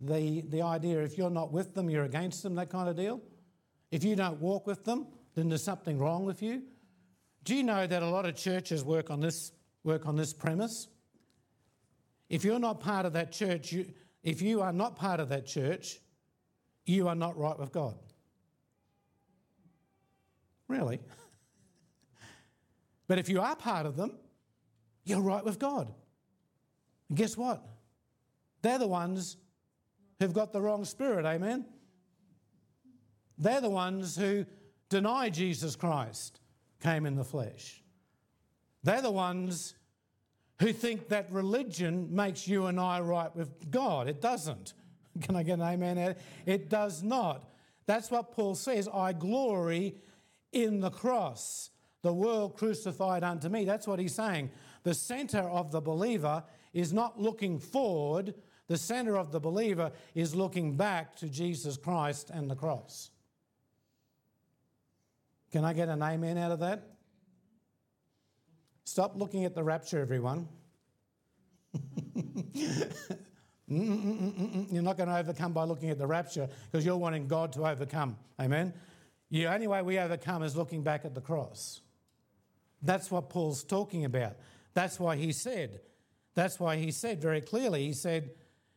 The, 0.00 0.42
the 0.42 0.62
idea 0.62 1.02
if 1.02 1.18
you're 1.18 1.30
not 1.30 1.52
with 1.52 1.74
them, 1.74 1.90
you're 1.90 2.04
against 2.04 2.44
them, 2.44 2.54
that 2.54 2.70
kind 2.70 2.88
of 2.88 2.96
deal. 2.96 3.20
If 3.90 4.04
you 4.04 4.14
don't 4.14 4.40
walk 4.40 4.68
with 4.68 4.84
them, 4.84 5.08
then 5.34 5.48
there's 5.48 5.64
something 5.64 5.98
wrong 5.98 6.24
with 6.24 6.42
you. 6.42 6.62
Do 7.42 7.56
you 7.56 7.64
know 7.64 7.88
that 7.88 8.04
a 8.04 8.08
lot 8.08 8.24
of 8.24 8.36
churches 8.36 8.84
work 8.84 9.10
on 9.10 9.18
this, 9.20 9.50
work 9.82 10.06
on 10.06 10.14
this 10.16 10.32
premise? 10.32 10.86
If 12.28 12.44
you're 12.44 12.60
not 12.60 12.78
part 12.78 13.04
of 13.04 13.14
that 13.14 13.32
church, 13.32 13.72
you, 13.72 13.92
if 14.22 14.40
you 14.40 14.62
are 14.62 14.72
not 14.72 14.94
part 14.94 15.18
of 15.18 15.28
that 15.30 15.46
church, 15.46 15.98
you 16.86 17.08
are 17.08 17.14
not 17.14 17.36
right 17.36 17.58
with 17.58 17.72
God. 17.72 17.96
Really? 20.68 21.00
but 23.08 23.18
if 23.18 23.28
you 23.28 23.40
are 23.40 23.56
part 23.56 23.86
of 23.86 23.96
them, 23.96 24.12
you're 25.04 25.20
right 25.20 25.44
with 25.44 25.58
God. 25.58 25.92
And 27.08 27.18
guess 27.18 27.36
what? 27.36 27.62
They're 28.62 28.78
the 28.78 28.86
ones 28.86 29.36
who've 30.18 30.32
got 30.32 30.52
the 30.52 30.60
wrong 30.60 30.84
spirit, 30.84 31.24
amen? 31.24 31.64
They're 33.38 33.60
the 33.60 33.70
ones 33.70 34.16
who 34.16 34.44
deny 34.90 35.30
Jesus 35.30 35.76
Christ 35.76 36.40
came 36.82 37.06
in 37.06 37.16
the 37.16 37.24
flesh. 37.24 37.82
They're 38.82 39.02
the 39.02 39.10
ones 39.10 39.74
who 40.60 40.72
think 40.72 41.08
that 41.08 41.32
religion 41.32 42.14
makes 42.14 42.46
you 42.46 42.66
and 42.66 42.78
I 42.78 43.00
right 43.00 43.34
with 43.34 43.70
God. 43.70 44.08
It 44.08 44.20
doesn't. 44.20 44.74
Can 45.22 45.36
I 45.36 45.42
get 45.42 45.58
an 45.58 45.62
amen? 45.62 46.16
It 46.46 46.68
does 46.68 47.02
not. 47.02 47.50
That's 47.86 48.10
what 48.10 48.32
Paul 48.32 48.54
says. 48.54 48.88
I 48.92 49.12
glory 49.12 49.96
in 50.52 50.80
the 50.80 50.90
cross, 50.90 51.70
the 52.02 52.12
world 52.12 52.56
crucified 52.56 53.22
unto 53.24 53.48
me. 53.48 53.64
That's 53.64 53.86
what 53.86 53.98
he's 53.98 54.14
saying. 54.14 54.50
The 54.82 54.94
center 54.94 55.40
of 55.40 55.70
the 55.70 55.80
believer 55.80 56.44
is 56.72 56.92
not 56.92 57.20
looking 57.20 57.58
forward, 57.58 58.34
the 58.68 58.76
center 58.76 59.16
of 59.16 59.32
the 59.32 59.40
believer 59.40 59.90
is 60.14 60.34
looking 60.34 60.76
back 60.76 61.16
to 61.16 61.28
Jesus 61.28 61.76
Christ 61.76 62.30
and 62.30 62.48
the 62.48 62.54
cross. 62.54 63.10
Can 65.50 65.64
I 65.64 65.72
get 65.72 65.88
an 65.88 66.02
amen 66.02 66.38
out 66.38 66.52
of 66.52 66.60
that? 66.60 66.86
Stop 68.84 69.16
looking 69.16 69.44
at 69.44 69.54
the 69.54 69.64
rapture, 69.64 70.00
everyone. 70.00 70.48
you're 73.70 74.82
not 74.82 74.96
going 74.96 75.08
to 75.08 75.16
overcome 75.16 75.52
by 75.52 75.62
looking 75.62 75.90
at 75.90 75.98
the 75.98 76.06
rapture 76.06 76.48
because 76.70 76.84
you're 76.84 76.96
wanting 76.96 77.28
God 77.28 77.52
to 77.52 77.66
overcome. 77.66 78.16
Amen? 78.40 78.74
The 79.30 79.46
only 79.46 79.68
way 79.68 79.80
we 79.82 79.98
overcome 79.98 80.42
is 80.42 80.56
looking 80.56 80.82
back 80.82 81.04
at 81.04 81.14
the 81.14 81.20
cross. 81.20 81.80
That's 82.82 83.10
what 83.10 83.30
Paul's 83.30 83.62
talking 83.62 84.04
about. 84.04 84.36
That's 84.74 84.98
why 84.98 85.16
he 85.16 85.32
said, 85.32 85.80
that's 86.34 86.58
why 86.58 86.76
he 86.76 86.90
said 86.90 87.20
very 87.20 87.40
clearly, 87.40 87.86
he 87.86 87.92
said, 87.92 88.30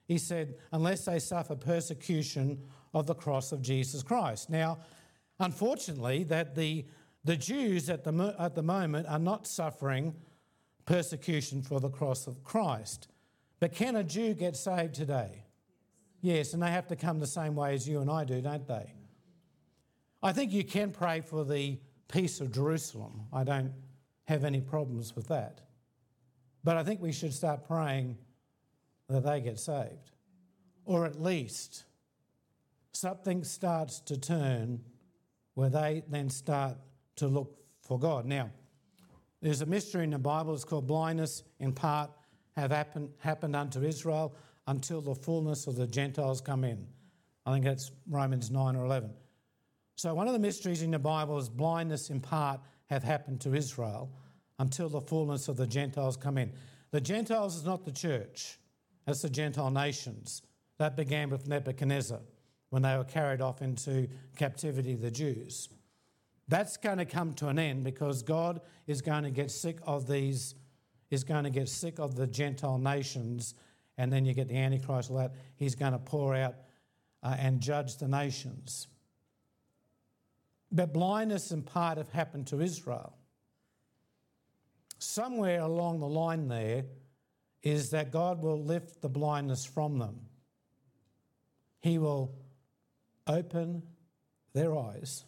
he 0.07 0.17
said, 0.19 0.55
unless 0.71 1.05
they 1.05 1.17
suffer 1.17 1.55
persecution 1.55 2.61
of 2.93 3.07
the 3.07 3.15
cross 3.15 3.51
of 3.51 3.61
Jesus 3.61 4.03
Christ. 4.03 4.49
Now, 4.49 4.79
unfortunately, 5.39 6.23
that 6.25 6.53
the, 6.53 6.85
the 7.23 7.37
Jews 7.37 7.89
at 7.89 8.03
the, 8.03 8.35
at 8.37 8.53
the 8.53 8.61
moment 8.61 9.07
are 9.07 9.19
not 9.19 9.47
suffering 9.47 10.13
persecution 10.85 11.63
for 11.63 11.79
the 11.79 11.89
cross 11.89 12.27
of 12.27 12.43
Christ. 12.43 13.07
But 13.63 13.71
can 13.71 13.95
a 13.95 14.03
Jew 14.03 14.33
get 14.33 14.57
saved 14.57 14.93
today? 14.93 15.45
Yes, 16.19 16.53
and 16.53 16.61
they 16.61 16.69
have 16.69 16.87
to 16.87 16.97
come 16.97 17.21
the 17.21 17.25
same 17.25 17.55
way 17.55 17.73
as 17.73 17.87
you 17.87 18.01
and 18.01 18.11
I 18.11 18.25
do, 18.25 18.41
don't 18.41 18.67
they? 18.67 18.91
I 20.21 20.33
think 20.33 20.51
you 20.51 20.65
can 20.65 20.91
pray 20.91 21.21
for 21.21 21.45
the 21.45 21.79
peace 22.09 22.41
of 22.41 22.51
Jerusalem. 22.51 23.21
I 23.31 23.45
don't 23.45 23.71
have 24.25 24.43
any 24.43 24.59
problems 24.59 25.15
with 25.15 25.29
that. 25.29 25.61
But 26.61 26.75
I 26.75 26.83
think 26.83 26.99
we 26.99 27.13
should 27.13 27.33
start 27.33 27.65
praying 27.65 28.17
that 29.07 29.23
they 29.23 29.39
get 29.39 29.57
saved. 29.57 30.11
Or 30.83 31.05
at 31.05 31.21
least 31.21 31.85
something 32.91 33.45
starts 33.45 34.01
to 34.01 34.19
turn 34.19 34.81
where 35.53 35.69
they 35.69 36.03
then 36.09 36.29
start 36.29 36.75
to 37.15 37.29
look 37.29 37.61
for 37.79 37.97
God. 37.97 38.25
Now, 38.25 38.51
there's 39.41 39.61
a 39.61 39.65
mystery 39.65 40.03
in 40.03 40.09
the 40.09 40.19
Bible, 40.19 40.53
it's 40.53 40.65
called 40.65 40.85
blindness 40.85 41.43
in 41.61 41.71
part 41.71 42.11
have 42.55 42.71
happened, 42.71 43.09
happened 43.19 43.55
unto 43.55 43.83
Israel 43.83 44.35
until 44.67 45.01
the 45.01 45.15
fullness 45.15 45.67
of 45.67 45.75
the 45.75 45.87
Gentiles 45.87 46.41
come 46.41 46.63
in. 46.63 46.87
I 47.45 47.53
think 47.53 47.65
that's 47.65 47.91
Romans 48.09 48.49
9 48.51 48.75
or 48.75 48.85
11. 48.85 49.11
So, 49.95 50.13
one 50.13 50.27
of 50.27 50.33
the 50.33 50.39
mysteries 50.39 50.81
in 50.81 50.91
the 50.91 50.99
Bible 50.99 51.37
is 51.37 51.49
blindness 51.49 52.09
in 52.09 52.19
part 52.19 52.61
have 52.89 53.03
happened 53.03 53.41
to 53.41 53.53
Israel 53.53 54.11
until 54.59 54.89
the 54.89 55.01
fullness 55.01 55.47
of 55.47 55.57
the 55.57 55.67
Gentiles 55.67 56.17
come 56.17 56.37
in. 56.37 56.51
The 56.91 57.01
Gentiles 57.01 57.55
is 57.55 57.65
not 57.65 57.85
the 57.85 57.91
church, 57.91 58.57
that's 59.05 59.21
the 59.21 59.29
Gentile 59.29 59.71
nations. 59.71 60.41
That 60.79 60.95
began 60.95 61.29
with 61.29 61.47
Nebuchadnezzar 61.47 62.19
when 62.69 62.81
they 62.81 62.97
were 62.97 63.03
carried 63.03 63.41
off 63.41 63.61
into 63.61 64.07
captivity, 64.35 64.95
the 64.95 65.11
Jews. 65.11 65.69
That's 66.47 66.77
going 66.77 66.97
to 66.97 67.05
come 67.05 67.33
to 67.35 67.47
an 67.47 67.59
end 67.59 67.83
because 67.83 68.23
God 68.23 68.61
is 68.87 69.01
going 69.01 69.23
to 69.23 69.29
get 69.29 69.51
sick 69.51 69.77
of 69.83 70.07
these 70.07 70.55
is 71.13 71.23
going 71.23 71.43
to 71.43 71.49
get 71.49 71.69
sick 71.69 71.99
of 71.99 72.15
the 72.15 72.27
Gentile 72.27 72.77
nations, 72.77 73.55
and 73.97 74.11
then 74.11 74.25
you 74.25 74.33
get 74.33 74.47
the 74.47 74.57
Antichrist, 74.57 75.11
all 75.11 75.17
that. 75.17 75.33
He's 75.55 75.75
going 75.75 75.93
to 75.93 75.99
pour 75.99 76.35
out 76.35 76.55
uh, 77.21 77.35
and 77.37 77.61
judge 77.61 77.97
the 77.97 78.07
nations. 78.07 78.87
But 80.71 80.91
blindness 80.91 81.51
in 81.51 81.61
part 81.61 81.97
have 81.97 82.09
happened 82.09 82.47
to 82.47 82.61
Israel. 82.61 83.15
Somewhere 84.97 85.59
along 85.59 85.99
the 85.99 86.07
line 86.07 86.47
there 86.47 86.85
is 87.61 87.91
that 87.91 88.11
God 88.11 88.41
will 88.41 88.61
lift 88.61 89.01
the 89.01 89.09
blindness 89.09 89.65
from 89.65 89.99
them. 89.99 90.19
He 91.81 91.99
will 91.99 92.33
open 93.27 93.83
their 94.53 94.75
eyes. 94.75 95.25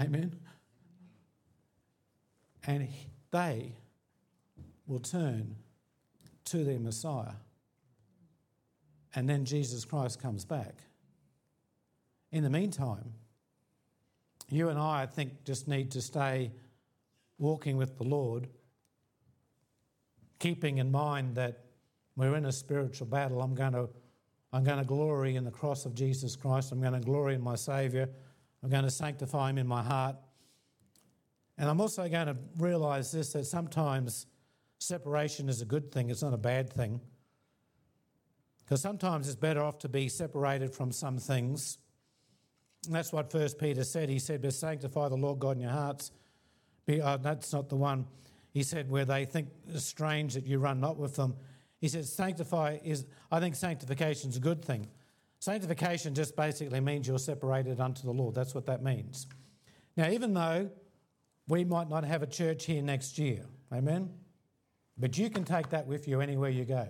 Amen. 0.00 0.36
And 2.66 2.88
they 3.30 3.72
will 4.86 5.00
turn 5.00 5.56
to 6.46 6.64
their 6.64 6.78
Messiah. 6.78 7.34
And 9.14 9.28
then 9.28 9.44
Jesus 9.44 9.84
Christ 9.84 10.20
comes 10.20 10.44
back. 10.44 10.74
In 12.32 12.42
the 12.42 12.50
meantime, 12.50 13.12
you 14.50 14.68
and 14.68 14.78
I, 14.78 15.02
I 15.02 15.06
think, 15.06 15.44
just 15.44 15.68
need 15.68 15.90
to 15.92 16.02
stay 16.02 16.50
walking 17.38 17.76
with 17.76 17.96
the 17.96 18.04
Lord, 18.04 18.48
keeping 20.38 20.78
in 20.78 20.90
mind 20.90 21.36
that 21.36 21.64
we're 22.16 22.36
in 22.36 22.46
a 22.46 22.52
spiritual 22.52 23.06
battle. 23.06 23.40
I'm 23.40 23.54
going 23.54 23.72
to, 23.72 23.88
I'm 24.52 24.64
going 24.64 24.78
to 24.78 24.84
glory 24.84 25.36
in 25.36 25.44
the 25.44 25.50
cross 25.50 25.86
of 25.86 25.94
Jesus 25.94 26.36
Christ. 26.36 26.72
I'm 26.72 26.80
going 26.80 26.92
to 26.92 27.00
glory 27.00 27.34
in 27.34 27.40
my 27.40 27.54
Saviour. 27.54 28.08
I'm 28.62 28.70
going 28.70 28.84
to 28.84 28.90
sanctify 28.90 29.50
Him 29.50 29.58
in 29.58 29.66
my 29.66 29.82
heart. 29.82 30.16
And 31.56 31.68
I'm 31.68 31.80
also 31.80 32.08
going 32.08 32.26
to 32.26 32.36
realise 32.58 33.12
this 33.12 33.32
that 33.32 33.46
sometimes 33.46 34.26
separation 34.78 35.48
is 35.48 35.60
a 35.60 35.64
good 35.64 35.92
thing, 35.92 36.10
it's 36.10 36.22
not 36.22 36.34
a 36.34 36.38
bad 36.38 36.72
thing. 36.72 37.00
Because 38.64 38.80
sometimes 38.80 39.26
it's 39.28 39.36
better 39.36 39.62
off 39.62 39.78
to 39.80 39.88
be 39.88 40.08
separated 40.08 40.74
from 40.74 40.90
some 40.90 41.18
things. 41.18 41.78
And 42.86 42.94
that's 42.94 43.12
what 43.12 43.30
First 43.30 43.58
Peter 43.58 43.84
said. 43.84 44.08
He 44.08 44.18
said, 44.18 44.40
But 44.40 44.54
sanctify 44.54 45.08
the 45.08 45.16
Lord 45.16 45.38
God 45.38 45.56
in 45.56 45.62
your 45.62 45.70
hearts. 45.70 46.12
Be, 46.86 47.00
oh, 47.00 47.18
that's 47.18 47.52
not 47.52 47.68
the 47.68 47.76
one. 47.76 48.06
He 48.52 48.62
said, 48.62 48.90
Where 48.90 49.04
they 49.04 49.26
think 49.26 49.48
it's 49.68 49.84
strange 49.84 50.34
that 50.34 50.46
you 50.46 50.58
run 50.58 50.80
not 50.80 50.96
with 50.96 51.16
them. 51.16 51.36
He 51.84 51.88
says, 51.88 52.10
sanctify 52.10 52.78
is, 52.82 53.04
I 53.30 53.40
think 53.40 53.56
sanctification 53.56 54.30
is 54.30 54.38
a 54.38 54.40
good 54.40 54.64
thing. 54.64 54.88
Sanctification 55.38 56.14
just 56.14 56.34
basically 56.34 56.80
means 56.80 57.06
you're 57.06 57.18
separated 57.18 57.78
unto 57.78 58.02
the 58.04 58.10
Lord. 58.10 58.34
That's 58.34 58.54
what 58.54 58.64
that 58.64 58.82
means. 58.82 59.26
Now, 59.94 60.08
even 60.08 60.32
though 60.32 60.70
we 61.46 61.62
might 61.64 61.90
not 61.90 62.04
have 62.04 62.22
a 62.22 62.26
church 62.26 62.64
here 62.64 62.80
next 62.80 63.18
year, 63.18 63.44
amen? 63.70 64.08
But 64.96 65.18
you 65.18 65.30
can 65.30 65.44
take 65.44 65.70
that 65.70 65.86
with 65.86 66.06
you 66.06 66.20
anywhere 66.20 66.50
you 66.50 66.64
go. 66.64 66.88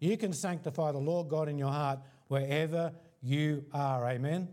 You 0.00 0.16
can 0.16 0.32
sanctify 0.32 0.92
the 0.92 0.98
Lord 0.98 1.28
God 1.28 1.48
in 1.48 1.58
your 1.58 1.70
heart 1.70 2.00
wherever 2.28 2.92
you 3.22 3.64
are, 3.72 4.08
amen? 4.08 4.48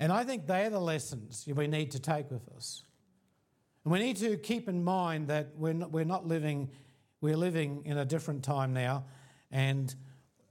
And 0.00 0.12
I 0.12 0.24
think 0.24 0.46
they're 0.46 0.70
the 0.70 0.80
lessons 0.80 1.46
we 1.46 1.66
need 1.66 1.92
to 1.92 2.00
take 2.00 2.30
with 2.30 2.48
us. 2.56 2.82
And 3.84 3.92
we 3.92 4.00
need 4.00 4.16
to 4.18 4.36
keep 4.36 4.68
in 4.68 4.82
mind 4.82 5.28
that 5.28 5.52
we're 5.56 5.72
not, 5.72 5.92
we're 5.92 6.04
not 6.04 6.26
living, 6.26 6.70
we're 7.20 7.36
living 7.36 7.82
in 7.84 7.98
a 7.98 8.04
different 8.04 8.42
time 8.42 8.72
now, 8.72 9.04
and 9.50 9.94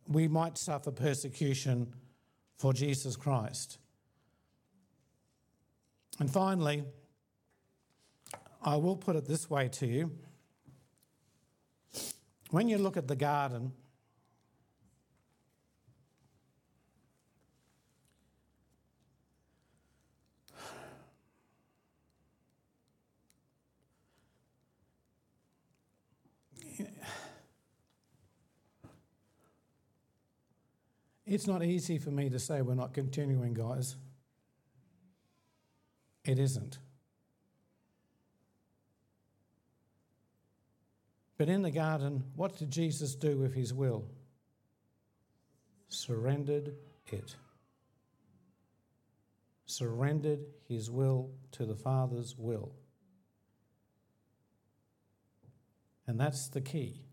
we 0.08 0.28
might 0.28 0.58
suffer 0.58 0.92
persecution 0.92 1.94
for 2.58 2.74
Jesus 2.74 3.16
Christ. 3.16 3.80
And 6.20 6.32
finally, 6.32 6.84
I 8.62 8.78
will 8.78 8.96
put 8.96 9.16
it 9.16 9.26
this 9.26 9.50
way 9.50 9.68
to 9.70 9.88
you. 9.88 10.12
When 12.54 12.70
you 12.70 12.78
look 12.78 12.98
at 12.98 13.08
the 13.08 13.16
garden, 13.16 13.72
It's 31.26 31.48
not 31.48 31.64
easy 31.64 31.98
for 31.98 32.12
me 32.12 32.30
to 32.30 32.38
say 32.38 32.62
we're 32.62 32.76
not 32.76 32.94
continuing, 32.94 33.56
guys. 33.56 33.96
It 36.24 36.38
isn't. 36.38 36.78
But 41.38 41.50
in 41.50 41.62
the 41.62 41.72
garden, 41.72 42.24
what 42.36 42.58
did 42.58 42.72
Jesus 42.72 43.16
do 43.16 43.38
with 43.38 43.54
his 43.54 43.74
will? 43.74 44.06
Surrendered 45.88 46.76
it. 47.08 47.36
Surrendered 49.66 50.40
his 50.68 50.92
will 50.92 51.32
to 51.52 51.66
the 51.66 51.76
Father's 51.76 52.36
will. 52.38 52.74
And 56.06 56.20
that's 56.20 56.50
the 56.50 56.62
key 56.62 57.04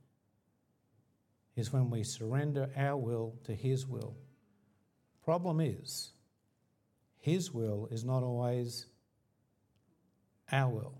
is 1.57 1.73
when 1.73 1.91
we 1.91 2.03
surrender 2.03 2.71
our 2.77 2.97
will 2.97 3.35
to 3.45 3.55
His 3.55 3.87
will. 3.87 4.16
Problem 5.23 5.61
is, 5.61 6.12
His 7.18 7.53
will 7.53 7.89
is 7.91 8.05
not 8.05 8.23
always 8.23 8.87
our 10.51 10.71
will. 10.71 10.99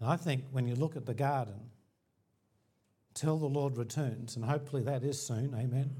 And 0.00 0.10
I 0.10 0.16
think 0.16 0.44
when 0.50 0.66
you 0.66 0.74
look 0.74 0.96
at 0.96 1.06
the 1.06 1.14
garden, 1.14 1.70
till 3.14 3.38
the 3.38 3.46
Lord 3.46 3.78
returns, 3.78 4.36
and 4.36 4.44
hopefully 4.44 4.82
that 4.82 5.02
is 5.02 5.20
soon, 5.20 5.54
amen. 5.54 5.90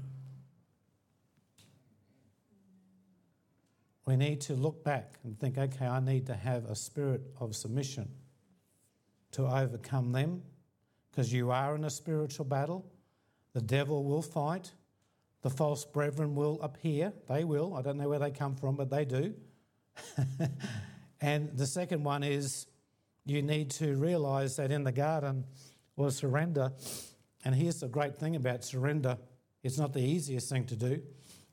We 4.05 4.15
need 4.15 4.41
to 4.41 4.53
look 4.53 4.83
back 4.83 5.15
and 5.23 5.37
think, 5.37 5.57
okay, 5.57 5.85
I 5.85 5.99
need 5.99 6.27
to 6.27 6.35
have 6.35 6.65
a 6.65 6.75
spirit 6.75 7.21
of 7.41 7.55
submission 7.55 8.07
to 9.31 9.45
overcome 9.45 10.13
them 10.13 10.43
because 11.11 11.33
you 11.33 11.51
are 11.51 11.75
in 11.75 11.83
a 11.83 11.89
spiritual 11.89 12.45
battle. 12.45 12.89
The 13.53 13.61
devil 13.61 14.03
will 14.03 14.21
fight. 14.21 14.71
The 15.41 15.49
false 15.49 15.83
brethren 15.83 16.35
will 16.35 16.61
appear. 16.61 17.11
They 17.27 17.43
will. 17.43 17.73
I 17.73 17.81
don't 17.81 17.97
know 17.97 18.07
where 18.07 18.19
they 18.19 18.31
come 18.31 18.55
from, 18.55 18.75
but 18.75 18.89
they 18.89 19.03
do. 19.03 19.33
and 21.21 21.49
the 21.57 21.65
second 21.65 22.03
one 22.03 22.23
is 22.23 22.67
you 23.29 23.41
need 23.41 23.71
to 23.71 23.95
realize 23.95 24.55
that 24.55 24.71
in 24.71 24.83
the 24.83 24.91
garden 24.91 25.45
was 25.95 26.15
surrender. 26.15 26.71
And 27.43 27.53
here's 27.53 27.79
the 27.79 27.87
great 27.87 28.15
thing 28.17 28.35
about 28.35 28.63
surrender 28.63 29.17
it's 29.63 29.77
not 29.77 29.91
the 29.91 30.01
easiest 30.01 30.49
thing 30.49 30.65
to 30.67 30.75
do, 30.75 31.01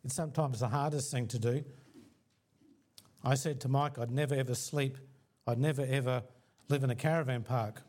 it's 0.05 0.15
sometimes 0.15 0.61
the 0.61 0.69
hardest 0.69 1.11
thing 1.11 1.27
to 1.29 1.39
do. 1.39 1.65
I 3.25 3.35
said 3.35 3.61
to 3.63 3.69
Mike, 3.69 3.99
I'd 3.99 4.11
never 4.11 4.35
ever 4.35 4.55
sleep, 4.55 4.99
I'd 5.47 5.59
never 5.59 5.83
ever 5.83 6.23
live 6.69 6.85
in 6.85 6.91
a 6.91 6.95
caravan 6.95 7.43
park. 7.43 7.83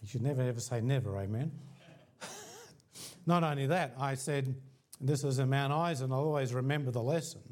You 0.00 0.08
should 0.08 0.22
never 0.22 0.42
ever 0.42 0.60
say 0.60 0.80
never, 0.80 1.18
amen. 1.18 1.50
Not 3.26 3.42
only 3.42 3.66
that, 3.66 3.94
I 3.98 4.14
said, 4.14 4.54
this 5.00 5.22
was 5.22 5.38
in 5.38 5.50
Mount 5.50 5.92
Isa, 5.92 6.04
and 6.04 6.12
I'll 6.12 6.20
always 6.20 6.54
remember 6.54 6.90
the 6.90 7.02
lesson 7.02 7.42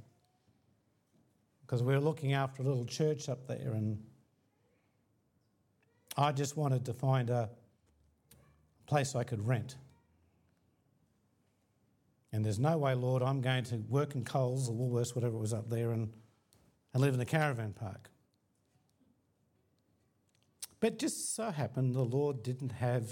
because 1.67 1.83
we 1.83 1.93
were 1.93 2.01
looking 2.01 2.33
after 2.33 2.63
a 2.63 2.65
little 2.65 2.85
church 2.85 3.29
up 3.29 3.49
there, 3.49 3.73
and 3.73 3.99
I 6.17 6.31
just 6.31 6.57
wanted 6.57 6.85
to 6.85 6.95
find 6.95 7.29
a 7.29 7.51
place 8.87 9.17
I 9.17 9.25
could 9.25 9.47
rent. 9.47 9.75
And 12.33 12.45
there's 12.45 12.61
no 12.61 12.79
way, 12.79 12.95
Lord, 12.95 13.23
I'm 13.23 13.41
going 13.41 13.65
to 13.65 13.77
work 13.89 14.15
in 14.15 14.25
Coles 14.25 14.69
or 14.69 14.75
Woolworths, 14.75 15.15
whatever 15.15 15.37
it 15.37 15.41
was 15.41 15.53
up 15.53 15.69
there, 15.69 15.91
and, 15.91 16.13
and 16.95 17.03
live 17.03 17.15
in 17.15 17.21
a 17.21 17.25
caravan 17.25 17.73
park. 17.73 18.11
But 20.79 20.99
just 20.99 21.35
so 21.35 21.51
happened 21.51 21.95
the 21.95 22.03
Lord 22.03 22.43
didn't 22.43 22.73
have 22.73 23.11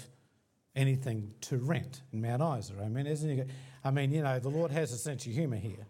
anything 0.75 1.33
to 1.41 1.57
rent 1.57 2.01
in 2.13 2.21
Mount 2.21 2.59
Isa. 2.59 2.73
I 2.81 2.87
mean, 2.87 3.07
isn't 3.07 3.29
he? 3.29 3.43
I 3.83 3.91
mean, 3.91 4.11
you 4.11 4.21
know, 4.21 4.39
the 4.39 4.49
Lord 4.49 4.71
has 4.71 4.93
a 4.93 4.97
sense 4.97 5.25
of 5.25 5.33
humour 5.33 5.57
here. 5.57 5.87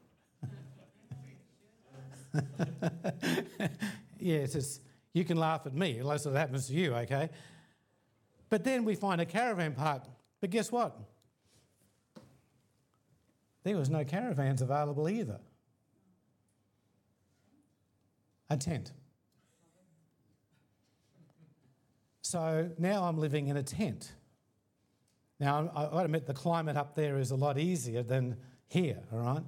yes, 4.20 4.56
it's, 4.56 4.80
you 5.14 5.24
can 5.26 5.38
laugh 5.38 5.66
at 5.66 5.74
me 5.74 6.00
unless 6.00 6.26
it 6.26 6.34
happens 6.34 6.68
to 6.68 6.74
you, 6.74 6.94
okay? 6.96 7.30
But 8.50 8.64
then 8.64 8.86
we 8.86 8.96
find 8.96 9.22
a 9.22 9.26
caravan 9.26 9.74
park. 9.74 10.04
But 10.42 10.50
guess 10.50 10.72
what? 10.72 10.98
There 13.64 13.78
was 13.78 13.90
no 13.90 14.04
caravans 14.04 14.62
available 14.62 15.10
either. 15.10 15.40
A 18.50 18.58
tent. 18.58 18.92
So 22.22 22.70
now 22.78 23.04
I'm 23.04 23.18
living 23.18 23.48
in 23.48 23.58
a 23.58 23.64
tent. 23.64 24.12
Now, 25.40 25.64
got 25.64 25.92
to 25.92 25.98
admit, 26.00 26.26
the 26.28 26.34
climate 26.34 26.78
up 26.78 26.96
there 26.96 27.18
is 27.18 27.32
a 27.32 27.36
lot 27.36 27.58
easier 27.58 28.04
than 28.04 28.38
here, 28.68 29.00
all 29.12 29.20
right? 29.20 29.44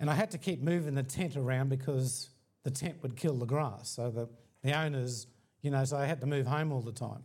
And 0.00 0.10
I 0.10 0.14
had 0.14 0.30
to 0.32 0.38
keep 0.38 0.60
moving 0.60 0.94
the 0.94 1.02
tent 1.02 1.36
around 1.36 1.68
because 1.68 2.30
the 2.62 2.70
tent 2.70 2.96
would 3.02 3.16
kill 3.16 3.34
the 3.34 3.46
grass. 3.46 3.90
So 3.90 4.10
the, 4.10 4.28
the 4.62 4.76
owners, 4.76 5.26
you 5.62 5.70
know, 5.70 5.84
so 5.84 5.96
I 5.96 6.06
had 6.06 6.20
to 6.20 6.26
move 6.26 6.46
home 6.46 6.72
all 6.72 6.80
the 6.80 6.92
time. 6.92 7.22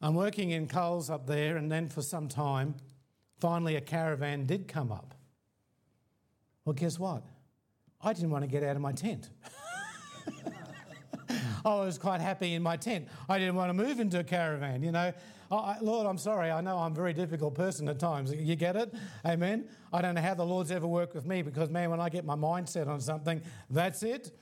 I'm 0.00 0.14
working 0.14 0.50
in 0.50 0.68
Coles 0.68 1.08
up 1.08 1.26
there, 1.26 1.56
and 1.56 1.72
then 1.72 1.88
for 1.88 2.02
some 2.02 2.28
time, 2.28 2.74
finally 3.40 3.76
a 3.76 3.80
caravan 3.80 4.44
did 4.46 4.68
come 4.68 4.92
up. 4.92 5.14
Well, 6.64 6.74
guess 6.74 6.98
what? 6.98 7.22
I 8.00 8.12
didn't 8.12 8.30
want 8.30 8.44
to 8.44 8.48
get 8.48 8.62
out 8.62 8.76
of 8.76 8.82
my 8.82 8.92
tent. 8.92 9.30
I 11.64 11.74
was 11.76 11.96
quite 11.96 12.20
happy 12.20 12.52
in 12.52 12.62
my 12.62 12.76
tent. 12.76 13.08
I 13.28 13.38
didn't 13.38 13.54
want 13.54 13.70
to 13.70 13.74
move 13.74 13.98
into 13.98 14.18
a 14.18 14.24
caravan, 14.24 14.82
you 14.82 14.92
know. 14.92 15.12
I, 15.50 15.78
Lord, 15.80 16.06
I'm 16.06 16.18
sorry. 16.18 16.50
I 16.50 16.60
know 16.60 16.78
I'm 16.78 16.92
a 16.92 16.94
very 16.94 17.12
difficult 17.12 17.54
person 17.54 17.88
at 17.88 17.98
times. 17.98 18.32
You 18.32 18.56
get 18.56 18.76
it? 18.76 18.92
Amen. 19.24 19.68
I 19.92 20.02
don't 20.02 20.14
know 20.14 20.20
how 20.20 20.34
the 20.34 20.44
Lord's 20.44 20.70
ever 20.70 20.86
worked 20.86 21.14
with 21.14 21.26
me 21.26 21.42
because, 21.42 21.70
man, 21.70 21.90
when 21.90 22.00
I 22.00 22.08
get 22.08 22.24
my 22.24 22.34
mind 22.34 22.68
set 22.68 22.88
on 22.88 23.00
something, 23.00 23.42
that's 23.70 24.02
it. 24.02 24.32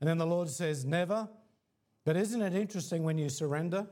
And 0.00 0.08
then 0.08 0.18
the 0.18 0.26
Lord 0.26 0.48
says, 0.48 0.84
never. 0.84 1.28
But 2.04 2.16
isn't 2.16 2.40
it 2.40 2.54
interesting 2.54 3.04
when 3.04 3.18
you 3.18 3.28
surrender? 3.28 3.86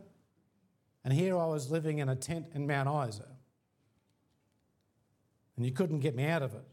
And 1.04 1.12
here 1.12 1.38
I 1.38 1.46
was 1.46 1.70
living 1.70 1.98
in 1.98 2.08
a 2.08 2.16
tent 2.16 2.46
in 2.54 2.66
Mount 2.66 3.08
Isa. 3.08 3.28
And 5.56 5.64
you 5.64 5.72
couldn't 5.72 6.00
get 6.00 6.14
me 6.14 6.24
out 6.24 6.42
of 6.42 6.54
it. 6.54 6.64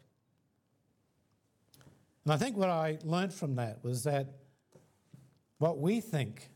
And 2.23 2.33
I 2.33 2.37
think 2.37 2.57
what 2.57 2.69
I 2.69 2.97
learned 3.03 3.33
from 3.33 3.55
that 3.55 3.83
was 3.83 4.03
that 4.03 4.27
what 5.59 5.79
we 5.79 6.01
think 6.01 6.49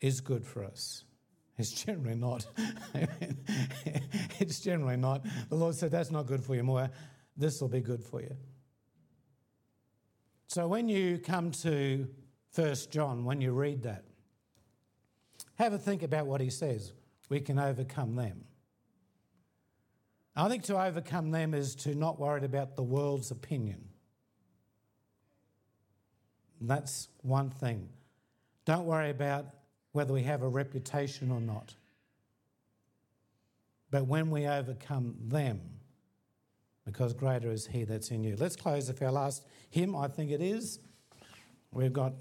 is 0.00 0.20
good 0.20 0.46
for 0.46 0.64
us. 0.64 1.04
It's 1.56 1.70
generally 1.70 2.16
not. 2.16 2.46
it's 4.40 4.60
generally 4.60 4.96
not. 4.96 5.24
The 5.48 5.54
Lord 5.54 5.74
said, 5.74 5.90
That's 5.90 6.10
not 6.10 6.26
good 6.26 6.42
for 6.42 6.54
you, 6.54 6.64
Moya. 6.64 6.90
This 7.36 7.60
will 7.60 7.68
be 7.68 7.80
good 7.80 8.02
for 8.02 8.20
you. 8.20 8.34
So 10.48 10.66
when 10.68 10.88
you 10.88 11.18
come 11.18 11.50
to 11.50 12.08
1 12.54 12.74
John, 12.90 13.24
when 13.24 13.40
you 13.40 13.52
read 13.52 13.82
that, 13.82 14.04
have 15.56 15.72
a 15.72 15.78
think 15.78 16.02
about 16.02 16.26
what 16.26 16.40
he 16.40 16.50
says. 16.50 16.92
We 17.28 17.40
can 17.40 17.58
overcome 17.58 18.16
them. 18.16 18.44
I 20.36 20.48
think 20.48 20.64
to 20.64 20.80
overcome 20.80 21.30
them 21.30 21.54
is 21.54 21.74
to 21.76 21.94
not 21.94 22.18
worry 22.18 22.44
about 22.44 22.76
the 22.76 22.82
world's 22.82 23.30
opinion. 23.30 23.88
That's 26.60 27.08
one 27.22 27.50
thing. 27.50 27.88
Don't 28.64 28.86
worry 28.86 29.10
about 29.10 29.46
whether 29.94 30.12
we 30.12 30.24
have 30.24 30.42
a 30.42 30.48
reputation 30.48 31.30
or 31.30 31.40
not. 31.40 31.72
But 33.92 34.08
when 34.08 34.28
we 34.28 34.44
overcome 34.44 35.14
them, 35.20 35.60
because 36.84 37.14
greater 37.14 37.52
is 37.52 37.68
He 37.68 37.84
that's 37.84 38.10
in 38.10 38.24
you. 38.24 38.34
Let's 38.36 38.56
close 38.56 38.88
with 38.88 39.00
our 39.02 39.12
last 39.12 39.46
hymn, 39.70 39.94
I 39.94 40.08
think 40.08 40.32
it 40.32 40.42
is. 40.42 40.80
We've 41.70 41.92
got 41.92 42.12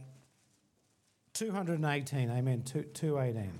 218, 1.33 2.29
amen, 2.29 2.61
218. 2.61 3.51